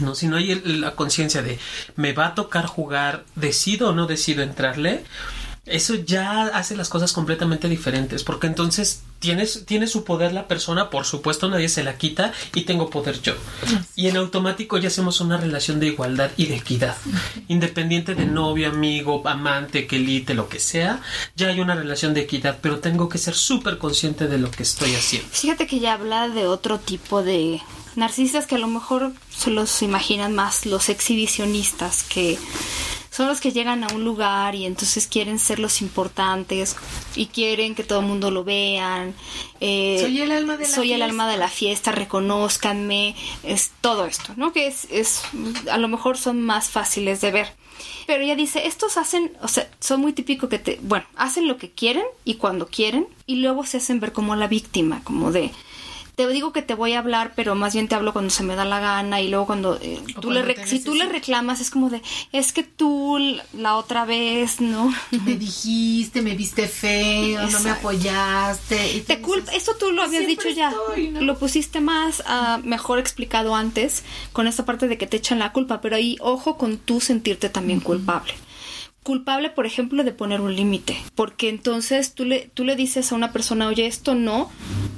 ¿no? 0.00 0.14
Si 0.14 0.28
no 0.28 0.36
hay 0.36 0.54
la 0.64 0.94
conciencia 0.94 1.42
de 1.42 1.58
me 1.96 2.12
va 2.12 2.26
a 2.28 2.34
tocar 2.36 2.66
jugar, 2.66 3.24
decido 3.34 3.90
o 3.90 3.92
no 3.92 4.06
decido 4.06 4.42
entrarle, 4.44 5.02
eso 5.66 5.94
ya 5.94 6.46
hace 6.48 6.76
las 6.76 6.88
cosas 6.88 7.12
completamente 7.12 7.68
diferentes, 7.68 8.22
porque 8.22 8.46
entonces 8.46 9.02
tienes, 9.18 9.64
tiene 9.64 9.86
su 9.86 10.04
poder 10.04 10.32
la 10.32 10.46
persona, 10.46 10.90
por 10.90 11.06
supuesto 11.06 11.48
nadie 11.48 11.68
se 11.68 11.82
la 11.82 11.96
quita 11.96 12.32
y 12.54 12.62
tengo 12.62 12.90
poder 12.90 13.20
yo. 13.22 13.34
Y 13.96 14.08
en 14.08 14.16
automático 14.16 14.76
ya 14.76 14.88
hacemos 14.88 15.20
una 15.20 15.38
relación 15.38 15.80
de 15.80 15.86
igualdad 15.86 16.30
y 16.36 16.46
de 16.46 16.56
equidad. 16.56 16.96
Independiente 17.48 18.14
de 18.14 18.26
novio, 18.26 18.68
amigo, 18.68 19.26
amante, 19.26 19.86
quelite, 19.86 20.34
lo 20.34 20.48
que 20.48 20.60
sea, 20.60 21.00
ya 21.36 21.48
hay 21.48 21.60
una 21.60 21.74
relación 21.74 22.12
de 22.12 22.22
equidad, 22.22 22.58
pero 22.60 22.80
tengo 22.80 23.08
que 23.08 23.18
ser 23.18 23.34
súper 23.34 23.78
consciente 23.78 24.28
de 24.28 24.38
lo 24.38 24.50
que 24.50 24.62
estoy 24.62 24.94
haciendo. 24.94 25.28
Fíjate 25.32 25.66
que 25.66 25.80
ya 25.80 25.94
habla 25.94 26.28
de 26.28 26.46
otro 26.46 26.78
tipo 26.78 27.22
de 27.22 27.62
narcisistas 27.96 28.46
que 28.46 28.56
a 28.56 28.58
lo 28.58 28.66
mejor 28.66 29.12
se 29.34 29.50
los 29.50 29.82
imaginan 29.82 30.34
más 30.34 30.66
los 30.66 30.88
exhibicionistas, 30.88 32.02
que 32.02 32.38
son 33.14 33.28
los 33.28 33.40
que 33.40 33.52
llegan 33.52 33.84
a 33.84 33.94
un 33.94 34.02
lugar 34.02 34.56
y 34.56 34.64
entonces 34.66 35.06
quieren 35.06 35.38
ser 35.38 35.60
los 35.60 35.80
importantes 35.82 36.74
y 37.14 37.26
quieren 37.26 37.76
que 37.76 37.84
todo 37.84 38.00
el 38.00 38.06
mundo 38.06 38.30
lo 38.32 38.42
vean. 38.42 39.14
eh, 39.60 39.98
Soy 40.00 40.20
el 40.20 40.32
alma 40.32 40.56
de 40.56 40.64
la 40.64 40.74
soy 40.74 40.88
el 40.92 40.96
fiesta. 40.98 41.04
alma 41.04 41.28
de 41.30 41.36
la 41.36 41.48
fiesta, 41.48 41.92
reconózcanme, 41.92 43.14
es 43.44 43.70
todo 43.80 44.06
esto, 44.06 44.32
¿no? 44.36 44.52
Que 44.52 44.66
es, 44.66 44.86
es, 44.90 45.22
a 45.70 45.78
lo 45.78 45.88
mejor 45.88 46.18
son 46.18 46.42
más 46.42 46.70
fáciles 46.70 47.20
de 47.20 47.30
ver. 47.30 47.48
Pero 48.06 48.22
ella 48.22 48.36
dice, 48.36 48.66
estos 48.66 48.96
hacen, 48.96 49.32
o 49.42 49.48
sea, 49.48 49.68
son 49.80 50.00
muy 50.00 50.12
típicos 50.12 50.48
que 50.50 50.58
te, 50.58 50.78
bueno, 50.82 51.06
hacen 51.16 51.48
lo 51.48 51.56
que 51.56 51.70
quieren 51.70 52.04
y 52.24 52.34
cuando 52.34 52.66
quieren 52.66 53.06
y 53.26 53.36
luego 53.36 53.64
se 53.64 53.78
hacen 53.78 54.00
ver 54.00 54.12
como 54.12 54.36
la 54.36 54.46
víctima, 54.48 55.02
como 55.04 55.32
de, 55.32 55.50
te 56.14 56.28
digo 56.28 56.52
que 56.52 56.62
te 56.62 56.74
voy 56.74 56.92
a 56.92 57.00
hablar, 57.00 57.32
pero 57.34 57.54
más 57.54 57.72
bien 57.74 57.88
te 57.88 57.94
hablo 57.94 58.12
cuando 58.12 58.30
se 58.30 58.44
me 58.44 58.54
da 58.54 58.64
la 58.64 58.78
gana 58.78 59.20
y 59.20 59.28
luego 59.28 59.46
cuando 59.46 59.78
eh, 59.80 60.00
tú 60.20 60.30
le 60.30 60.42
cuando 60.42 60.62
te 60.62 60.66
si 60.68 60.80
tú 60.80 60.94
le 60.94 61.06
reclamas 61.06 61.60
es 61.60 61.70
como 61.70 61.90
de, 61.90 62.02
es 62.32 62.52
que 62.52 62.62
tú 62.62 63.18
la 63.52 63.76
otra 63.76 64.04
vez, 64.04 64.60
¿no? 64.60 64.94
Me 65.10 65.34
dijiste, 65.34 66.22
me 66.22 66.34
viste 66.34 66.68
feo, 66.68 67.46
no 67.48 67.60
me 67.60 67.70
apoyaste. 67.70 68.92
y 68.92 69.00
tú 69.00 69.06
Te 69.06 69.20
culpa, 69.20 69.52
esto 69.52 69.74
tú 69.78 69.90
lo 69.90 70.02
habías 70.02 70.26
dicho 70.26 70.48
ya, 70.48 70.70
estoy, 70.70 71.08
¿no? 71.08 71.20
lo 71.22 71.38
pusiste 71.38 71.80
más 71.80 72.22
ah, 72.26 72.60
mejor 72.62 72.98
explicado 72.98 73.54
antes 73.54 74.04
con 74.32 74.46
esta 74.46 74.64
parte 74.64 74.86
de 74.86 74.98
que 74.98 75.06
te 75.06 75.16
echan 75.16 75.40
la 75.40 75.52
culpa, 75.52 75.80
pero 75.80 75.96
ahí 75.96 76.16
ojo 76.20 76.56
con 76.56 76.78
tú 76.78 77.00
sentirte 77.00 77.48
también 77.48 77.80
culpable. 77.80 78.34
Culpable, 79.04 79.50
por 79.50 79.66
ejemplo, 79.66 80.02
de 80.02 80.10
poner 80.10 80.40
un 80.40 80.56
límite, 80.56 80.96
porque 81.14 81.48
entonces 81.48 82.14
tú 82.14 82.24
le, 82.24 82.50
tú 82.54 82.64
le 82.64 82.74
dices 82.74 83.12
a 83.12 83.14
una 83.14 83.32
persona, 83.32 83.68
oye, 83.68 83.86
esto 83.86 84.16
no, 84.16 84.50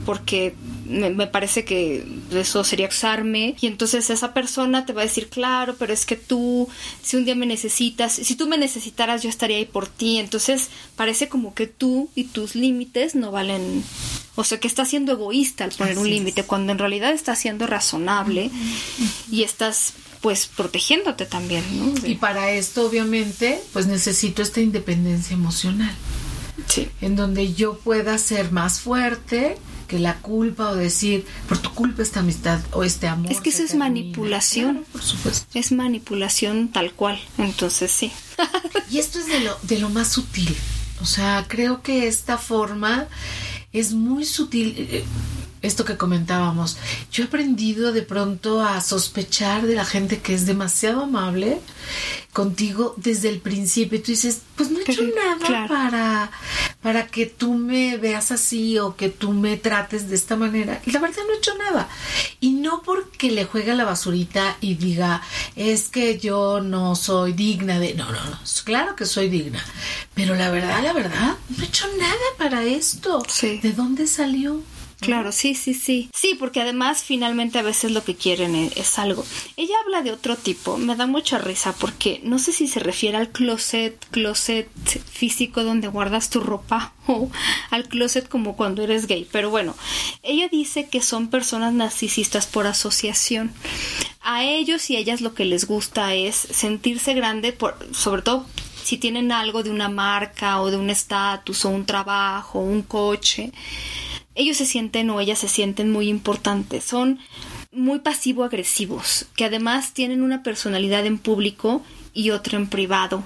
porque 0.06 0.54
me, 0.86 1.10
me 1.10 1.26
parece 1.26 1.64
que 1.64 2.06
eso 2.32 2.64
sería 2.64 2.88
usarme, 2.88 3.56
y 3.60 3.66
entonces 3.66 4.08
esa 4.08 4.32
persona 4.32 4.86
te 4.86 4.94
va 4.94 5.02
a 5.02 5.04
decir, 5.04 5.28
claro, 5.28 5.74
pero 5.78 5.92
es 5.92 6.06
que 6.06 6.16
tú, 6.16 6.68
si 7.02 7.16
un 7.16 7.24
día 7.24 7.34
me 7.34 7.46
necesitas, 7.46 8.12
si 8.12 8.36
tú 8.36 8.46
me 8.46 8.56
necesitaras, 8.56 9.22
yo 9.22 9.28
estaría 9.28 9.58
ahí 9.58 9.66
por 9.66 9.88
ti, 9.88 10.18
entonces 10.18 10.70
parece 10.94 11.28
como 11.28 11.52
que 11.52 11.66
tú 11.66 12.08
y 12.14 12.24
tus 12.24 12.54
límites 12.54 13.14
no 13.14 13.32
valen 13.32 13.82
o 14.36 14.44
sea, 14.44 14.60
que 14.60 14.68
estás 14.68 14.88
siendo 14.88 15.12
egoísta 15.12 15.64
al 15.64 15.72
poner 15.72 15.96
un 15.98 16.04
Así 16.04 16.14
límite, 16.14 16.44
cuando 16.44 16.70
en 16.70 16.78
realidad 16.78 17.12
estás 17.12 17.38
siendo 17.38 17.66
razonable 17.66 18.50
y 19.30 19.42
estás, 19.42 19.94
pues, 20.20 20.46
protegiéndote 20.46 21.26
también, 21.26 21.64
¿no? 21.78 22.00
De- 22.00 22.08
Y 22.10 22.14
para 22.16 22.50
esto, 22.52 22.86
obviamente, 22.86 23.60
pues 23.72 23.86
necesito 23.86 24.42
esta 24.42 24.60
independencia 24.60 25.34
emocional, 25.34 25.94
sí. 26.68 26.88
en 27.00 27.16
donde 27.16 27.54
yo 27.54 27.78
pueda 27.78 28.18
ser 28.18 28.52
más 28.52 28.80
fuerte 28.80 29.56
que 29.88 29.98
la 30.00 30.16
culpa 30.16 30.70
o 30.70 30.74
decir, 30.74 31.24
por 31.48 31.58
tu 31.58 31.70
culpa 31.72 32.02
esta 32.02 32.18
amistad 32.20 32.60
o 32.72 32.82
este 32.82 33.06
amor. 33.06 33.30
Es 33.30 33.40
que 33.40 33.50
eso 33.50 33.62
es 33.62 33.68
termina". 33.68 33.84
manipulación. 33.88 34.70
Claro, 34.78 34.86
por 34.92 35.02
supuesto. 35.02 35.46
Es 35.54 35.70
manipulación 35.70 36.68
tal 36.72 36.92
cual. 36.92 37.20
Entonces, 37.38 37.92
sí. 37.92 38.10
Y 38.90 38.98
esto 38.98 39.20
es 39.20 39.26
de 39.26 39.40
lo, 39.40 39.56
de 39.62 39.78
lo 39.78 39.88
más 39.88 40.08
sutil. 40.08 40.54
O 41.00 41.06
sea, 41.06 41.44
creo 41.46 41.82
que 41.82 42.08
esta 42.08 42.36
forma 42.36 43.06
es 43.72 43.92
muy 43.92 44.24
sutil. 44.24 45.04
Esto 45.66 45.84
que 45.84 45.96
comentábamos. 45.96 46.76
Yo 47.10 47.24
he 47.24 47.26
aprendido 47.26 47.92
de 47.92 48.02
pronto 48.02 48.62
a 48.62 48.80
sospechar 48.80 49.66
de 49.66 49.74
la 49.74 49.84
gente 49.84 50.20
que 50.20 50.32
es 50.32 50.46
demasiado 50.46 51.02
amable 51.02 51.60
contigo 52.32 52.94
desde 52.98 53.30
el 53.30 53.40
principio. 53.40 53.98
Y 53.98 54.02
tú 54.02 54.12
dices, 54.12 54.42
pues 54.54 54.70
no 54.70 54.78
he 54.78 54.82
hecho 54.82 55.02
nada 55.02 55.44
claro. 55.44 55.68
para, 55.68 56.30
para 56.82 57.06
que 57.08 57.26
tú 57.26 57.54
me 57.54 57.96
veas 57.96 58.30
así 58.30 58.78
o 58.78 58.94
que 58.94 59.08
tú 59.08 59.32
me 59.32 59.56
trates 59.56 60.08
de 60.08 60.14
esta 60.14 60.36
manera. 60.36 60.80
La 60.86 61.00
verdad 61.00 61.22
no 61.26 61.34
he 61.34 61.38
hecho 61.38 61.58
nada. 61.58 61.88
Y 62.38 62.50
no 62.50 62.82
porque 62.82 63.32
le 63.32 63.44
juegue 63.44 63.72
a 63.72 63.74
la 63.74 63.84
basurita 63.84 64.58
y 64.60 64.76
diga, 64.76 65.20
es 65.56 65.88
que 65.88 66.20
yo 66.20 66.60
no 66.60 66.94
soy 66.94 67.32
digna 67.32 67.80
de... 67.80 67.94
No, 67.94 68.12
no, 68.12 68.24
no. 68.24 68.38
Claro 68.64 68.94
que 68.94 69.04
soy 69.04 69.28
digna. 69.28 69.64
Pero 70.14 70.36
la 70.36 70.48
verdad, 70.52 70.80
la 70.80 70.92
verdad, 70.92 71.36
no 71.48 71.64
he 71.64 71.66
hecho 71.66 71.88
nada 71.98 72.14
para 72.38 72.62
esto. 72.62 73.24
Sí. 73.28 73.58
¿De 73.58 73.72
dónde 73.72 74.06
salió? 74.06 74.62
Claro, 75.00 75.30
sí, 75.30 75.54
sí, 75.54 75.74
sí. 75.74 76.08
Sí, 76.14 76.36
porque 76.38 76.62
además 76.62 77.04
finalmente 77.04 77.58
a 77.58 77.62
veces 77.62 77.90
lo 77.90 78.02
que 78.02 78.14
quieren 78.14 78.54
es, 78.54 78.76
es 78.76 78.98
algo. 78.98 79.24
Ella 79.56 79.74
habla 79.84 80.02
de 80.02 80.10
otro 80.10 80.36
tipo, 80.36 80.78
me 80.78 80.96
da 80.96 81.06
mucha 81.06 81.38
risa 81.38 81.74
porque 81.78 82.20
no 82.24 82.38
sé 82.38 82.52
si 82.52 82.66
se 82.66 82.80
refiere 82.80 83.18
al 83.18 83.30
closet, 83.30 84.02
closet 84.10 84.68
físico 85.04 85.64
donde 85.64 85.88
guardas 85.88 86.30
tu 86.30 86.40
ropa 86.40 86.94
o 87.06 87.30
al 87.70 87.88
closet 87.88 88.28
como 88.28 88.56
cuando 88.56 88.82
eres 88.82 89.06
gay, 89.06 89.28
pero 89.30 89.50
bueno, 89.50 89.74
ella 90.22 90.48
dice 90.48 90.88
que 90.88 91.02
son 91.02 91.28
personas 91.28 91.74
narcisistas 91.74 92.46
por 92.46 92.66
asociación. 92.66 93.52
A 94.22 94.44
ellos 94.44 94.90
y 94.90 94.96
ellas 94.96 95.20
lo 95.20 95.34
que 95.34 95.44
les 95.44 95.66
gusta 95.66 96.14
es 96.14 96.34
sentirse 96.34 97.14
grande, 97.14 97.52
por, 97.52 97.76
sobre 97.92 98.22
todo 98.22 98.46
si 98.82 98.96
tienen 98.96 99.30
algo 99.30 99.62
de 99.62 99.70
una 99.70 99.88
marca 99.88 100.60
o 100.60 100.70
de 100.70 100.76
un 100.76 100.90
estatus 100.90 101.64
o 101.64 101.68
un 101.68 101.84
trabajo, 101.84 102.60
un 102.60 102.82
coche 102.82 103.52
ellos 104.36 104.58
se 104.58 104.66
sienten 104.66 105.10
o 105.10 105.20
ellas 105.20 105.40
se 105.40 105.48
sienten 105.48 105.90
muy 105.90 106.08
importantes, 106.08 106.84
son 106.84 107.18
muy 107.72 107.98
pasivo-agresivos, 107.98 109.26
que 109.34 109.44
además 109.44 109.92
tienen 109.92 110.22
una 110.22 110.42
personalidad 110.42 111.04
en 111.04 111.18
público 111.18 111.82
y 112.14 112.30
otra 112.30 112.56
en 112.56 112.66
privado. 112.66 113.22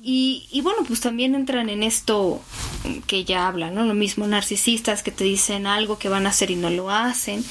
Y, 0.00 0.48
y, 0.50 0.62
bueno, 0.62 0.80
pues 0.88 1.00
también 1.00 1.34
entran 1.34 1.68
en 1.68 1.82
esto 1.82 2.40
que 3.06 3.24
ya 3.24 3.46
habla, 3.46 3.70
¿no? 3.70 3.84
Lo 3.84 3.94
mismo, 3.94 4.26
narcisistas 4.26 5.02
que 5.02 5.10
te 5.10 5.24
dicen 5.24 5.66
algo 5.66 5.98
que 5.98 6.08
van 6.08 6.26
a 6.26 6.30
hacer 6.30 6.50
y 6.50 6.56
no 6.56 6.70
lo 6.70 6.90
hacen. 6.90 7.44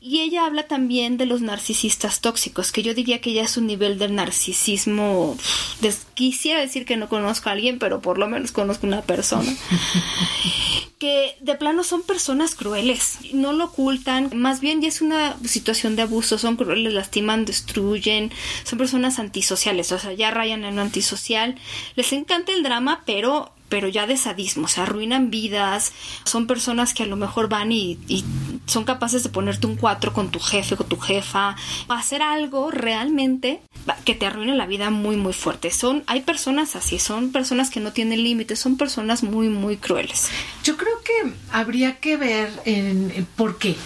Y 0.00 0.20
ella 0.20 0.46
habla 0.46 0.66
también 0.66 1.18
de 1.18 1.26
los 1.26 1.42
narcisistas 1.42 2.20
tóxicos, 2.20 2.72
que 2.72 2.82
yo 2.82 2.94
diría 2.94 3.20
que 3.20 3.32
ya 3.32 3.42
es 3.42 3.56
un 3.56 3.66
nivel 3.66 3.98
de 3.98 4.08
narcisismo. 4.08 5.36
quisiera 6.14 6.60
decir 6.60 6.84
que 6.86 6.96
no 6.96 7.08
conozco 7.08 7.50
a 7.50 7.52
alguien, 7.52 7.78
pero 7.78 8.00
por 8.00 8.18
lo 8.18 8.26
menos 8.26 8.50
conozco 8.50 8.86
una 8.86 9.02
persona. 9.02 9.54
que 11.04 11.36
de 11.40 11.54
plano 11.54 11.84
son 11.84 12.02
personas 12.02 12.54
crueles, 12.54 13.18
no 13.34 13.52
lo 13.52 13.66
ocultan, 13.66 14.30
más 14.34 14.62
bien 14.62 14.80
ya 14.80 14.88
es 14.88 15.02
una 15.02 15.36
situación 15.44 15.96
de 15.96 16.02
abuso, 16.02 16.38
son 16.38 16.56
crueles, 16.56 16.94
lastiman, 16.94 17.44
destruyen, 17.44 18.32
son 18.64 18.78
personas 18.78 19.18
antisociales, 19.18 19.92
o 19.92 19.98
sea, 19.98 20.14
ya 20.14 20.30
rayan 20.30 20.64
en 20.64 20.76
lo 20.76 20.80
antisocial, 20.80 21.56
les 21.94 22.10
encanta 22.14 22.52
el 22.52 22.62
drama, 22.62 23.02
pero 23.04 23.53
pero 23.68 23.88
ya 23.88 24.06
de 24.06 24.16
sadismo, 24.16 24.68
se 24.68 24.80
arruinan 24.80 25.30
vidas, 25.30 25.92
son 26.24 26.46
personas 26.46 26.94
que 26.94 27.02
a 27.02 27.06
lo 27.06 27.16
mejor 27.16 27.48
van 27.48 27.72
y, 27.72 27.98
son 28.66 28.84
capaces 28.84 29.22
de 29.22 29.28
ponerte 29.28 29.66
un 29.66 29.76
cuatro 29.76 30.12
con 30.12 30.30
tu 30.30 30.38
jefe, 30.38 30.76
con 30.76 30.88
tu 30.88 30.98
jefa, 30.98 31.56
hacer 31.88 32.22
algo 32.22 32.70
realmente 32.70 33.60
que 34.04 34.14
te 34.14 34.26
arruine 34.26 34.56
la 34.56 34.66
vida 34.66 34.90
muy 34.90 35.16
muy 35.16 35.32
fuerte. 35.32 35.70
Son, 35.70 36.02
hay 36.06 36.22
personas 36.22 36.76
así, 36.76 36.98
son 36.98 37.32
personas 37.32 37.70
que 37.70 37.80
no 37.80 37.92
tienen 37.92 38.22
límites, 38.24 38.58
son 38.58 38.76
personas 38.76 39.22
muy 39.22 39.48
muy 39.48 39.76
crueles. 39.76 40.30
Yo 40.62 40.76
creo 40.76 41.02
que 41.02 41.32
habría 41.52 41.96
que 42.00 42.16
ver 42.16 42.50
en, 42.64 43.26
por 43.36 43.58
qué. 43.58 43.76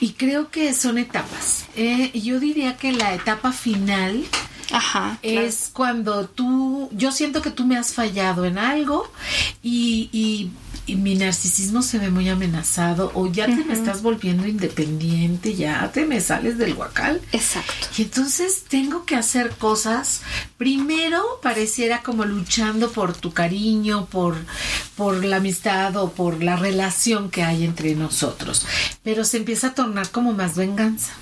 Y 0.00 0.10
creo 0.12 0.50
que 0.50 0.74
son 0.74 0.98
etapas. 0.98 1.66
Eh, 1.76 2.10
yo 2.18 2.40
diría 2.40 2.76
que 2.76 2.92
la 2.92 3.14
etapa 3.14 3.52
final 3.52 4.24
Ajá, 4.72 5.18
es 5.22 5.70
cuando 5.72 6.26
tú, 6.26 6.88
yo 6.92 7.12
siento 7.12 7.42
que 7.42 7.50
tú 7.50 7.64
me 7.64 7.76
has 7.76 7.92
fallado 7.92 8.44
en 8.44 8.58
algo 8.58 9.10
y, 9.62 10.08
y, 10.12 10.50
mi 10.86 11.14
narcisismo 11.14 11.80
se 11.80 11.98
ve 11.98 12.10
muy 12.10 12.28
amenazado 12.28 13.10
o 13.14 13.26
ya 13.26 13.46
te 13.46 13.64
me 13.64 13.72
estás 13.72 14.02
volviendo 14.02 14.46
independiente, 14.46 15.54
ya 15.54 15.90
te 15.92 16.04
me 16.04 16.20
sales 16.20 16.58
del 16.58 16.74
huacal. 16.74 17.22
Exacto. 17.32 17.86
Y 17.96 18.02
entonces 18.02 18.64
tengo 18.68 19.06
que 19.06 19.16
hacer 19.16 19.52
cosas, 19.56 20.20
primero 20.58 21.22
pareciera 21.42 22.02
como 22.02 22.26
luchando 22.26 22.92
por 22.92 23.16
tu 23.16 23.32
cariño, 23.32 24.04
por, 24.06 24.36
por 24.94 25.24
la 25.24 25.36
amistad 25.36 25.96
o 25.96 26.12
por 26.12 26.42
la 26.42 26.56
relación 26.56 27.30
que 27.30 27.42
hay 27.42 27.64
entre 27.64 27.94
nosotros, 27.94 28.66
pero 29.02 29.24
se 29.24 29.38
empieza 29.38 29.68
a 29.68 29.74
tornar 29.74 30.10
como 30.10 30.34
más 30.34 30.54
venganza. 30.54 31.14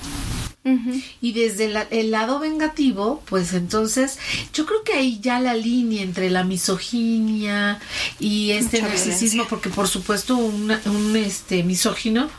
Y 1.21 1.33
desde 1.33 1.73
el 1.91 2.11
lado 2.13 2.39
vengativo, 2.39 3.23
pues 3.29 3.53
entonces 3.53 4.19
yo 4.53 4.65
creo 4.65 4.85
que 4.85 4.93
ahí 4.93 5.19
ya 5.21 5.41
la 5.41 5.55
línea 5.55 6.03
entre 6.03 6.31
la 6.31 6.45
misoginia 6.45 7.81
y 8.21 8.53
este 8.53 8.81
narcisismo, 8.81 9.47
porque 9.49 9.71
por 9.71 9.89
supuesto 9.89 10.37
un 10.37 11.17
este 11.17 11.65
misógino, 11.65 12.31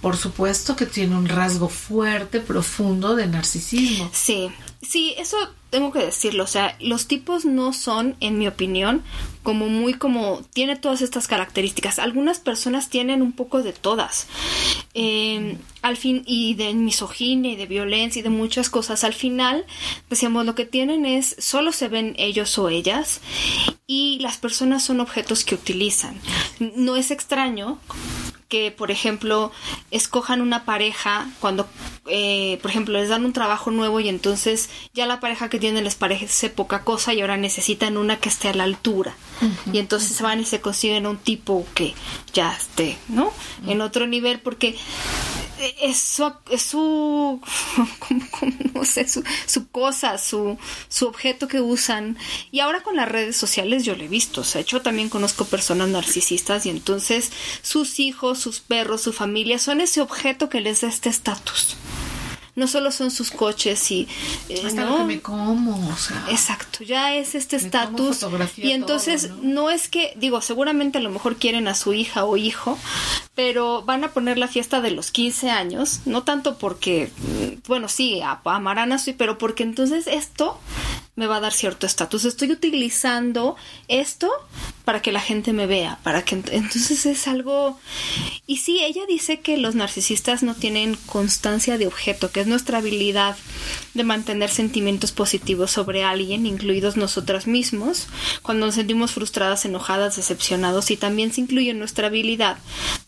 por 0.00 0.16
supuesto 0.16 0.74
que 0.74 0.86
tiene 0.86 1.16
un 1.16 1.28
rasgo 1.28 1.68
fuerte, 1.68 2.40
profundo 2.40 3.14
de 3.14 3.28
narcisismo. 3.28 4.10
Sí, 4.12 4.50
sí, 4.82 5.14
eso 5.16 5.36
tengo 5.70 5.92
que 5.92 6.00
decirlo, 6.00 6.44
o 6.44 6.48
sea, 6.48 6.76
los 6.80 7.06
tipos 7.06 7.44
no 7.44 7.72
son, 7.72 8.16
en 8.20 8.38
mi 8.38 8.48
opinión, 8.48 9.02
como 9.42 9.68
muy 9.68 9.94
como, 9.94 10.42
tiene 10.52 10.76
todas 10.76 11.00
estas 11.00 11.28
características. 11.28 11.98
Algunas 11.98 12.40
personas 12.40 12.90
tienen 12.90 13.22
un 13.22 13.32
poco 13.32 13.62
de 13.62 13.72
todas. 13.72 14.26
Em, 14.94 15.58
al 15.80 15.96
fin, 15.96 16.24
y 16.26 16.54
de 16.54 16.74
misoginia 16.74 17.52
y 17.52 17.56
de 17.56 17.66
violencia 17.66 18.20
y 18.20 18.22
de 18.22 18.30
muchas 18.30 18.68
cosas. 18.68 19.04
Al 19.04 19.14
final, 19.14 19.64
decíamos, 20.10 20.44
lo 20.44 20.54
que 20.54 20.66
tienen 20.66 21.06
es, 21.06 21.36
solo 21.38 21.72
se 21.72 21.88
ven 21.88 22.14
ellos 22.18 22.58
o 22.58 22.68
ellas 22.68 23.20
y 23.86 24.18
las 24.20 24.36
personas 24.36 24.82
son 24.82 25.00
objetos 25.00 25.44
que 25.44 25.54
utilizan. 25.54 26.20
No 26.76 26.96
es 26.96 27.10
extraño 27.10 27.78
que, 28.50 28.70
por 28.72 28.90
ejemplo, 28.90 29.52
escojan 29.90 30.42
una 30.42 30.64
pareja 30.64 31.30
cuando, 31.40 31.66
eh, 32.06 32.58
por 32.60 32.70
ejemplo, 32.70 32.98
les 32.98 33.08
dan 33.08 33.24
un 33.24 33.32
trabajo 33.32 33.70
nuevo 33.70 34.00
y 34.00 34.08
entonces 34.08 34.68
ya 34.92 35.06
la 35.06 35.20
pareja 35.20 35.48
que 35.48 35.60
tienen 35.60 35.84
les 35.84 35.94
parece 35.94 36.50
poca 36.50 36.82
cosa 36.82 37.14
y 37.14 37.20
ahora 37.20 37.38
necesitan 37.38 37.96
una 37.96 38.18
que 38.18 38.28
esté 38.28 38.48
a 38.48 38.54
la 38.54 38.64
altura. 38.64 39.14
Y 39.72 39.78
entonces 39.78 40.20
van 40.20 40.40
y 40.40 40.44
se 40.44 40.60
consiguen 40.60 41.06
un 41.06 41.16
tipo 41.16 41.64
que 41.74 41.94
ya 42.34 42.52
esté, 42.52 42.98
¿no? 43.08 43.32
En 43.66 43.80
otro 43.80 44.06
nivel 44.06 44.40
porque 44.40 44.76
es 45.80 45.98
su, 45.98 46.32
su, 46.58 47.40
sé, 48.84 49.08
su, 49.08 49.22
su, 49.46 49.68
cosa, 49.68 50.18
su, 50.18 50.58
su 50.88 51.06
objeto 51.06 51.48
que 51.48 51.60
usan. 51.60 52.16
Y 52.50 52.60
ahora 52.60 52.82
con 52.82 52.96
las 52.96 53.08
redes 53.08 53.36
sociales 53.36 53.84
yo 53.84 53.94
lo 53.94 54.04
he 54.04 54.08
visto. 54.08 54.42
O 54.42 54.44
sea, 54.44 54.62
yo 54.62 54.82
también 54.82 55.08
conozco 55.08 55.44
personas 55.44 55.88
narcisistas 55.88 56.66
y 56.66 56.70
entonces 56.70 57.30
sus 57.62 58.00
hijos, 58.00 58.38
sus 58.38 58.60
perros, 58.60 59.02
su 59.02 59.12
familia 59.12 59.58
son 59.58 59.80
ese 59.80 60.00
objeto 60.00 60.48
que 60.48 60.60
les 60.60 60.80
da 60.80 60.88
este 60.88 61.08
estatus 61.08 61.76
no 62.56 62.66
solo 62.66 62.90
son 62.92 63.10
sus 63.10 63.30
coches 63.30 63.90
y 63.90 64.08
eh, 64.48 64.62
¿no? 64.74 64.98
que 64.98 65.04
me 65.04 65.20
como, 65.20 65.88
o 65.88 65.96
sea, 65.96 66.24
exacto, 66.30 66.84
ya 66.84 67.14
es 67.14 67.34
este 67.34 67.56
estatus 67.56 68.24
y 68.56 68.72
entonces 68.72 69.30
¿no? 69.42 69.70
es 69.70 69.88
que 69.88 70.12
digo, 70.16 70.40
seguramente 70.40 70.98
a 70.98 71.00
lo 71.00 71.10
mejor 71.10 71.36
quieren 71.36 71.68
a 71.68 71.74
su 71.74 71.92
hija 71.92 72.24
o 72.24 72.36
hijo, 72.36 72.78
pero 73.34 73.82
van 73.82 74.04
a 74.04 74.12
poner 74.12 74.38
la 74.38 74.48
fiesta 74.48 74.80
de 74.80 74.90
los 74.90 75.10
15 75.10 75.50
años, 75.50 76.00
no 76.04 76.22
tanto 76.22 76.58
porque 76.58 77.10
mm, 77.16 77.68
bueno, 77.68 77.88
sí, 77.88 78.20
amarán 78.44 78.92
a 78.92 78.98
su, 78.98 79.14
pero 79.14 79.38
porque 79.38 79.62
entonces 79.62 80.06
esto 80.06 80.58
me 81.20 81.26
va 81.26 81.36
a 81.36 81.40
dar 81.40 81.52
cierto 81.52 81.86
estatus. 81.86 82.24
Estoy 82.24 82.50
utilizando 82.50 83.54
esto 83.88 84.30
para 84.86 85.02
que 85.02 85.12
la 85.12 85.20
gente 85.20 85.52
me 85.52 85.66
vea, 85.66 85.98
para 86.02 86.24
que 86.24 86.34
entonces 86.34 87.04
es 87.04 87.28
algo 87.28 87.78
y 88.46 88.56
sí, 88.56 88.82
ella 88.82 89.02
dice 89.06 89.38
que 89.38 89.56
los 89.58 89.76
narcisistas 89.76 90.42
no 90.42 90.56
tienen 90.56 90.96
constancia 91.06 91.78
de 91.78 91.86
objeto, 91.86 92.32
que 92.32 92.40
es 92.40 92.48
nuestra 92.48 92.78
habilidad 92.78 93.36
de 93.94 94.02
mantener 94.02 94.50
sentimientos 94.50 95.12
positivos 95.12 95.70
sobre 95.70 96.02
alguien, 96.02 96.46
incluidos 96.46 96.96
nosotras 96.96 97.46
mismos, 97.46 98.08
cuando 98.42 98.66
nos 98.66 98.74
sentimos 98.74 99.12
frustradas, 99.12 99.64
enojadas, 99.66 100.16
decepcionados 100.16 100.90
y 100.90 100.96
también 100.96 101.32
se 101.32 101.42
incluye 101.42 101.72
nuestra 101.74 102.08
habilidad 102.08 102.58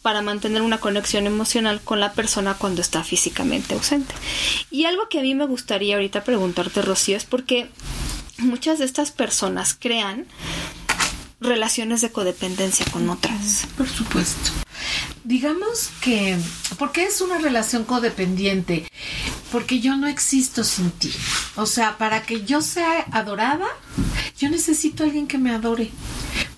para 0.02 0.22
mantener 0.22 0.62
una 0.62 0.78
conexión 0.78 1.26
emocional 1.26 1.80
con 1.82 1.98
la 1.98 2.12
persona 2.12 2.54
cuando 2.54 2.82
está 2.82 3.02
físicamente 3.02 3.74
ausente. 3.74 4.14
Y 4.70 4.84
algo 4.84 5.08
que 5.08 5.18
a 5.18 5.22
mí 5.22 5.34
me 5.34 5.46
gustaría 5.46 5.96
ahorita 5.96 6.22
preguntarte, 6.22 6.82
Rocío, 6.82 7.16
es 7.16 7.24
porque 7.24 7.68
muchas 8.42 8.78
de 8.78 8.84
estas 8.84 9.10
personas 9.10 9.76
crean 9.78 10.26
relaciones 11.40 12.00
de 12.00 12.10
codependencia 12.10 12.86
con 12.92 13.08
otras. 13.10 13.66
Por 13.76 13.88
supuesto. 13.88 14.50
Digamos 15.24 15.90
que, 16.00 16.36
¿por 16.78 16.92
qué 16.92 17.04
es 17.04 17.20
una 17.20 17.38
relación 17.38 17.84
codependiente? 17.84 18.86
Porque 19.50 19.80
yo 19.80 19.96
no 19.96 20.06
existo 20.06 20.64
sin 20.64 20.90
ti. 20.90 21.12
O 21.56 21.66
sea, 21.66 21.98
para 21.98 22.22
que 22.22 22.44
yo 22.44 22.62
sea 22.62 23.06
adorada, 23.12 23.66
yo 24.38 24.50
necesito 24.50 25.02
a 25.02 25.06
alguien 25.06 25.26
que 25.26 25.38
me 25.38 25.52
adore. 25.52 25.90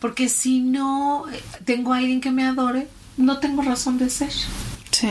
Porque 0.00 0.28
si 0.28 0.60
no 0.60 1.24
tengo 1.64 1.92
a 1.92 1.98
alguien 1.98 2.20
que 2.20 2.30
me 2.30 2.44
adore, 2.44 2.88
no 3.16 3.38
tengo 3.38 3.62
razón 3.62 3.98
de 3.98 4.10
ser. 4.10 4.32
Sí. 4.94 5.08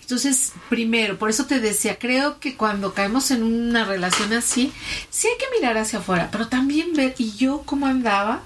Entonces, 0.00 0.52
primero, 0.70 1.18
por 1.18 1.28
eso 1.28 1.44
te 1.44 1.60
decía, 1.60 1.98
creo 1.98 2.40
que 2.40 2.56
cuando 2.56 2.94
caemos 2.94 3.30
en 3.30 3.42
una 3.42 3.84
relación 3.84 4.32
así, 4.32 4.72
sí 5.10 5.28
hay 5.28 5.36
que 5.36 5.60
mirar 5.60 5.76
hacia 5.76 5.98
afuera, 5.98 6.30
pero 6.32 6.48
también 6.48 6.94
ver, 6.94 7.14
¿y 7.18 7.32
yo 7.32 7.62
cómo 7.66 7.86
andaba? 7.86 8.40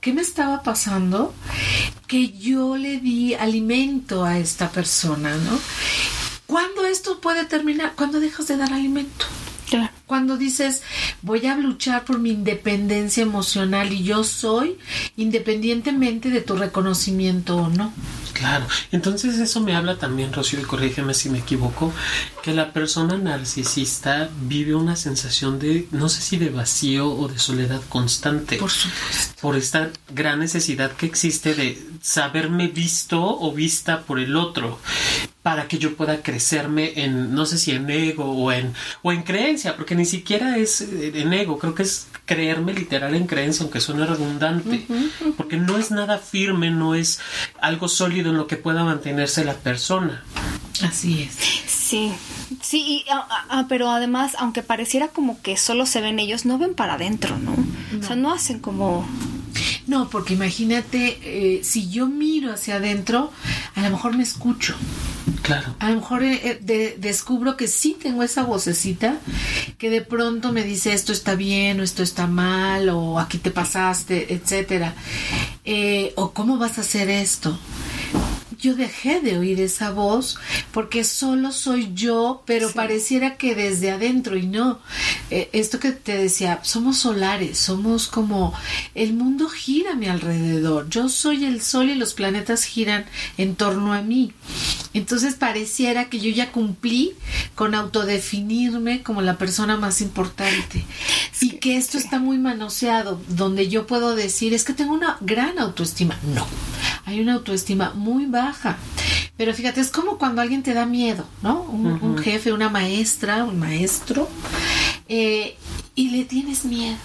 ¿Qué 0.00 0.12
me 0.12 0.22
estaba 0.22 0.62
pasando? 0.62 1.34
Que 2.06 2.30
yo 2.30 2.76
le 2.76 3.00
di 3.00 3.34
alimento 3.34 4.24
a 4.24 4.38
esta 4.38 4.70
persona, 4.70 5.34
¿no? 5.34 5.58
¿Cuándo 6.46 6.86
esto 6.86 7.20
puede 7.20 7.44
terminar? 7.44 7.94
Cuando 7.96 8.20
dejas 8.20 8.46
de 8.46 8.56
dar 8.56 8.72
alimento. 8.72 9.26
Cuando 10.06 10.36
dices, 10.36 10.82
voy 11.22 11.46
a 11.46 11.56
luchar 11.56 12.04
por 12.04 12.18
mi 12.18 12.30
independencia 12.30 13.22
emocional 13.22 13.92
y 13.92 14.04
yo 14.04 14.24
soy 14.24 14.78
independientemente 15.16 16.30
de 16.30 16.40
tu 16.40 16.56
reconocimiento 16.56 17.56
o 17.56 17.68
no. 17.68 17.92
Claro, 18.32 18.66
entonces 18.92 19.38
eso 19.38 19.60
me 19.60 19.74
habla 19.74 19.96
también, 19.98 20.32
Rocío, 20.32 20.60
y 20.60 20.64
corrígeme 20.64 21.14
si 21.14 21.30
me 21.30 21.38
equivoco, 21.38 21.92
que 22.42 22.52
la 22.52 22.72
persona 22.72 23.18
narcisista 23.18 24.30
vive 24.42 24.74
una 24.74 24.96
sensación 24.96 25.58
de, 25.58 25.88
no 25.90 26.08
sé 26.08 26.22
si 26.22 26.36
de 26.36 26.50
vacío 26.50 27.08
o 27.10 27.28
de 27.28 27.38
soledad 27.38 27.80
constante. 27.88 28.56
Por 28.56 28.70
supuesto. 28.70 29.34
Por 29.40 29.56
esta 29.56 29.90
gran 30.14 30.40
necesidad 30.40 30.92
que 30.92 31.06
existe 31.06 31.54
de 31.54 31.82
saberme 32.00 32.68
visto 32.68 33.20
o 33.22 33.52
vista 33.52 34.02
por 34.02 34.18
el 34.18 34.36
otro 34.36 34.78
para 35.42 35.68
que 35.68 35.78
yo 35.78 35.96
pueda 35.96 36.22
crecerme 36.22 36.92
en, 36.96 37.34
no 37.34 37.46
sé 37.46 37.56
si 37.56 37.70
en 37.70 37.88
ego 37.88 38.24
o 38.24 38.52
en, 38.52 38.74
o 39.02 39.10
en 39.10 39.22
creencia, 39.22 39.74
porque 39.74 39.94
ni 39.94 40.04
siquiera 40.04 40.58
es 40.58 40.82
eh, 40.82 41.12
en 41.14 41.32
ego, 41.32 41.58
creo 41.58 41.74
que 41.74 41.82
es 41.82 42.08
creerme 42.26 42.74
literal 42.74 43.14
en 43.14 43.26
creencia, 43.26 43.62
aunque 43.62 43.80
suene 43.80 44.06
redundante, 44.06 44.86
porque 45.36 45.56
no 45.56 45.78
es 45.78 45.90
nada 45.90 46.18
firme, 46.18 46.70
no 46.70 46.94
es 46.94 47.20
algo 47.60 47.88
sólido 47.88 48.19
en 48.28 48.36
lo 48.36 48.46
que 48.46 48.56
pueda 48.56 48.84
mantenerse 48.84 49.44
la 49.44 49.54
persona. 49.54 50.22
Así 50.82 51.22
es. 51.22 51.34
Sí, 51.66 52.12
Sí, 52.62 52.78
y, 52.86 53.04
ah, 53.10 53.26
ah, 53.30 53.44
ah, 53.48 53.66
pero 53.68 53.90
además, 53.90 54.32
aunque 54.38 54.62
pareciera 54.62 55.08
como 55.08 55.40
que 55.40 55.56
solo 55.56 55.86
se 55.86 56.00
ven 56.00 56.18
ellos, 56.18 56.44
no 56.44 56.58
ven 56.58 56.74
para 56.74 56.94
adentro, 56.94 57.38
¿no? 57.38 57.54
O 57.98 58.02
sea, 58.02 58.16
no 58.16 58.32
hacen 58.32 58.58
como... 58.58 59.06
No, 59.86 60.08
porque 60.10 60.34
imagínate, 60.34 61.18
eh, 61.22 61.64
si 61.64 61.88
yo 61.90 62.06
miro 62.06 62.52
hacia 62.52 62.76
adentro, 62.76 63.32
a 63.74 63.82
lo 63.82 63.90
mejor 63.90 64.16
me 64.16 64.22
escucho. 64.22 64.74
Claro. 65.42 65.74
A 65.80 65.90
lo 65.90 65.96
mejor 65.96 66.22
eh, 66.22 66.40
eh, 66.44 66.58
de- 66.60 66.96
descubro 66.98 67.56
que 67.56 67.66
sí 67.66 67.96
tengo 68.00 68.22
esa 68.22 68.42
vocecita 68.44 69.16
que 69.78 69.90
de 69.90 70.00
pronto 70.02 70.52
me 70.52 70.62
dice 70.64 70.92
esto 70.92 71.12
está 71.12 71.34
bien 71.34 71.80
o 71.80 71.82
esto 71.82 72.02
está 72.02 72.26
mal 72.26 72.88
o 72.90 73.18
aquí 73.18 73.38
te 73.38 73.50
pasaste, 73.50 74.32
etcétera. 74.34 74.94
Eh, 75.64 76.12
o 76.16 76.32
cómo 76.32 76.58
vas 76.58 76.78
a 76.78 76.82
hacer 76.82 77.10
esto. 77.10 77.58
Yo 78.60 78.74
dejé 78.74 79.20
de 79.20 79.38
oír 79.38 79.60
esa 79.60 79.90
voz 79.90 80.38
porque 80.72 81.04
solo 81.04 81.50
soy 81.52 81.92
yo, 81.94 82.42
pero 82.46 82.68
Sí. 82.68 82.74
pareciera 82.74 83.36
que 83.36 83.54
desde 83.54 83.90
adentro 83.90 84.36
y 84.36 84.46
no. 84.46 84.80
Eh, 85.30 85.48
esto 85.52 85.78
que 85.80 85.92
te 85.92 86.16
decía, 86.16 86.60
somos 86.62 86.98
solares, 86.98 87.58
somos 87.58 88.06
como 88.08 88.52
el 88.94 89.14
mundo 89.14 89.48
gira 89.48 89.92
a 89.92 89.96
mi 89.96 90.06
alrededor. 90.06 90.88
Yo 90.90 91.08
soy 91.08 91.44
el 91.44 91.62
sol 91.62 91.88
y 91.90 91.94
los 91.94 92.14
planetas 92.14 92.64
giran 92.64 93.06
en 93.38 93.54
torno 93.56 93.92
a 93.94 94.02
mí. 94.02 94.32
Entonces 94.92 95.34
pareciera 95.34 96.10
que 96.10 96.20
yo 96.20 96.30
ya 96.30 96.52
cumplí 96.52 97.14
con 97.54 97.74
autodefinirme 97.74 99.02
como 99.02 99.22
la 99.22 99.38
persona 99.38 99.76
más 99.76 100.00
importante. 100.00 100.84
Y 101.40 101.52
que 101.52 101.76
esto 101.76 101.96
está 101.96 102.18
muy 102.18 102.38
manoseado, 102.38 103.20
donde 103.28 103.68
yo 103.68 103.86
puedo 103.86 104.14
decir, 104.14 104.52
es 104.52 104.64
que 104.64 104.74
tengo 104.74 104.92
una 104.92 105.16
gran 105.20 105.58
autoestima. 105.58 106.18
No, 106.34 106.46
hay 107.06 107.20
una 107.20 107.34
autoestima 107.34 107.92
muy 107.94 108.26
baja. 108.26 108.49
Pero 109.36 109.54
fíjate, 109.54 109.80
es 109.80 109.90
como 109.90 110.18
cuando 110.18 110.42
alguien 110.42 110.62
te 110.62 110.74
da 110.74 110.86
miedo, 110.86 111.26
¿no? 111.42 111.62
Un, 111.62 111.86
un 111.86 112.18
jefe, 112.18 112.52
una 112.52 112.68
maestra, 112.68 113.44
un 113.44 113.58
maestro, 113.58 114.28
eh, 115.08 115.56
y 115.94 116.10
le 116.10 116.24
tienes 116.24 116.64
miedo. 116.64 116.96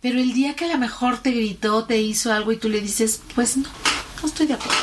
Pero 0.00 0.18
el 0.18 0.32
día 0.32 0.54
que 0.54 0.66
a 0.66 0.68
lo 0.68 0.78
mejor 0.78 1.18
te 1.18 1.30
gritó, 1.30 1.84
te 1.84 2.00
hizo 2.00 2.32
algo 2.32 2.52
y 2.52 2.56
tú 2.56 2.68
le 2.68 2.80
dices, 2.80 3.20
pues 3.34 3.56
no, 3.56 3.68
no 4.22 4.28
estoy 4.28 4.46
de 4.46 4.54
acuerdo. 4.54 4.82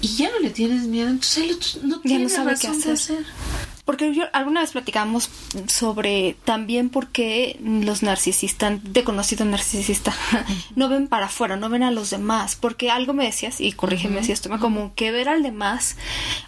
Y 0.00 0.08
ya 0.08 0.30
no 0.30 0.38
le 0.40 0.50
tienes 0.50 0.82
miedo, 0.86 1.08
entonces 1.08 1.44
él 1.44 1.88
no 1.88 1.96
Ya 1.96 2.02
tiene 2.02 2.24
no 2.24 2.30
sabe 2.30 2.54
qué 2.60 2.70
de 2.70 2.92
hacer. 2.92 3.24
Porque 3.86 4.14
yo 4.14 4.24
alguna 4.34 4.60
vez 4.60 4.72
platicamos 4.72 5.30
sobre 5.68 6.36
también 6.44 6.90
por 6.90 7.08
qué 7.08 7.58
los 7.62 8.02
narcisistas, 8.02 8.80
de 8.82 9.04
conocido 9.04 9.46
narcisista, 9.46 10.14
no 10.76 10.90
ven 10.90 11.08
para 11.08 11.26
afuera, 11.26 11.56
no 11.56 11.70
ven 11.70 11.82
a 11.82 11.90
los 11.90 12.10
demás. 12.10 12.56
Porque 12.56 12.90
algo 12.90 13.14
me 13.14 13.24
decías, 13.24 13.60
y 13.60 13.72
corrígeme 13.72 14.22
si 14.22 14.32
esto 14.32 14.50
me 14.50 14.58
como 14.58 14.94
que 14.94 15.10
ver 15.12 15.30
al 15.30 15.42
demás 15.42 15.96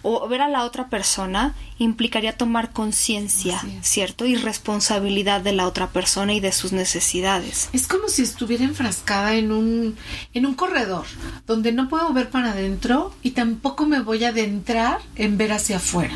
o 0.03 0.27
ver 0.27 0.41
a 0.41 0.49
la 0.49 0.63
otra 0.65 0.89
persona 0.89 1.55
implicaría 1.79 2.37
tomar 2.37 2.71
conciencia. 2.71 3.59
¿cierto? 3.81 4.25
Y 4.25 4.35
responsabilidad 4.35 5.41
de 5.41 5.53
la 5.53 5.67
otra 5.67 5.87
persona 5.87 6.33
y 6.33 6.39
de 6.39 6.51
sus 6.51 6.71
necesidades. 6.71 7.69
Es 7.73 7.87
como 7.87 8.07
si 8.07 8.23
estuviera 8.23 8.63
enfrascada 8.63 9.35
en 9.35 9.51
un, 9.51 9.95
en 10.33 10.45
un 10.45 10.55
corredor 10.55 11.05
donde 11.47 11.71
no 11.71 11.89
puedo 11.89 12.11
ver 12.13 12.29
para 12.29 12.51
adentro 12.51 13.13
y 13.23 13.31
tampoco 13.31 13.85
me 13.85 14.01
voy 14.01 14.23
a 14.23 14.29
adentrar 14.29 14.99
en 15.15 15.37
ver 15.37 15.53
hacia 15.53 15.77
afuera, 15.77 16.13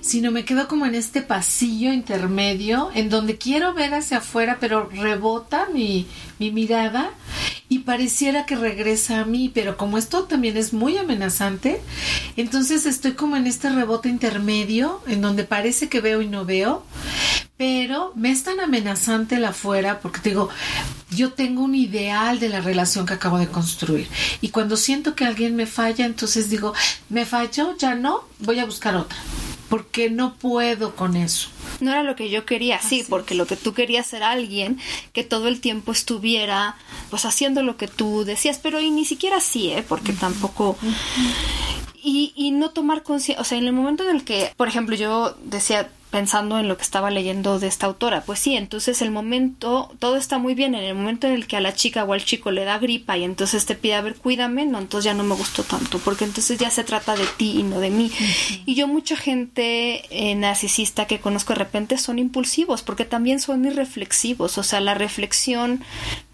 sino 0.00 0.30
me 0.30 0.44
quedo 0.44 0.68
como 0.68 0.86
en 0.86 0.94
este 0.94 1.22
pasillo 1.22 1.92
intermedio 1.92 2.90
en 2.94 3.08
donde 3.08 3.38
quiero 3.38 3.74
ver 3.74 3.94
hacia 3.94 4.18
afuera, 4.18 4.58
pero 4.60 4.88
rebota 4.88 5.68
mi, 5.72 6.06
mi 6.38 6.50
mirada 6.50 7.10
y 7.68 7.80
pareciera 7.80 8.44
que 8.44 8.56
regresa 8.56 9.20
a 9.20 9.24
mí, 9.24 9.50
pero 9.52 9.76
como 9.78 9.96
esto 9.96 10.24
también 10.24 10.56
es 10.58 10.74
muy 10.74 10.98
amenazante, 10.98 11.80
entonces 12.36 12.84
estoy 12.84 13.12
como 13.12 13.36
en 13.36 13.46
este 13.46 13.70
rebote 13.70 14.10
intermedio 14.10 15.00
en 15.06 15.22
donde 15.22 15.44
parece 15.44 15.88
que 15.88 16.02
veo 16.02 16.20
y 16.20 16.28
no 16.28 16.44
veo, 16.44 16.84
pero 17.56 18.12
me 18.14 18.30
es 18.30 18.42
tan 18.42 18.60
amenazante 18.60 19.36
el 19.36 19.44
afuera 19.44 20.00
porque 20.00 20.20
te 20.20 20.30
digo, 20.30 20.50
yo 21.10 21.32
tengo 21.32 21.62
un 21.62 21.74
ideal 21.74 22.40
de 22.40 22.48
la 22.48 22.60
relación 22.60 23.06
que 23.06 23.14
acabo 23.14 23.38
de 23.38 23.48
construir 23.48 24.08
y 24.40 24.48
cuando 24.48 24.76
siento 24.76 25.14
que 25.14 25.24
alguien 25.24 25.56
me 25.56 25.66
falla, 25.66 26.04
entonces 26.04 26.50
digo, 26.50 26.74
me 27.08 27.24
falló, 27.24 27.76
ya 27.78 27.94
no, 27.94 28.24
voy 28.40 28.58
a 28.58 28.66
buscar 28.66 28.96
otra, 28.96 29.16
porque 29.72 30.10
no 30.10 30.34
puedo 30.34 30.94
con 30.94 31.16
eso. 31.16 31.48
No 31.80 31.92
era 31.92 32.02
lo 32.02 32.14
que 32.14 32.28
yo 32.28 32.44
quería, 32.44 32.78
sí, 32.78 33.06
porque 33.08 33.34
lo 33.34 33.46
que 33.46 33.56
tú 33.56 33.72
querías 33.72 34.12
era 34.12 34.30
alguien 34.30 34.78
que 35.14 35.24
todo 35.24 35.48
el 35.48 35.62
tiempo 35.62 35.92
estuviera 35.92 36.76
pues 37.08 37.24
haciendo 37.24 37.62
lo 37.62 37.78
que 37.78 37.88
tú 37.88 38.24
decías, 38.26 38.60
pero 38.62 38.82
y 38.82 38.90
ni 38.90 39.06
siquiera 39.06 39.38
así, 39.38 39.70
¿eh? 39.70 39.82
Porque 39.88 40.12
tampoco... 40.12 40.76
Y, 42.04 42.34
y 42.36 42.50
no 42.50 42.68
tomar 42.68 43.02
conciencia, 43.02 43.40
o 43.40 43.44
sea, 43.44 43.56
en 43.56 43.64
el 43.64 43.72
momento 43.72 44.02
en 44.06 44.14
el 44.14 44.24
que, 44.24 44.52
por 44.58 44.68
ejemplo, 44.68 44.94
yo 44.94 45.38
decía, 45.42 45.88
pensando 46.12 46.58
en 46.58 46.68
lo 46.68 46.76
que 46.76 46.82
estaba 46.82 47.10
leyendo 47.10 47.58
de 47.58 47.66
esta 47.66 47.86
autora, 47.86 48.20
pues 48.20 48.38
sí, 48.38 48.54
entonces 48.54 49.00
el 49.00 49.10
momento, 49.10 49.90
todo 49.98 50.16
está 50.16 50.36
muy 50.36 50.54
bien, 50.54 50.74
en 50.74 50.84
el 50.84 50.94
momento 50.94 51.26
en 51.26 51.32
el 51.32 51.46
que 51.46 51.56
a 51.56 51.60
la 51.60 51.74
chica 51.74 52.04
o 52.04 52.12
al 52.12 52.22
chico 52.22 52.50
le 52.50 52.64
da 52.64 52.78
gripa 52.78 53.16
y 53.16 53.24
entonces 53.24 53.64
te 53.64 53.74
pide, 53.74 53.94
a 53.94 54.02
ver, 54.02 54.16
cuídame, 54.16 54.66
no, 54.66 54.78
entonces 54.78 55.06
ya 55.06 55.14
no 55.14 55.24
me 55.24 55.34
gustó 55.34 55.64
tanto, 55.64 55.98
porque 56.00 56.24
entonces 56.24 56.58
ya 56.58 56.70
se 56.70 56.84
trata 56.84 57.16
de 57.16 57.24
ti 57.38 57.54
y 57.58 57.62
no 57.62 57.80
de 57.80 57.88
mí. 57.88 58.12
Y 58.66 58.74
yo 58.74 58.86
mucha 58.88 59.16
gente 59.16 60.02
eh, 60.10 60.34
narcisista 60.34 61.06
que 61.06 61.18
conozco 61.18 61.54
de 61.54 61.60
repente 61.60 61.96
son 61.96 62.18
impulsivos, 62.18 62.82
porque 62.82 63.06
también 63.06 63.40
son 63.40 63.64
irreflexivos, 63.64 64.58
o 64.58 64.62
sea, 64.62 64.80
la 64.80 64.92
reflexión 64.92 65.82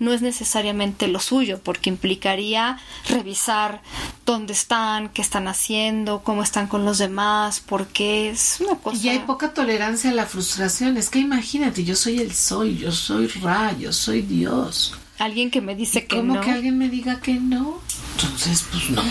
no 0.00 0.12
es 0.12 0.22
necesariamente 0.22 1.06
lo 1.06 1.20
suyo, 1.20 1.60
porque 1.62 1.88
implicaría 1.88 2.80
revisar 3.08 3.80
dónde 4.28 4.52
están, 4.52 5.08
qué 5.08 5.22
están 5.22 5.48
haciendo, 5.48 6.22
cómo 6.22 6.42
están 6.42 6.66
con 6.66 6.84
los 6.84 6.98
demás, 6.98 7.62
porque 7.64 8.28
es 8.28 8.58
una 8.60 8.74
cosa... 8.74 8.98
Y 8.98 9.08
hay 9.08 9.20
poca 9.20 9.54
tolerancia 9.54 10.10
a 10.10 10.12
la 10.12 10.26
frustración. 10.26 10.98
Es 10.98 11.08
que 11.08 11.18
imagínate, 11.18 11.82
yo 11.82 11.96
soy 11.96 12.20
el 12.20 12.34
soy, 12.34 12.76
yo 12.76 12.92
soy 12.92 13.26
Ra, 13.28 13.74
yo 13.78 13.90
soy 13.90 14.20
Dios. 14.20 14.94
Alguien 15.18 15.50
que 15.50 15.62
me 15.62 15.74
dice 15.74 16.06
que 16.06 16.16
¿Cómo 16.16 16.34
no. 16.34 16.40
que 16.42 16.50
alguien 16.50 16.76
me 16.76 16.90
diga 16.90 17.22
que 17.22 17.34
no? 17.34 17.80
Entonces, 18.16 18.66
pues 18.70 18.90
no. 18.90 19.02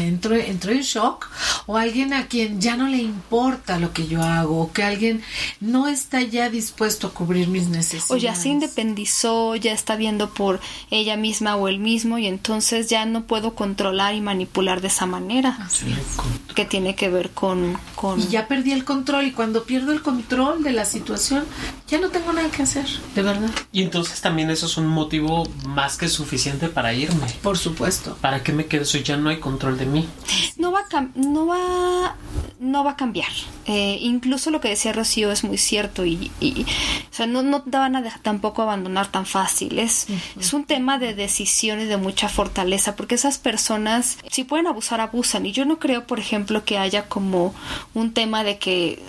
Entro, 0.00 0.34
entro 0.34 0.72
en 0.72 0.80
shock 0.80 1.28
o 1.66 1.76
alguien 1.76 2.12
a 2.12 2.26
quien 2.26 2.60
ya 2.60 2.76
no 2.76 2.86
le 2.88 2.98
importa 2.98 3.78
lo 3.78 3.92
que 3.92 4.06
yo 4.06 4.22
hago 4.22 4.60
o 4.62 4.72
que 4.72 4.82
alguien 4.82 5.22
no 5.60 5.88
está 5.88 6.20
ya 6.22 6.48
dispuesto 6.50 7.06
a 7.08 7.14
cubrir 7.14 7.48
mis 7.48 7.68
necesidades. 7.68 8.10
o 8.10 8.16
ya 8.16 8.34
se 8.34 8.48
independizó, 8.48 9.54
ya 9.56 9.72
está 9.72 9.96
viendo 9.96 10.30
por 10.30 10.60
ella 10.90 11.16
misma 11.16 11.56
o 11.56 11.68
él 11.68 11.78
mismo 11.78 12.18
y 12.18 12.26
entonces 12.26 12.88
ya 12.88 13.04
no 13.06 13.24
puedo 13.24 13.54
controlar 13.54 14.14
y 14.14 14.20
manipular 14.20 14.80
de 14.80 14.88
esa 14.88 15.06
manera 15.06 15.56
Así 15.60 15.86
es. 15.92 16.54
que 16.54 16.64
tiene 16.64 16.94
que 16.94 17.08
ver 17.08 17.30
con, 17.30 17.78
con 17.94 18.20
Y 18.20 18.26
ya 18.28 18.48
perdí 18.48 18.72
el 18.72 18.84
control 18.84 19.26
y 19.26 19.32
cuando 19.32 19.64
pierdo 19.64 19.92
el 19.92 20.02
control 20.02 20.62
de 20.62 20.72
la 20.72 20.84
situación 20.84 21.44
ya 21.88 21.98
no 22.00 22.08
tengo 22.10 22.32
nada 22.32 22.48
que 22.50 22.62
hacer, 22.62 22.86
de 23.14 23.22
verdad. 23.22 23.50
Y 23.72 23.82
entonces 23.82 24.20
también 24.20 24.50
eso 24.50 24.66
es 24.66 24.76
un 24.76 24.86
motivo 24.86 25.44
más 25.66 25.96
que 25.96 26.08
suficiente 26.08 26.68
para 26.68 26.92
irme. 26.94 27.26
Por 27.42 27.58
supuesto. 27.58 28.16
¿Para 28.20 28.42
qué 28.44 28.52
me 28.52 28.66
quedo 28.66 28.84
si 28.84 29.02
ya 29.02 29.16
no 29.16 29.28
hay 29.28 29.38
control 29.40 29.76
de 29.78 29.86
mí? 29.86 30.08
no 30.56 30.70
va 30.72 30.80
a 30.80 30.88
cam- 30.88 31.12
no 31.14 31.46
va 31.50 32.16
no 32.58 32.84
va 32.84 32.92
a 32.92 32.96
cambiar. 32.96 33.28
Eh, 33.66 33.98
incluso 34.02 34.50
lo 34.50 34.60
que 34.60 34.68
decía 34.68 34.92
Rocío 34.92 35.32
es 35.32 35.44
muy 35.44 35.56
cierto 35.58 36.04
y, 36.04 36.30
y- 36.40 36.62
o 36.62 37.14
sea 37.14 37.26
no, 37.26 37.42
no 37.42 37.62
te 37.62 37.70
van 37.70 37.96
a 37.96 38.02
dejar 38.02 38.20
tampoco 38.20 38.62
abandonar 38.62 39.10
tan 39.10 39.24
fácil. 39.26 39.78
Es, 39.78 40.06
es 40.38 40.52
un 40.52 40.64
tema 40.64 40.98
de 40.98 41.14
decisiones 41.14 41.88
de 41.88 41.96
mucha 41.96 42.28
fortaleza 42.28 42.96
porque 42.96 43.14
esas 43.16 43.38
personas 43.38 44.18
si 44.30 44.44
pueden 44.44 44.66
abusar 44.66 45.00
abusan. 45.00 45.46
Y 45.46 45.52
yo 45.52 45.64
no 45.64 45.78
creo 45.78 46.06
por 46.06 46.18
ejemplo 46.20 46.64
que 46.64 46.78
haya 46.78 47.08
como 47.08 47.54
un 47.94 48.12
tema 48.12 48.44
de 48.44 48.58
que 48.58 48.92
eh, 48.92 49.00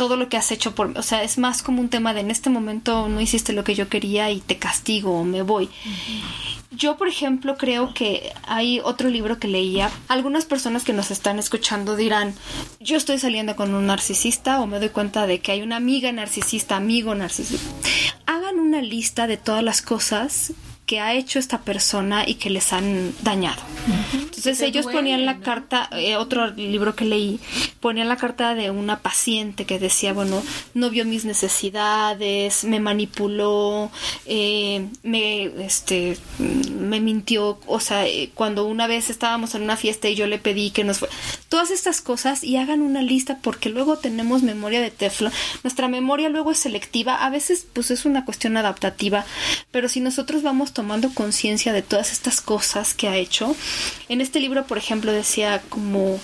todo 0.00 0.16
lo 0.16 0.30
que 0.30 0.38
has 0.38 0.50
hecho 0.50 0.74
por 0.74 0.96
o 0.96 1.02
sea 1.02 1.22
es 1.22 1.36
más 1.36 1.62
como 1.62 1.82
un 1.82 1.90
tema 1.90 2.14
de 2.14 2.20
en 2.20 2.30
este 2.30 2.48
momento 2.48 3.06
no 3.06 3.20
hiciste 3.20 3.52
lo 3.52 3.64
que 3.64 3.74
yo 3.74 3.90
quería 3.90 4.30
y 4.30 4.40
te 4.40 4.56
castigo 4.56 5.20
o 5.20 5.24
me 5.24 5.42
voy 5.42 5.68
yo, 6.72 6.96
por 6.96 7.08
ejemplo, 7.08 7.56
creo 7.58 7.92
que 7.92 8.32
hay 8.46 8.80
otro 8.82 9.10
libro 9.10 9.40
que 9.40 9.48
leía. 9.48 9.90
Algunas 10.06 10.44
personas 10.44 10.84
que 10.84 10.92
nos 10.92 11.10
están 11.10 11.40
escuchando 11.40 11.96
dirán, 11.96 12.32
yo 12.78 12.96
estoy 12.96 13.18
saliendo 13.18 13.56
con 13.56 13.74
un 13.74 13.86
narcisista 13.86 14.60
o 14.60 14.66
me 14.68 14.78
doy 14.78 14.90
cuenta 14.90 15.26
de 15.26 15.40
que 15.40 15.50
hay 15.50 15.62
una 15.62 15.76
amiga 15.76 16.12
narcisista, 16.12 16.76
amigo 16.76 17.12
narcisista. 17.14 17.68
Hagan 18.24 18.60
una 18.60 18.82
lista 18.82 19.26
de 19.26 19.36
todas 19.36 19.64
las 19.64 19.82
cosas 19.82 20.52
que 20.90 20.98
ha 20.98 21.14
hecho 21.14 21.38
esta 21.38 21.60
persona 21.60 22.28
y 22.28 22.34
que 22.34 22.50
les 22.50 22.72
han 22.72 23.14
dañado. 23.22 23.62
Entonces 24.12 24.60
ellos 24.60 24.86
duele, 24.86 24.98
ponían 24.98 25.24
la 25.24 25.34
¿no? 25.34 25.40
carta, 25.40 25.88
eh, 25.92 26.16
otro 26.16 26.48
libro 26.48 26.96
que 26.96 27.04
leí, 27.04 27.38
ponían 27.78 28.08
la 28.08 28.16
carta 28.16 28.56
de 28.56 28.72
una 28.72 28.98
paciente 28.98 29.66
que 29.66 29.78
decía, 29.78 30.12
bueno, 30.12 30.42
no 30.74 30.90
vio 30.90 31.04
mis 31.04 31.24
necesidades, 31.24 32.64
me 32.64 32.80
manipuló, 32.80 33.92
eh, 34.26 34.88
me, 35.04 35.44
este, 35.64 36.16
me 36.38 36.98
mintió, 36.98 37.60
o 37.66 37.78
sea, 37.78 38.08
eh, 38.08 38.30
cuando 38.34 38.64
una 38.66 38.88
vez 38.88 39.10
estábamos 39.10 39.54
en 39.54 39.62
una 39.62 39.76
fiesta 39.76 40.08
y 40.08 40.16
yo 40.16 40.26
le 40.26 40.38
pedí 40.38 40.72
que 40.72 40.82
nos 40.82 40.98
fue, 40.98 41.08
todas 41.48 41.70
estas 41.70 42.00
cosas 42.00 42.42
y 42.42 42.56
hagan 42.56 42.82
una 42.82 43.02
lista 43.02 43.38
porque 43.40 43.68
luego 43.68 43.96
tenemos 43.96 44.42
memoria 44.42 44.80
de 44.80 44.90
teflon, 44.90 45.32
nuestra 45.62 45.86
memoria 45.86 46.28
luego 46.30 46.50
es 46.50 46.58
selectiva, 46.58 47.24
a 47.24 47.30
veces 47.30 47.64
pues 47.72 47.92
es 47.92 48.04
una 48.04 48.24
cuestión 48.24 48.56
adaptativa, 48.56 49.24
pero 49.70 49.88
si 49.88 50.00
nosotros 50.00 50.42
vamos 50.42 50.72
tomando 50.72 50.79
conciencia 51.14 51.72
de 51.72 51.82
todas 51.82 52.12
estas 52.12 52.40
cosas 52.40 52.94
que 52.94 53.08
ha 53.08 53.16
hecho, 53.16 53.54
en 54.08 54.20
este 54.20 54.40
libro, 54.40 54.66
por 54.66 54.78
ejemplo, 54.78 55.12
decía 55.12 55.62
como 55.68 56.18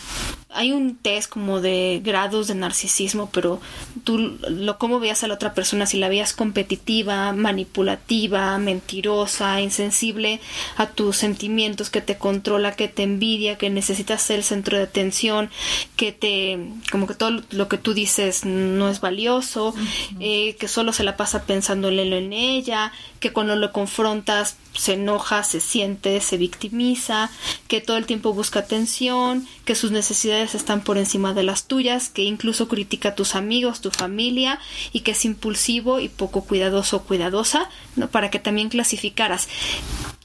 hay 0.49 0.73
un 0.73 0.97
test 0.97 1.29
como 1.29 1.61
de 1.61 2.01
grados 2.05 2.47
de 2.47 2.55
narcisismo, 2.55 3.29
pero 3.31 3.61
tú 4.05 4.39
lo 4.49 4.79
cómo 4.79 5.01
veías 5.01 5.25
a 5.25 5.29
la 5.29 5.35
otra 5.35 5.55
persona, 5.55 5.87
si 5.87 5.99
la 5.99 6.09
veías 6.09 6.33
competitiva, 6.33 7.33
manipulativa, 7.33 8.57
mentirosa, 8.59 9.61
insensible 9.61 10.41
a 10.77 10.87
tus 10.87 11.17
sentimientos, 11.17 11.91
que 11.91 12.01
te 12.01 12.17
controla, 12.17 12.73
que 12.73 12.89
te 12.89 13.03
envidia, 13.03 13.59
que 13.59 13.71
necesitas 13.71 14.23
ser 14.23 14.37
el 14.39 14.45
centro 14.45 14.77
de 14.79 14.85
atención, 14.85 15.51
que 15.97 16.13
te, 16.13 16.59
como 16.91 17.07
que 17.07 17.15
todo 17.15 17.43
lo 17.51 17.69
que 17.69 17.79
tú 17.79 17.93
dices 17.93 18.45
no 18.45 18.89
es 18.89 19.01
valioso, 19.01 19.75
eh, 20.21 20.55
que 20.57 20.69
solo 20.69 20.93
se 20.93 21.05
la 21.05 21.17
pasa 21.17 21.43
pensando 21.43 21.89
en 21.89 22.33
ella, 22.33 22.93
que 23.21 23.33
cuando 23.33 23.57
lo 23.57 23.73
confrontas 23.73 24.57
se 24.75 24.95
enoja, 24.95 25.43
se 25.43 25.61
siente, 25.61 26.21
se 26.21 26.37
victimiza, 26.37 27.31
que 27.69 27.81
todo 27.81 27.97
el 27.97 28.07
tiempo 28.07 28.33
busca 28.33 28.61
atención, 28.61 29.47
que 29.65 29.75
sus 29.75 29.91
necesidades 29.91 30.36
están 30.43 30.83
por 30.83 30.99
encima 30.99 31.35
de 31.35 31.43
las 31.43 31.67
tuyas, 31.67 32.09
que 32.09 32.23
incluso 32.23 32.69
critica 32.69 33.11
a 33.11 33.15
tus 33.15 33.35
amigos, 33.35 33.81
tu 33.81 33.91
familia 33.91 34.59
y 34.93 35.01
que 35.01 35.13
es 35.13 35.25
impulsivo 35.25 36.01
y 36.01 36.09
poco 36.09 36.45
cuidadoso 36.45 36.99
o 36.99 37.03
cuidadosa, 37.03 37.69
¿no? 37.97 38.09
para 38.09 38.31
que 38.31 38.39
también 38.39 38.69
clasificaras. 38.69 39.49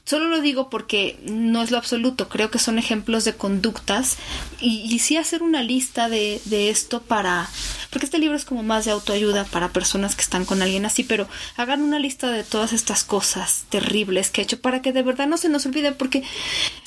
Solo 0.04 0.26
lo 0.26 0.40
digo 0.40 0.68
porque 0.68 1.18
no 1.24 1.62
es 1.62 1.70
lo 1.70 1.78
absoluto, 1.78 2.28
creo 2.28 2.50
que 2.50 2.58
son 2.58 2.78
ejemplos 2.78 3.24
de 3.24 3.34
conductas. 3.34 4.16
Y, 4.60 4.80
y 4.92 4.98
sí 4.98 5.16
hacer 5.16 5.42
una 5.42 5.62
lista 5.62 6.08
de, 6.08 6.40
de 6.46 6.70
esto 6.70 7.02
para... 7.02 7.48
Porque 7.90 8.06
este 8.06 8.18
libro 8.18 8.36
es 8.36 8.44
como 8.44 8.62
más 8.62 8.84
de 8.84 8.90
autoayuda 8.90 9.44
para 9.44 9.72
personas 9.72 10.16
que 10.16 10.22
están 10.22 10.44
con 10.44 10.60
alguien 10.60 10.86
así, 10.86 11.04
pero 11.04 11.28
hagan 11.56 11.82
una 11.82 11.98
lista 11.98 12.30
de 12.30 12.42
todas 12.42 12.72
estas 12.72 13.04
cosas 13.04 13.64
terribles 13.68 14.30
que 14.30 14.40
he 14.40 14.44
hecho 14.44 14.60
para 14.60 14.82
que 14.82 14.92
de 14.92 15.02
verdad 15.02 15.26
no 15.28 15.36
se 15.36 15.48
nos 15.48 15.66
olvide, 15.66 15.92
porque 15.92 16.24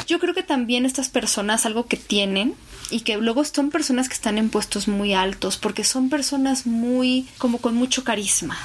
yo 0.07 0.19
creo 0.19 0.33
que 0.33 0.43
también 0.43 0.85
estas 0.85 1.09
personas 1.09 1.65
algo 1.65 1.85
que 1.85 1.97
tienen 1.97 2.55
y 2.89 3.01
que 3.01 3.17
luego 3.17 3.45
son 3.45 3.69
personas 3.69 4.09
que 4.09 4.15
están 4.15 4.37
en 4.37 4.49
puestos 4.49 4.87
muy 4.87 5.13
altos, 5.13 5.57
porque 5.57 5.83
son 5.83 6.09
personas 6.09 6.65
muy 6.65 7.27
como 7.37 7.59
con 7.59 7.75
mucho 7.75 8.03
carisma 8.03 8.57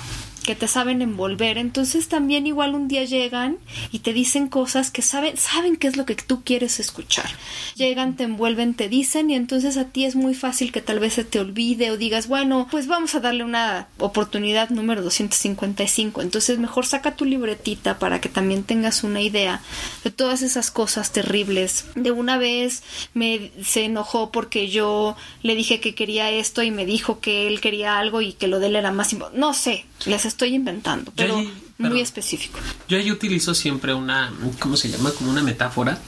que 0.45 0.55
te 0.55 0.69
saben 0.69 1.03
envolver. 1.03 1.59
Entonces 1.59 2.09
también 2.09 2.47
igual 2.47 2.75
un 2.75 2.89
día 2.89 3.05
llegan 3.05 3.59
y 3.93 4.01
te 4.01 4.13
dicen 4.13 4.49
cosas 4.49 4.91
que 4.91 5.03
saben, 5.03 5.37
saben 5.37 5.77
qué 5.77 5.89
es 5.89 5.97
lo 5.97 6.07
que 6.07 6.15
tú 6.15 6.43
quieres 6.45 6.81
escuchar. 6.81 7.31
Llegan, 7.77 8.17
te 8.17 8.25
envuelven, 8.25 8.75
te 8.75 8.89
dicen 8.89 9.31
y 9.31 9.35
entonces 9.35 9.77
a 9.77 9.87
ti 9.87 10.05
es 10.05 10.17
muy 10.17 10.35
fácil 10.35 10.73
que 10.73 10.81
tal 10.81 10.99
vez 10.99 11.15
se 11.15 11.25
te 11.25 11.41
olvide 11.41 11.91
o 11.91 11.97
digas, 11.97 12.29
bueno, 12.29 12.69
pues 12.71 12.87
vamos 12.87 13.15
a 13.15 13.21
darle 13.21 13.45
una 13.45 13.89
oportunidad 13.99 14.71
número 14.71 15.03
255. 15.03 16.23
Entonces 16.23 16.59
mejor 16.59 16.87
saca 16.87 17.17
tu 17.17 17.25
libretita 17.25 17.99
para 17.99 18.21
que 18.21 18.29
también 18.29 18.65
tengas 18.65 19.05
una 19.05 19.21
idea 19.21 19.61
de 20.05 20.11
todas 20.11 20.43
esas 20.43 20.71
cosas 20.71 21.13
terribles. 21.13 21.85
De 21.95 22.11
una 22.11 22.39
vez 22.39 22.83
me 23.15 23.51
se 23.63 23.85
enojó 23.85 24.31
porque 24.31 24.69
yo 24.69 25.17
le 25.43 25.55
dije 25.55 25.81
que 25.81 25.95
quería 25.95 26.31
esto 26.31 26.63
y 26.63 26.71
me 26.71 26.87
dijo 26.87 27.21
que 27.21 27.47
él 27.47 27.61
quería 27.61 27.99
algo 27.99 28.21
y 28.21 28.33
que 28.33 28.49
lo 28.49 28.59
de 28.59 28.69
él 28.69 28.77
era 28.77 28.93
más 28.93 29.15
No 29.35 29.55
sé, 29.55 29.85
les 30.07 30.27
estoy 30.31 30.55
inventando, 30.55 31.13
pero 31.15 31.43
pero- 31.83 31.95
muy 31.95 32.01
específico. 32.03 32.59
Yo 32.89 32.99
ahí 32.99 33.11
utilizo 33.11 33.55
siempre 33.55 33.95
una, 33.95 34.33
¿cómo 34.59 34.77
se 34.77 34.89
llama? 34.89 35.11
Como 35.13 35.31
una 35.31 35.43
metáfora 35.43 35.99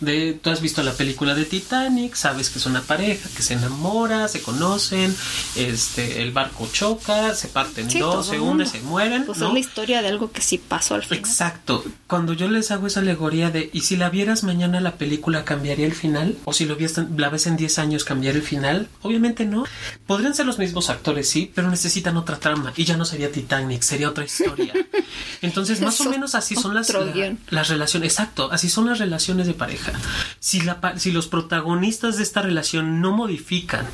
de, 0.00 0.38
tú 0.42 0.50
has 0.50 0.60
visto 0.60 0.82
la 0.82 0.92
película 0.92 1.34
de 1.34 1.44
Titanic, 1.44 2.14
sabes 2.14 2.50
que 2.50 2.58
es 2.58 2.66
una 2.66 2.82
pareja 2.82 3.28
que 3.36 3.42
se 3.42 3.54
enamora, 3.54 4.28
se 4.28 4.40
conocen, 4.42 5.14
este, 5.56 6.22
el 6.22 6.30
barco 6.32 6.68
choca, 6.72 7.34
se 7.34 7.48
parten 7.48 7.90
Sí, 7.90 7.98
dos, 7.98 8.26
se 8.26 8.38
mundo. 8.38 8.64
se 8.66 8.80
mueren, 8.80 9.24
Pues 9.26 9.38
¿no? 9.38 9.48
es 9.48 9.52
la 9.54 9.58
historia 9.58 10.02
de 10.02 10.08
algo 10.08 10.30
que 10.32 10.40
sí 10.40 10.58
pasó 10.58 10.94
al 10.94 11.02
final. 11.02 11.18
Exacto. 11.18 11.84
Cuando 12.06 12.32
yo 12.32 12.48
les 12.48 12.70
hago 12.70 12.86
esa 12.86 13.00
alegoría 13.00 13.50
de, 13.50 13.70
¿y 13.72 13.80
si 13.82 13.96
la 13.96 14.10
vieras 14.10 14.44
mañana 14.44 14.80
la 14.80 14.96
película 14.96 15.44
cambiaría 15.44 15.86
el 15.86 15.94
final? 15.94 16.36
¿O 16.44 16.52
si 16.52 16.64
lo 16.66 16.76
ves, 16.76 16.96
la 17.16 17.28
ves 17.28 17.46
en 17.46 17.56
10 17.56 17.78
años 17.78 18.04
cambiar 18.04 18.36
el 18.36 18.42
final? 18.42 18.88
Obviamente 19.02 19.44
no. 19.44 19.64
Podrían 20.06 20.34
ser 20.34 20.46
los 20.46 20.58
mismos 20.58 20.90
actores, 20.90 21.28
sí, 21.28 21.50
pero 21.54 21.70
necesitan 21.70 22.16
otra 22.16 22.38
trama. 22.38 22.72
Y 22.76 22.84
ya 22.84 22.96
no 22.96 23.04
sería 23.04 23.30
Titanic, 23.32 23.82
sería 23.82 24.08
otra 24.08 24.24
historia. 24.24 24.72
Entonces, 25.42 25.80
más 25.86 26.00
o 26.00 26.04
menos 26.10 26.34
así 26.34 26.54
son 26.56 26.74
las, 26.74 26.86
la- 27.06 27.12
las 27.50 27.68
relaciones. 27.68 28.12
Exacto, 28.12 28.50
así 28.52 28.68
son 28.68 28.86
las 28.86 28.98
relaciones 28.98 29.46
de 29.46 29.54
pareja. 29.54 29.92
Si, 30.38 30.60
la, 30.60 30.80
si 30.96 31.10
los 31.12 31.26
protagonistas 31.28 32.16
de 32.16 32.22
esta 32.22 32.42
relación 32.42 33.00
no 33.00 33.12
modifican 33.12 33.86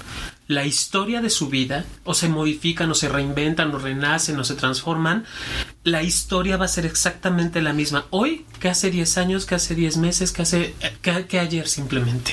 la 0.46 0.64
historia 0.64 1.20
de 1.20 1.30
su 1.30 1.48
vida, 1.48 1.84
o 2.04 2.14
se 2.14 2.28
modifican, 2.28 2.90
o 2.90 2.94
se 2.94 3.08
reinventan, 3.08 3.74
o 3.74 3.78
renacen, 3.78 4.38
o 4.38 4.44
se 4.44 4.54
transforman, 4.54 5.24
la 5.86 6.02
historia 6.02 6.56
va 6.56 6.64
a 6.64 6.68
ser 6.68 6.84
exactamente 6.84 7.62
la 7.62 7.72
misma 7.72 8.06
hoy 8.10 8.44
que 8.58 8.68
hace 8.68 8.90
10 8.90 9.18
años, 9.18 9.46
que 9.46 9.54
hace 9.54 9.76
10 9.76 9.98
meses, 9.98 10.32
que 10.32 10.42
hace 10.42 10.74
que, 11.00 11.38
ayer 11.38 11.68
simplemente. 11.68 12.32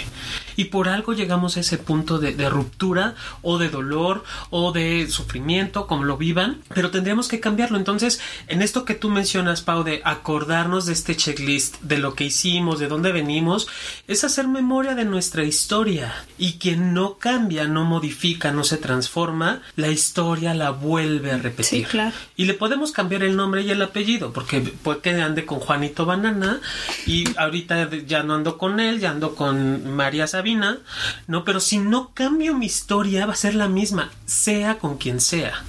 Y 0.55 0.65
por 0.65 0.89
algo 0.89 1.13
llegamos 1.13 1.57
a 1.57 1.59
ese 1.59 1.77
punto 1.77 2.17
de, 2.17 2.33
de 2.33 2.49
ruptura 2.49 3.15
o 3.41 3.57
de 3.57 3.69
dolor 3.69 4.23
o 4.49 4.71
de 4.71 5.07
sufrimiento, 5.07 5.85
como 5.85 6.03
lo 6.03 6.17
vivan, 6.17 6.61
pero 6.73 6.89
tendríamos 6.89 7.27
que 7.27 7.39
cambiarlo. 7.39 7.77
Entonces, 7.77 8.21
en 8.47 8.61
esto 8.61 8.85
que 8.85 8.95
tú 8.95 9.09
mencionas, 9.09 9.61
Pau, 9.61 9.83
de 9.83 10.01
acordarnos 10.03 10.85
de 10.85 10.93
este 10.93 11.15
checklist, 11.15 11.81
de 11.81 11.97
lo 11.97 12.15
que 12.15 12.25
hicimos, 12.25 12.79
de 12.79 12.87
dónde 12.87 13.11
venimos, 13.11 13.67
es 14.07 14.23
hacer 14.23 14.47
memoria 14.47 14.95
de 14.95 15.05
nuestra 15.05 15.43
historia. 15.43 16.13
Y 16.39 16.53
quien 16.53 16.93
no 16.93 17.17
cambia, 17.17 17.67
no 17.67 17.83
modifica, 17.83 18.02
no 18.51 18.63
se 18.63 18.77
transforma, 18.77 19.61
la 19.75 19.89
historia 19.89 20.53
la 20.53 20.71
vuelve 20.71 21.31
a 21.31 21.37
repetir. 21.37 21.85
Sí, 21.85 21.89
claro. 21.89 22.15
Y 22.35 22.45
le 22.45 22.53
podemos 22.53 22.91
cambiar 22.91 23.23
el 23.23 23.35
nombre 23.35 23.61
y 23.61 23.71
el 23.71 23.81
apellido, 23.81 24.33
porque 24.33 24.61
puede 24.61 24.99
que 25.01 25.09
ande 25.21 25.45
con 25.45 25.59
Juanito 25.59 26.05
Banana 26.05 26.59
y 27.05 27.25
ahorita 27.37 27.89
ya 28.05 28.23
no 28.23 28.35
ando 28.35 28.57
con 28.57 28.79
él, 28.79 28.99
ya 28.99 29.11
ando 29.11 29.35
con 29.35 29.95
María 29.95 30.27
Sabina, 30.27 30.79
¿no? 31.27 31.43
Pero 31.45 31.59
si 31.59 31.77
no 31.77 32.11
cambio 32.13 32.53
mi 32.53 32.65
historia, 32.65 33.25
va 33.25 33.33
a 33.33 33.37
ser 33.37 33.55
la 33.55 33.67
misma, 33.67 34.11
sea 34.25 34.79
con 34.79 34.97
quien 34.97 35.21
sea. 35.21 35.63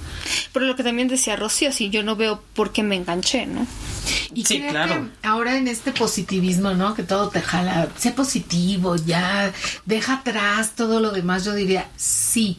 Pero 0.53 0.65
lo 0.65 0.75
que 0.75 0.83
también 0.83 1.07
decía 1.07 1.35
Rocío, 1.35 1.71
si 1.71 1.89
yo 1.89 2.03
no 2.03 2.15
veo 2.15 2.41
por 2.53 2.71
qué 2.71 2.83
me 2.83 2.95
enganché, 2.95 3.45
¿no? 3.45 3.67
Y 4.33 4.45
Sí, 4.45 4.59
creo 4.59 4.71
claro. 4.71 4.93
que 5.21 5.27
ahora 5.27 5.57
en 5.57 5.67
este 5.67 5.91
positivismo, 5.91 6.73
¿no? 6.73 6.93
Que 6.93 7.03
todo 7.03 7.29
te 7.29 7.41
jala, 7.41 7.87
sé 7.97 8.11
positivo, 8.11 8.95
ya, 8.95 9.53
deja 9.85 10.15
atrás 10.15 10.73
todo 10.75 10.99
lo 10.99 11.11
demás, 11.11 11.45
yo 11.45 11.53
diría, 11.53 11.89
sí. 11.97 12.57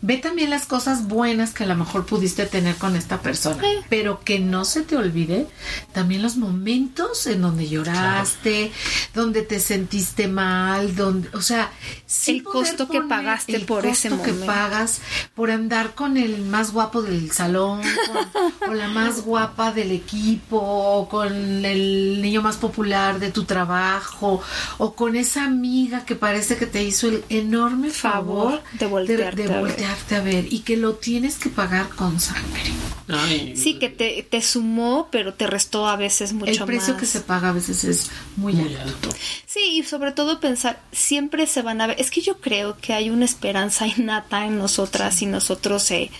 Ve 0.00 0.18
también 0.18 0.50
las 0.50 0.66
cosas 0.66 1.08
buenas 1.08 1.52
que 1.54 1.64
a 1.64 1.66
lo 1.66 1.74
mejor 1.76 2.06
pudiste 2.06 2.46
tener 2.46 2.76
con 2.76 2.96
esta 2.96 3.20
persona, 3.20 3.62
pero 3.88 4.20
que 4.20 4.38
no 4.38 4.64
se 4.64 4.82
te 4.82 4.96
olvide 4.96 5.46
también 5.92 6.22
los 6.22 6.36
momentos 6.36 7.26
en 7.26 7.42
donde 7.42 7.68
lloraste, 7.68 8.70
donde 9.14 9.42
te 9.42 9.60
sentiste 9.60 10.28
mal, 10.28 10.94
donde, 10.94 11.28
o 11.32 11.42
sea, 11.42 11.70
sí 12.06 12.36
El 12.38 12.44
costo 12.44 12.88
que 12.88 13.00
pagaste 13.02 13.56
el 13.56 13.64
por 13.64 13.86
ese 13.86 14.08
costo 14.10 14.24
que 14.24 14.32
momento. 14.32 14.52
pagas 14.52 15.00
por 15.34 15.50
andar 15.50 15.94
con 15.94 16.16
el 16.16 16.42
más 16.42 16.72
guapo 16.72 17.02
del 17.02 17.30
salón, 17.32 17.80
con, 17.80 18.50
con 18.68 18.78
la 18.78 18.88
más 18.88 19.22
guapa 19.22 19.72
del 19.72 19.92
equipo, 19.92 20.58
o 20.58 21.08
con 21.08 21.64
el 21.64 22.20
niño 22.20 22.42
más 22.42 22.56
popular 22.56 23.18
de 23.18 23.30
tu 23.30 23.44
trabajo, 23.44 24.42
o 24.78 24.94
con 24.94 25.16
esa 25.16 25.44
amiga 25.44 26.04
que 26.04 26.14
parece 26.14 26.56
que 26.56 26.66
te 26.66 26.82
hizo 26.82 27.08
el 27.08 27.24
enorme 27.28 27.90
favor, 27.90 28.60
Favor 28.60 28.62
de 28.78 28.86
voltearte 28.86 29.42
de 29.48 29.54
a 29.54 29.60
ver. 29.60 29.63
Voltearte 29.66 30.16
a 30.16 30.20
ver 30.20 30.52
y 30.52 30.60
que 30.60 30.76
lo 30.76 30.94
tienes 30.94 31.36
que 31.36 31.50
pagar 31.50 31.88
con 31.90 32.20
sangre. 32.20 32.62
Ay, 33.08 33.54
Sí, 33.56 33.74
que 33.74 33.88
te, 33.88 34.26
te 34.28 34.40
sumó, 34.42 35.08
pero 35.10 35.34
te 35.34 35.46
restó 35.46 35.86
a 35.86 35.96
veces 35.96 36.32
mucho 36.32 36.50
el 36.50 36.64
precio 36.64 36.94
más. 36.94 37.00
que 37.00 37.06
se 37.06 37.20
paga 37.20 37.50
a 37.50 37.52
veces 37.52 37.84
es 37.84 38.10
muy, 38.36 38.54
muy 38.54 38.74
alto. 38.74 39.08
alto. 39.08 39.08
Sí, 39.46 39.60
y 39.78 39.82
sobre 39.82 40.12
todo 40.12 40.40
pensar, 40.40 40.80
siempre 40.92 41.46
se 41.46 41.62
van 41.62 41.80
a 41.80 41.86
ver. 41.86 42.00
Es 42.00 42.10
que 42.10 42.20
yo 42.20 42.40
creo 42.40 42.76
que 42.78 42.94
hay 42.94 43.10
una 43.10 43.24
esperanza 43.24 43.86
innata 43.96 44.46
en 44.46 44.58
nosotras 44.58 45.20
y 45.22 45.26
nosotros 45.26 45.90
eh, 45.90 46.10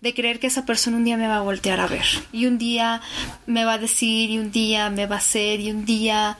de 0.00 0.14
creer 0.14 0.38
que 0.38 0.46
esa 0.46 0.64
persona 0.64 0.96
un 0.96 1.04
día 1.04 1.16
me 1.16 1.28
va 1.28 1.38
a 1.38 1.42
voltear 1.42 1.80
a 1.80 1.86
ver. 1.86 2.06
Y 2.32 2.46
un 2.46 2.58
día 2.58 3.02
me 3.46 3.64
va 3.64 3.74
a 3.74 3.78
decir, 3.78 4.30
y 4.30 4.38
un 4.38 4.50
día 4.50 4.88
me 4.90 5.06
va 5.06 5.16
a 5.16 5.18
hacer, 5.18 5.60
y 5.60 5.70
un 5.70 5.84
día. 5.84 6.38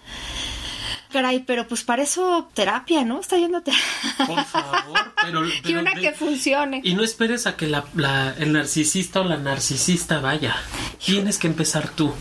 Caray, 1.11 1.41
pero 1.47 1.67
pues 1.69 1.83
para 1.83 2.03
eso 2.03 2.49
terapia, 2.55 3.05
¿no? 3.05 3.21
Está 3.21 3.37
yendo 3.37 3.61
terapia. 3.63 4.27
Por 4.27 4.45
favor, 4.45 5.13
pero, 5.23 5.43
y 5.65 5.75
una 5.75 5.93
que 5.95 6.13
funcione. 6.13 6.81
Y 6.85 6.95
no 6.95 7.03
esperes 7.03 7.47
a 7.47 7.57
que 7.57 7.67
la, 7.67 7.85
la- 7.95 8.35
el 8.39 8.53
narcisista 8.53 9.21
o 9.21 9.25
la 9.25 9.37
narcisista 9.37 10.21
vaya. 10.21 10.57
Tienes 11.05 11.39
que 11.39 11.47
empezar 11.49 11.89
tú. 11.91 12.13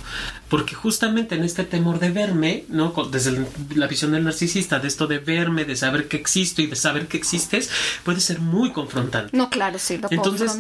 Porque 0.50 0.74
justamente 0.74 1.36
en 1.36 1.44
este 1.44 1.64
temor 1.64 2.00
de 2.00 2.10
verme, 2.10 2.66
¿no? 2.70 2.92
Desde 3.12 3.46
la 3.76 3.86
visión 3.86 4.14
del 4.14 4.24
narcisista, 4.24 4.80
de 4.80 4.88
esto 4.88 5.06
de 5.06 5.20
verme, 5.20 5.64
de 5.64 5.76
saber 5.76 6.08
que 6.08 6.18
existo 6.18 6.64
y 6.64 6.68
de 6.68 6.76
saber 6.76 7.08
que 7.08 7.18
existes, 7.18 7.70
puede 8.04 8.20
ser 8.20 8.40
muy 8.40 8.72
confrontante. 8.72 9.38
No, 9.38 9.52
claro, 9.52 9.78
sí, 9.78 9.98
lo 10.00 10.08
Entonces, 10.10 10.52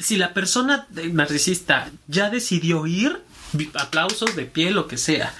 si 0.00 0.16
la 0.16 0.34
persona 0.34 0.86
de- 0.90 1.10
narcisista 1.12 1.90
ya 2.08 2.28
decidió 2.28 2.86
ir, 2.88 3.22
aplausos 3.74 4.34
de 4.34 4.46
pie, 4.46 4.72
lo 4.72 4.88
que 4.88 4.96
sea. 4.98 5.32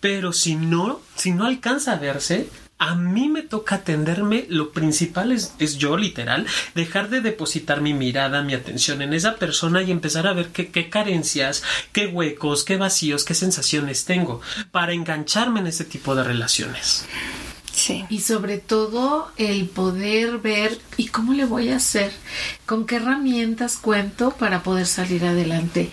Pero 0.00 0.32
si 0.32 0.54
no, 0.54 1.00
si 1.16 1.32
no 1.32 1.44
alcanza 1.44 1.92
a 1.92 1.96
verse, 1.96 2.48
a 2.78 2.94
mí 2.94 3.28
me 3.28 3.42
toca 3.42 3.76
atenderme. 3.76 4.46
Lo 4.48 4.70
principal 4.72 5.32
es, 5.32 5.54
es 5.58 5.78
yo, 5.78 5.96
literal, 5.96 6.46
dejar 6.74 7.10
de 7.10 7.20
depositar 7.20 7.80
mi 7.80 7.92
mirada, 7.92 8.42
mi 8.42 8.54
atención 8.54 9.02
en 9.02 9.12
esa 9.12 9.36
persona 9.36 9.82
y 9.82 9.90
empezar 9.90 10.26
a 10.26 10.32
ver 10.32 10.48
qué, 10.48 10.70
qué 10.70 10.88
carencias, 10.88 11.62
qué 11.92 12.06
huecos, 12.06 12.64
qué 12.64 12.76
vacíos, 12.76 13.24
qué 13.24 13.34
sensaciones 13.34 14.04
tengo 14.04 14.40
para 14.70 14.92
engancharme 14.92 15.60
en 15.60 15.66
ese 15.66 15.84
tipo 15.84 16.14
de 16.14 16.24
relaciones. 16.24 17.04
Sí. 17.72 18.04
Y 18.08 18.20
sobre 18.20 18.58
todo 18.58 19.30
el 19.36 19.68
poder 19.68 20.38
ver 20.38 20.80
y 20.96 21.08
cómo 21.08 21.32
le 21.32 21.44
voy 21.44 21.68
a 21.68 21.76
hacer, 21.76 22.12
con 22.66 22.86
qué 22.86 22.96
herramientas 22.96 23.76
cuento 23.76 24.30
para 24.32 24.64
poder 24.64 24.86
salir 24.86 25.24
adelante 25.24 25.90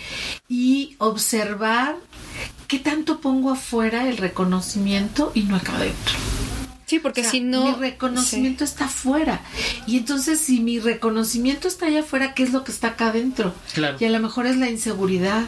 y 0.50 0.96
observar 0.98 1.98
qué 2.68 2.80
tanto 2.80 3.20
pongo 3.20 3.52
afuera 3.52 4.08
el 4.08 4.18
reconocimiento 4.18 5.32
y 5.34 5.44
no 5.44 5.56
acá 5.56 5.76
adentro. 5.76 6.16
Sí, 6.86 7.00
porque 7.00 7.22
O 7.22 7.24
sea, 7.24 7.32
si 7.32 7.40
no... 7.40 7.66
Mi 7.66 7.76
reconocimiento 7.76 8.64
está 8.64 8.86
afuera. 8.86 9.42
Y 9.88 9.98
entonces, 9.98 10.40
si 10.40 10.60
mi 10.60 10.80
reconocimiento 10.80 11.68
está 11.68 11.88
allá 11.88 12.02
afuera, 12.02 12.34
¿qué 12.34 12.44
es 12.44 12.54
lo 12.54 12.64
que 12.64 12.72
está 12.72 12.90
acá 12.90 13.08
adentro? 13.08 13.54
Claro. 13.74 13.98
Y 14.00 14.06
a 14.06 14.10
lo 14.10 14.20
mejor 14.20 14.46
es 14.46 14.58
la 14.58 14.70
inseguridad. 14.70 15.46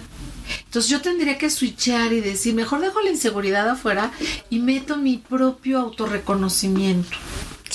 Entonces 0.66 0.90
yo 0.90 1.02
tendría 1.02 1.38
que 1.38 1.50
switchar 1.50 2.14
y 2.14 2.22
decir, 2.22 2.56
mejor 2.56 2.82
dejo 2.82 3.02
la 3.02 3.10
inseguridad 3.10 3.70
afuera 3.70 4.12
y 4.50 4.60
meto 4.60 4.98
mi 4.98 5.18
propio 5.18 5.80
autorreconocimiento. 5.80 7.18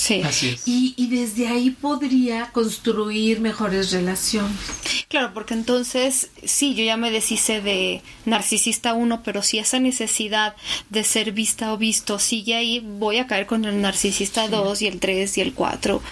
Sí. 0.02 0.20
Así 0.22 0.48
es. 0.48 0.66
Y, 0.66 0.94
y 0.96 1.06
desde 1.06 1.46
ahí 1.46 1.70
podría 1.70 2.50
construir 2.50 3.38
mejores 3.40 3.92
relaciones. 3.92 4.58
Claro, 5.06 5.32
porque 5.32 5.54
entonces, 5.54 6.28
sí, 6.42 6.74
yo 6.74 6.82
ya 6.82 6.96
me 6.96 7.12
deshice 7.12 7.60
de 7.60 8.02
narcisista 8.24 8.94
1, 8.94 9.22
pero 9.22 9.42
si 9.42 9.60
esa 9.60 9.78
necesidad 9.78 10.56
de 10.90 11.04
ser 11.04 11.30
vista 11.30 11.72
o 11.72 11.78
visto 11.78 12.18
sigue 12.18 12.56
ahí, 12.56 12.80
voy 12.80 13.18
a 13.18 13.28
caer 13.28 13.46
con 13.46 13.64
el 13.64 13.80
narcisista 13.80 14.48
2 14.48 14.82
y 14.82 14.86
el 14.88 14.98
3 14.98 15.38
y 15.38 15.40
el 15.40 15.54
4. 15.54 16.02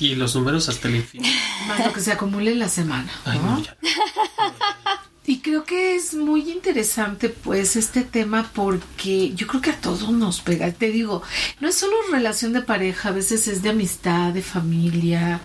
Y 0.00 0.16
los 0.16 0.34
números 0.34 0.68
hasta 0.68 0.88
el 0.88 0.96
infinito. 0.96 1.30
Más 1.68 1.86
lo 1.86 1.92
que 1.92 2.00
se 2.00 2.10
acumule 2.10 2.50
en 2.50 2.58
la 2.58 2.68
semana. 2.68 3.12
Ay, 3.24 3.38
¿no? 3.38 3.58
no, 3.58 3.62
ya. 3.62 3.76
Y 5.24 5.38
creo 5.38 5.64
que 5.64 5.94
es 5.94 6.14
muy 6.14 6.50
interesante 6.50 7.28
pues 7.28 7.76
este 7.76 8.02
tema 8.02 8.50
porque 8.52 9.32
yo 9.34 9.46
creo 9.46 9.60
que 9.62 9.70
a 9.70 9.80
todos 9.80 10.10
nos 10.10 10.40
pega. 10.40 10.72
Te 10.72 10.90
digo, 10.90 11.22
no 11.60 11.68
es 11.68 11.76
solo 11.76 11.92
relación 12.10 12.52
de 12.52 12.62
pareja, 12.62 13.10
a 13.10 13.12
veces 13.12 13.46
es 13.46 13.62
de 13.62 13.70
amistad, 13.70 14.32
de 14.32 14.42
familia, 14.42 15.40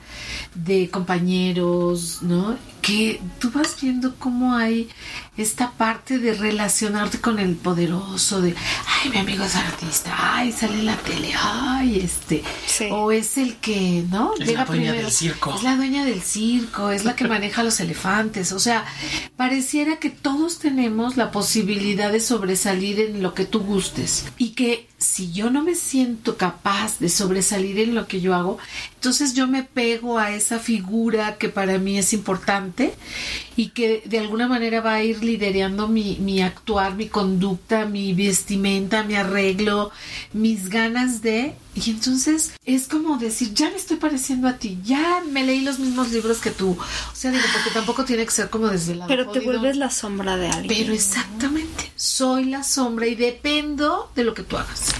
de 0.55 0.89
compañeros, 0.89 2.23
¿no? 2.23 2.57
Que 2.81 3.21
tú 3.39 3.51
vas 3.51 3.75
viendo 3.79 4.15
cómo 4.15 4.55
hay 4.55 4.89
esta 5.35 5.71
parte 5.71 6.17
de 6.17 6.33
relacionarte 6.33 7.19
con 7.21 7.37
el 7.37 7.55
poderoso, 7.55 8.41
de, 8.41 8.55
ay, 9.03 9.09
mi 9.11 9.17
amigo 9.17 9.43
es 9.43 9.55
artista, 9.55 10.15
ay, 10.17 10.51
sale 10.51 10.79
en 10.79 10.85
la 10.87 10.95
tele, 10.97 11.31
ay, 11.39 11.99
este, 12.03 12.43
Sí. 12.65 12.87
o 12.91 13.11
es 13.11 13.37
el 13.37 13.57
que, 13.57 14.03
¿no? 14.09 14.31
Es 14.39 14.51
la 14.53 14.65
dueña 14.65 14.93
del 14.93 15.11
circo. 15.11 15.53
Es 15.55 15.61
la 15.63 15.75
dueña 15.75 16.05
del 16.05 16.23
circo, 16.23 16.89
es 16.89 17.05
la 17.05 17.15
que 17.15 17.27
maneja 17.27 17.61
los 17.63 17.79
elefantes. 17.79 18.51
O 18.51 18.59
sea, 18.59 18.83
que 19.99 20.09
todos 20.09 20.59
tenemos 20.59 21.17
la 21.17 21.31
posibilidad 21.31 22.11
de 22.11 22.21
sobresalir 22.21 22.99
en 23.01 23.21
lo 23.21 23.33
que 23.33 23.45
tú 23.45 23.59
gustes. 23.59 24.25
Y 24.37 24.51
que 24.51 24.87
si 24.97 25.33
yo 25.33 25.49
no 25.49 25.61
me 25.61 25.75
siento 25.75 26.37
capaz 26.37 26.99
de 26.99 27.09
sobresalir 27.09 27.79
en 27.79 27.93
lo 27.93 28.07
que 28.07 28.21
yo 28.21 28.33
hago, 28.33 28.57
entonces 29.07 29.33
yo 29.33 29.47
me 29.47 29.63
pego 29.63 30.19
a 30.19 30.31
esa 30.31 30.59
figura 30.59 31.37
que 31.37 31.47
para 31.47 31.77
mí 31.77 31.97
es 31.97 32.11
importante 32.11 32.93
y 33.55 33.69
que 33.69 34.03
de 34.03 34.19
alguna 34.19 34.49
manera 34.49 34.81
va 34.81 34.95
a 34.95 35.01
ir 35.01 35.23
liderando 35.23 35.87
mi, 35.87 36.17
mi 36.19 36.41
actuar, 36.41 36.95
mi 36.95 37.07
conducta, 37.07 37.85
mi 37.85 38.13
vestimenta, 38.13 39.03
mi 39.03 39.15
arreglo, 39.15 39.91
mis 40.33 40.67
ganas 40.67 41.21
de... 41.21 41.55
Y 41.73 41.91
entonces 41.91 42.51
es 42.65 42.89
como 42.89 43.17
decir, 43.17 43.53
ya 43.53 43.69
me 43.69 43.77
estoy 43.77 43.95
pareciendo 43.95 44.49
a 44.49 44.57
ti, 44.57 44.77
ya 44.83 45.23
me 45.31 45.45
leí 45.45 45.61
los 45.61 45.79
mismos 45.79 46.11
libros 46.11 46.39
que 46.39 46.51
tú. 46.51 46.71
O 46.71 47.15
sea, 47.15 47.31
digo, 47.31 47.45
porque 47.53 47.69
tampoco 47.69 48.03
tiene 48.03 48.25
que 48.25 48.31
ser 48.31 48.49
como 48.49 48.67
desde 48.67 48.93
la... 48.93 49.07
Pero 49.07 49.29
te 49.29 49.39
vuelves 49.39 49.77
la 49.77 49.89
sombra 49.89 50.35
de 50.35 50.49
alguien. 50.49 50.67
Pero 50.67 50.93
exactamente, 50.93 51.93
soy 51.95 52.43
la 52.43 52.61
sombra 52.61 53.07
y 53.07 53.15
dependo 53.15 54.11
de 54.15 54.25
lo 54.25 54.33
que 54.33 54.43
tú 54.43 54.57
hagas. 54.57 54.91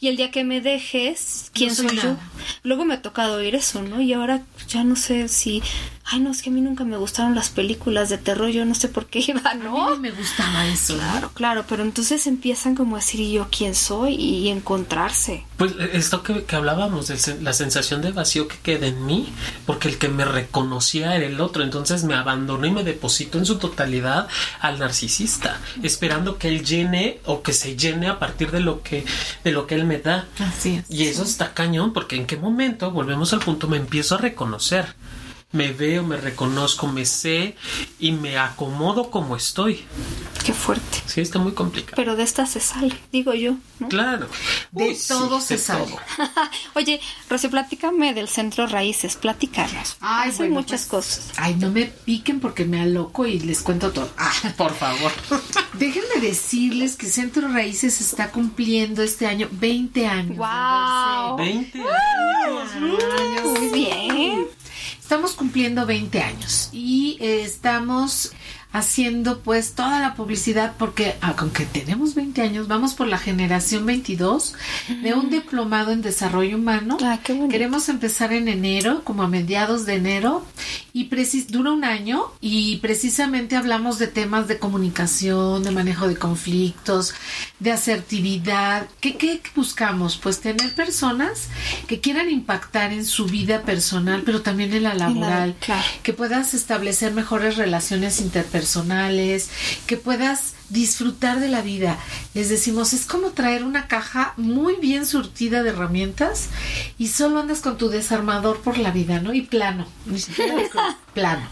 Y 0.00 0.08
el 0.08 0.16
día 0.16 0.30
que 0.30 0.44
me 0.44 0.60
dejes, 0.60 1.50
¿quién 1.52 1.70
No 1.70 1.74
soy 1.74 1.88
soy, 1.88 1.98
yo? 1.98 2.16
Luego 2.62 2.84
me 2.84 2.94
ha 2.94 3.02
tocado 3.02 3.36
oír 3.36 3.54
eso, 3.54 3.82
¿no? 3.82 4.00
Y 4.00 4.12
ahora 4.12 4.42
ya 4.68 4.84
no 4.84 4.96
sé 4.96 5.28
si... 5.28 5.62
Ay, 6.10 6.20
no, 6.20 6.30
es 6.30 6.40
que 6.40 6.48
a 6.48 6.52
mí 6.52 6.62
nunca 6.62 6.84
me 6.84 6.96
gustaron 6.96 7.34
las 7.34 7.50
películas 7.50 8.08
de 8.08 8.16
terror, 8.16 8.48
yo 8.48 8.64
no 8.64 8.74
sé 8.74 8.88
por 8.88 9.06
qué 9.06 9.18
iba, 9.28 9.42
A 9.44 9.54
mí 9.54 9.64
¿no? 9.64 9.96
me 9.98 10.10
gustaba 10.10 10.66
eso. 10.66 10.94
Claro, 10.94 11.30
claro, 11.34 11.64
pero 11.68 11.82
entonces 11.82 12.26
empiezan 12.26 12.74
como 12.74 12.96
a 12.96 13.00
decir, 13.00 13.20
¿y 13.20 13.32
yo 13.32 13.48
quién 13.50 13.74
soy? 13.74 14.14
Y 14.14 14.48
encontrarse. 14.48 15.44
Pues 15.58 15.72
eh, 15.72 15.90
esto 15.92 16.22
que, 16.22 16.44
que 16.44 16.56
hablábamos, 16.56 17.12
la 17.42 17.52
sensación 17.52 18.00
de 18.00 18.12
vacío 18.12 18.48
que 18.48 18.56
queda 18.58 18.86
en 18.86 19.04
mí, 19.04 19.28
porque 19.66 19.88
el 19.88 19.98
que 19.98 20.08
me 20.08 20.24
reconocía 20.24 21.14
era 21.14 21.26
el 21.26 21.40
otro, 21.42 21.62
entonces 21.62 22.04
me 22.04 22.14
abandonó 22.14 22.66
y 22.66 22.70
me 22.70 22.84
depositó 22.84 23.36
en 23.36 23.44
su 23.44 23.58
totalidad 23.58 24.28
al 24.60 24.78
narcisista, 24.78 25.60
esperando 25.82 26.38
que 26.38 26.48
él 26.48 26.64
llene 26.64 27.20
o 27.26 27.42
que 27.42 27.52
se 27.52 27.76
llene 27.76 28.08
a 28.08 28.18
partir 28.18 28.50
de 28.50 28.60
lo 28.60 28.82
que, 28.82 29.04
de 29.44 29.52
lo 29.52 29.66
que 29.66 29.74
él 29.74 29.84
me 29.84 29.98
da. 29.98 30.26
Así 30.38 30.76
es. 30.76 30.84
Y 30.88 31.04
eso 31.04 31.22
está 31.22 31.52
cañón, 31.52 31.92
porque 31.92 32.16
en 32.16 32.26
qué 32.26 32.38
momento, 32.38 32.90
volvemos 32.90 33.34
al 33.34 33.40
punto, 33.40 33.68
me 33.68 33.76
empiezo 33.76 34.14
a 34.14 34.18
reconocer. 34.18 34.94
Me 35.50 35.72
veo, 35.72 36.02
me 36.02 36.18
reconozco, 36.18 36.86
me 36.88 37.06
sé 37.06 37.56
y 37.98 38.12
me 38.12 38.36
acomodo 38.36 39.10
como 39.10 39.34
estoy. 39.34 39.82
Qué 40.44 40.52
fuerte. 40.52 40.98
Sí, 41.06 41.22
está 41.22 41.38
muy 41.38 41.52
complicado. 41.52 41.94
Pero 41.96 42.16
de 42.16 42.22
esta 42.22 42.44
se 42.44 42.60
sale, 42.60 42.94
digo 43.12 43.32
yo, 43.32 43.54
¿no? 43.78 43.88
Claro. 43.88 44.28
De 44.72 44.88
Uy, 44.90 44.94
sí, 44.94 45.08
todo 45.08 45.40
se 45.40 45.54
de 45.54 45.60
sale. 45.60 45.86
todo. 45.86 45.98
Oye, 46.74 47.00
Rosy, 47.30 47.48
platícame 47.48 48.12
del 48.12 48.28
centro 48.28 48.66
Raíces, 48.66 49.16
platícanos. 49.16 49.96
Ay, 50.00 50.28
Hacen 50.28 50.38
bueno, 50.48 50.54
muchas 50.56 50.84
pues, 50.86 51.06
cosas. 51.06 51.32
Ay, 51.38 51.54
no 51.54 51.70
me 51.70 51.86
piquen 51.86 52.40
porque 52.40 52.66
me 52.66 52.82
aloco 52.82 53.26
y 53.26 53.38
les 53.40 53.62
cuento 53.62 53.90
todo. 53.90 54.10
Ah, 54.18 54.32
Por 54.58 54.74
favor. 54.74 55.12
déjenme 55.78 56.20
decirles 56.20 56.94
que 56.96 57.06
Centro 57.06 57.48
Raíces 57.48 58.02
está 58.02 58.30
cumpliendo 58.32 59.02
este 59.02 59.26
año 59.26 59.48
20 59.52 60.06
años. 60.06 60.36
¡Guau! 60.36 61.36
20 61.38 61.78
haberse- 61.82 63.12
años. 63.18 63.44
Muy 63.58 63.68
bien. 63.70 64.46
Estamos 65.08 65.32
cumpliendo 65.32 65.86
20 65.86 66.20
años 66.20 66.68
y 66.70 67.16
eh, 67.18 67.40
estamos 67.40 68.32
haciendo 68.72 69.40
pues 69.40 69.72
toda 69.72 69.98
la 69.98 70.14
publicidad 70.14 70.74
porque 70.78 71.16
ah, 71.22 71.34
aunque 71.38 71.64
tenemos 71.64 72.14
20 72.14 72.42
años, 72.42 72.68
vamos 72.68 72.94
por 72.94 73.06
la 73.06 73.18
generación 73.18 73.86
22 73.86 74.54
de 75.02 75.14
un 75.14 75.30
diplomado 75.30 75.90
en 75.92 76.02
desarrollo 76.02 76.56
humano. 76.56 76.98
Ah, 77.02 77.18
qué. 77.22 77.38
Queremos 77.50 77.88
empezar 77.88 78.32
en 78.32 78.46
enero, 78.48 79.02
como 79.04 79.22
a 79.22 79.28
mediados 79.28 79.86
de 79.86 79.94
enero, 79.94 80.44
y 80.92 81.04
precis- 81.08 81.46
dura 81.48 81.72
un 81.72 81.84
año 81.84 82.24
y 82.40 82.76
precisamente 82.78 83.56
hablamos 83.56 83.98
de 83.98 84.06
temas 84.06 84.48
de 84.48 84.58
comunicación, 84.58 85.62
de 85.62 85.70
manejo 85.70 86.06
de 86.08 86.16
conflictos, 86.16 87.14
de 87.60 87.72
asertividad. 87.72 88.86
¿Qué, 89.00 89.16
qué 89.16 89.40
buscamos? 89.54 90.16
Pues 90.18 90.40
tener 90.40 90.74
personas 90.74 91.48
que 91.86 92.00
quieran 92.00 92.30
impactar 92.30 92.92
en 92.92 93.06
su 93.06 93.26
vida 93.26 93.62
personal, 93.62 94.22
pero 94.26 94.42
también 94.42 94.72
en 94.74 94.82
la 94.82 94.94
laboral, 94.94 95.54
claro. 95.60 95.82
que 96.02 96.12
puedas 96.12 96.52
establecer 96.54 97.12
mejores 97.14 97.56
relaciones 97.56 98.20
interpersonales, 98.20 98.67
que 99.86 99.96
puedas 99.96 100.54
disfrutar 100.68 101.40
de 101.40 101.48
la 101.48 101.62
vida. 101.62 101.98
Les 102.34 102.48
decimos, 102.48 102.92
es 102.92 103.06
como 103.06 103.30
traer 103.30 103.64
una 103.64 103.88
caja 103.88 104.34
muy 104.36 104.76
bien 104.76 105.06
surtida 105.06 105.62
de 105.62 105.70
herramientas 105.70 106.48
y 106.98 107.08
solo 107.08 107.40
andas 107.40 107.60
con 107.60 107.78
tu 107.78 107.88
desarmador 107.88 108.60
por 108.60 108.78
la 108.78 108.90
vida, 108.90 109.20
¿no? 109.20 109.32
Y 109.32 109.42
plano, 109.42 109.86
ni 110.06 110.18
siquiera 110.18 110.54
plano. 111.14 111.46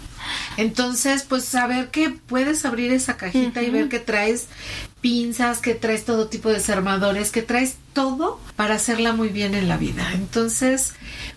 Entonces, 0.57 1.23
pues 1.23 1.45
saber 1.45 1.91
que 1.91 2.11
puedes 2.11 2.64
abrir 2.64 2.93
esa 2.93 3.17
cajita 3.17 3.62
y 3.62 3.71
ver 3.71 3.89
que 3.89 4.01
traes 4.01 4.47
pinzas, 5.01 5.59
que 5.59 5.75
traes 5.75 6.05
todo 6.05 6.29
tipo 6.29 6.49
de 6.49 6.57
desarmadores, 6.57 7.31
que 7.31 7.43
traes 7.43 7.77
todo 7.97 8.38
para 8.57 8.74
hacerla 8.74 9.14
muy 9.14 9.28
bien 9.30 9.55
en 9.55 9.68
la 9.68 9.78
vida. 9.78 10.11
Entonces, 10.12 10.92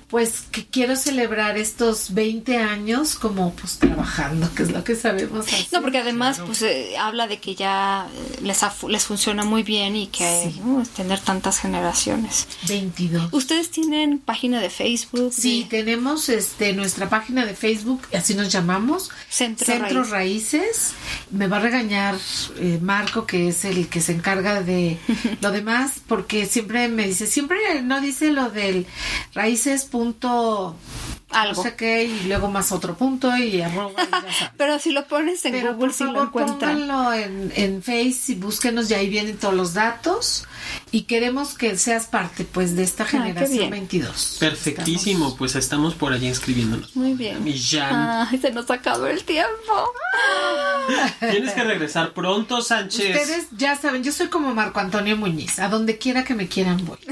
pues 0.09 0.41
que 0.51 0.65
quiero 0.65 0.95
celebrar 0.95 1.55
estos 1.57 2.15
20 2.15 2.57
años 2.57 3.13
como 3.15 3.53
pues 3.53 3.77
trabajando, 3.77 4.51
que 4.55 4.63
es 4.63 4.71
lo 4.71 4.83
que 4.83 4.95
sabemos 4.95 5.45
hacer. 5.47 5.67
No, 5.71 5.81
porque 5.81 5.99
además 5.99 6.41
pues 6.43 6.63
eh, 6.63 6.97
habla 6.97 7.27
de 7.27 7.39
que 7.39 7.53
ya 7.53 8.07
eh, 8.11 8.39
les, 8.41 8.59
les 8.89 9.03
funciona 9.05 9.45
muy 9.45 9.61
bien 9.63 9.95
y 9.95 10.07
que 10.07 10.49
Sí. 10.51 10.59
uh, 10.65 10.83
tener 10.97 11.19
tantas 11.19 11.59
generaciones. 11.59 12.47
22. 12.67 13.29
¿Ustedes 13.31 13.69
tienen 13.69 14.17
página 14.17 14.59
de 14.59 14.69
Facebook? 14.71 15.31
Sí, 15.31 15.63
de 15.63 15.69
tenemos 15.83 16.27
este 16.27 16.73
nuestra 16.73 17.07
página 17.07 17.45
de 17.45 17.53
Facebook, 17.53 18.01
así 18.13 18.33
nos 18.33 18.51
llamamos, 18.51 19.11
Centro. 19.29 20.03
Raíces. 20.05 20.93
Me 21.29 21.47
va 21.47 21.57
a 21.57 21.59
regañar 21.59 22.15
eh, 22.57 22.79
Marco, 22.81 23.25
que 23.27 23.49
es 23.49 23.63
el 23.63 23.87
que 23.87 24.01
se 24.01 24.13
encarga 24.13 24.61
de 24.63 24.97
lo 25.41 25.51
demás, 25.51 25.93
porque 26.07 26.47
siempre 26.49 26.87
me 26.87 27.07
dice, 27.07 27.27
siempre 27.27 27.57
no 27.83 28.01
dice 28.01 28.31
lo 28.31 28.49
del 28.49 28.85
raíces 29.33 29.85
punto 29.85 30.75
algo. 31.31 31.55
no 31.55 31.69
sé 31.69 31.75
qué, 31.75 32.03
y 32.05 32.23
luego 32.27 32.49
más 32.49 32.71
otro 32.71 32.95
punto 32.95 33.35
y 33.37 33.61
arroba, 33.61 33.91
y 34.03 34.11
ya. 34.11 34.53
Pero 34.57 34.79
si 34.79 34.91
lo 34.91 35.05
pones 35.07 35.43
en 35.45 35.51
Pero 35.53 35.73
Google, 35.73 35.79
por 35.87 35.93
si 35.93 36.03
lo 36.05 36.23
encuentran. 36.23 36.57
pónganlo 36.79 37.13
en, 37.13 37.51
en 37.55 37.81
Face 37.83 38.31
y 38.31 38.35
búsquenos, 38.35 38.89
y 38.89 38.93
ahí 38.95 39.09
vienen 39.09 39.37
todos 39.37 39.53
los 39.53 39.73
datos. 39.73 40.45
Y 40.91 41.03
queremos 41.03 41.53
que 41.55 41.77
seas 41.77 42.05
parte, 42.07 42.43
pues, 42.43 42.75
de 42.75 42.83
esta 42.83 43.03
Ah, 43.03 43.07
generación 43.07 43.57
bien. 43.59 43.69
22. 43.71 44.37
Perfectísimo, 44.39 45.35
pues 45.37 45.55
estamos 45.55 45.93
por 45.95 46.13
allá 46.13 46.27
inscribiéndonos. 46.27 46.95
Muy 46.95 47.13
bien. 47.13 47.43
Mi 47.43 47.57
Jan. 47.59 48.27
Ay, 48.29 48.37
se 48.39 48.51
nos 48.51 48.69
acabó 48.69 49.07
el 49.07 49.23
tiempo. 49.23 49.47
Tienes 51.19 51.53
que 51.53 51.63
regresar 51.63 52.13
pronto, 52.13 52.61
Sánchez. 52.61 53.15
Ustedes 53.15 53.47
ya 53.51 53.75
saben, 53.77 54.03
yo 54.03 54.11
soy 54.11 54.27
como 54.27 54.53
Marco 54.53 54.79
Antonio 54.79 55.15
Muñiz. 55.17 55.59
A 55.59 55.69
donde 55.69 55.97
quiera 55.97 56.23
que 56.23 56.33
me 56.35 56.47
quieran 56.47 56.83
voy. 56.85 56.97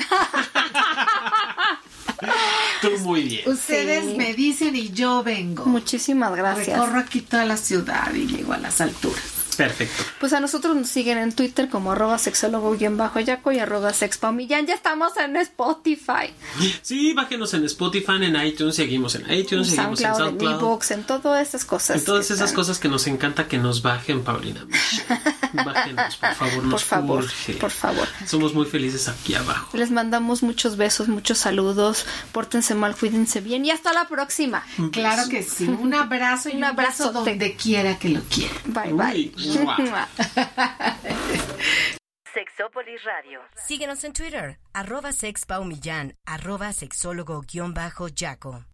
Tú 2.81 2.91
muy 2.99 3.23
bien. 3.23 3.47
Ustedes 3.49 4.05
Sí. 4.11 4.17
me 4.17 4.33
dicen 4.33 4.75
y 4.75 4.89
yo 4.89 5.23
vengo. 5.23 5.65
Muchísimas 5.65 6.35
gracias. 6.35 6.67
Recorro 6.79 6.99
aquí 6.99 7.21
toda 7.21 7.45
la 7.45 7.57
ciudad 7.57 8.13
y 8.13 8.27
llego 8.27 8.53
a 8.53 8.57
las 8.57 8.81
alturas. 8.81 9.21
Perfecto. 9.57 10.03
Pues 10.19 10.33
a 10.33 10.39
nosotros 10.39 10.75
nos 10.75 10.87
siguen 10.87 11.17
en 11.17 11.33
Twitter 11.33 11.67
como 11.69 11.91
arroba 11.91 12.17
sexólogo-yaco 12.17 13.51
y 13.51 13.59
arroba 13.59 13.93
sexpaumillán. 13.93 14.65
Ya 14.67 14.75
estamos 14.75 15.17
en 15.17 15.35
Spotify, 15.37 16.33
Sí, 16.81 17.13
bájenos 17.13 17.53
en 17.53 17.65
Spotify, 17.65 18.13
en 18.21 18.35
iTunes, 18.45 18.75
seguimos 18.75 19.15
en 19.15 19.21
iTunes, 19.31 19.69
en 19.69 19.75
seguimos 19.75 20.01
en 20.01 20.15
SoundCloud, 20.15 20.41
en 20.41 20.55
eBooks, 20.55 20.91
en 20.91 21.03
todas 21.03 21.47
esas 21.47 21.65
cosas. 21.65 21.97
En 21.97 22.05
todas 22.05 22.27
que 22.27 22.33
esas 22.33 22.45
están. 22.49 22.55
cosas 22.55 22.79
que 22.79 22.87
nos 22.87 23.07
encanta 23.07 23.47
que 23.47 23.57
nos 23.57 23.81
bajen, 23.81 24.23
Paulina. 24.23 24.65
Bájenos, 25.53 26.17
por 26.17 26.33
favor, 26.35 26.63
nos 26.63 26.71
Por 26.71 26.79
favor, 26.81 27.23
urge. 27.23 27.53
por 27.53 27.71
favor. 27.71 28.07
Somos 28.25 28.53
muy 28.53 28.65
felices 28.65 29.07
aquí 29.07 29.33
abajo. 29.35 29.75
Les 29.77 29.91
mandamos 29.91 30.43
muchos 30.43 30.77
besos, 30.77 31.07
muchos 31.07 31.37
saludos. 31.37 32.05
Pórtense 32.31 32.75
mal, 32.75 32.95
cuídense 32.95 33.41
bien 33.41 33.65
y 33.65 33.71
hasta 33.71 33.93
la 33.93 34.07
próxima. 34.07 34.63
Claro 34.91 35.29
que 35.29 35.43
sí. 35.43 35.65
Un 35.67 35.93
abrazo 35.93 36.49
y 36.49 36.53
Un 36.53 36.57
un, 36.59 36.63
abrazo 36.65 37.11
donde 37.11 37.55
quiera 37.55 37.97
que 37.97 38.09
lo 38.09 38.21
quieran. 38.23 38.57
Bye, 38.65 38.93
Uy, 38.93 39.31
bye. 39.35 39.46
Sexópolis 42.33 43.03
Radio. 43.03 43.39
Síguenos 43.55 44.03
en 44.03 44.13
Twitter, 44.13 44.59
arroba 44.73 45.11
sexpaumillán, 45.11 46.15
arroba 46.25 46.73
sexólogo-yaco. 46.73 48.65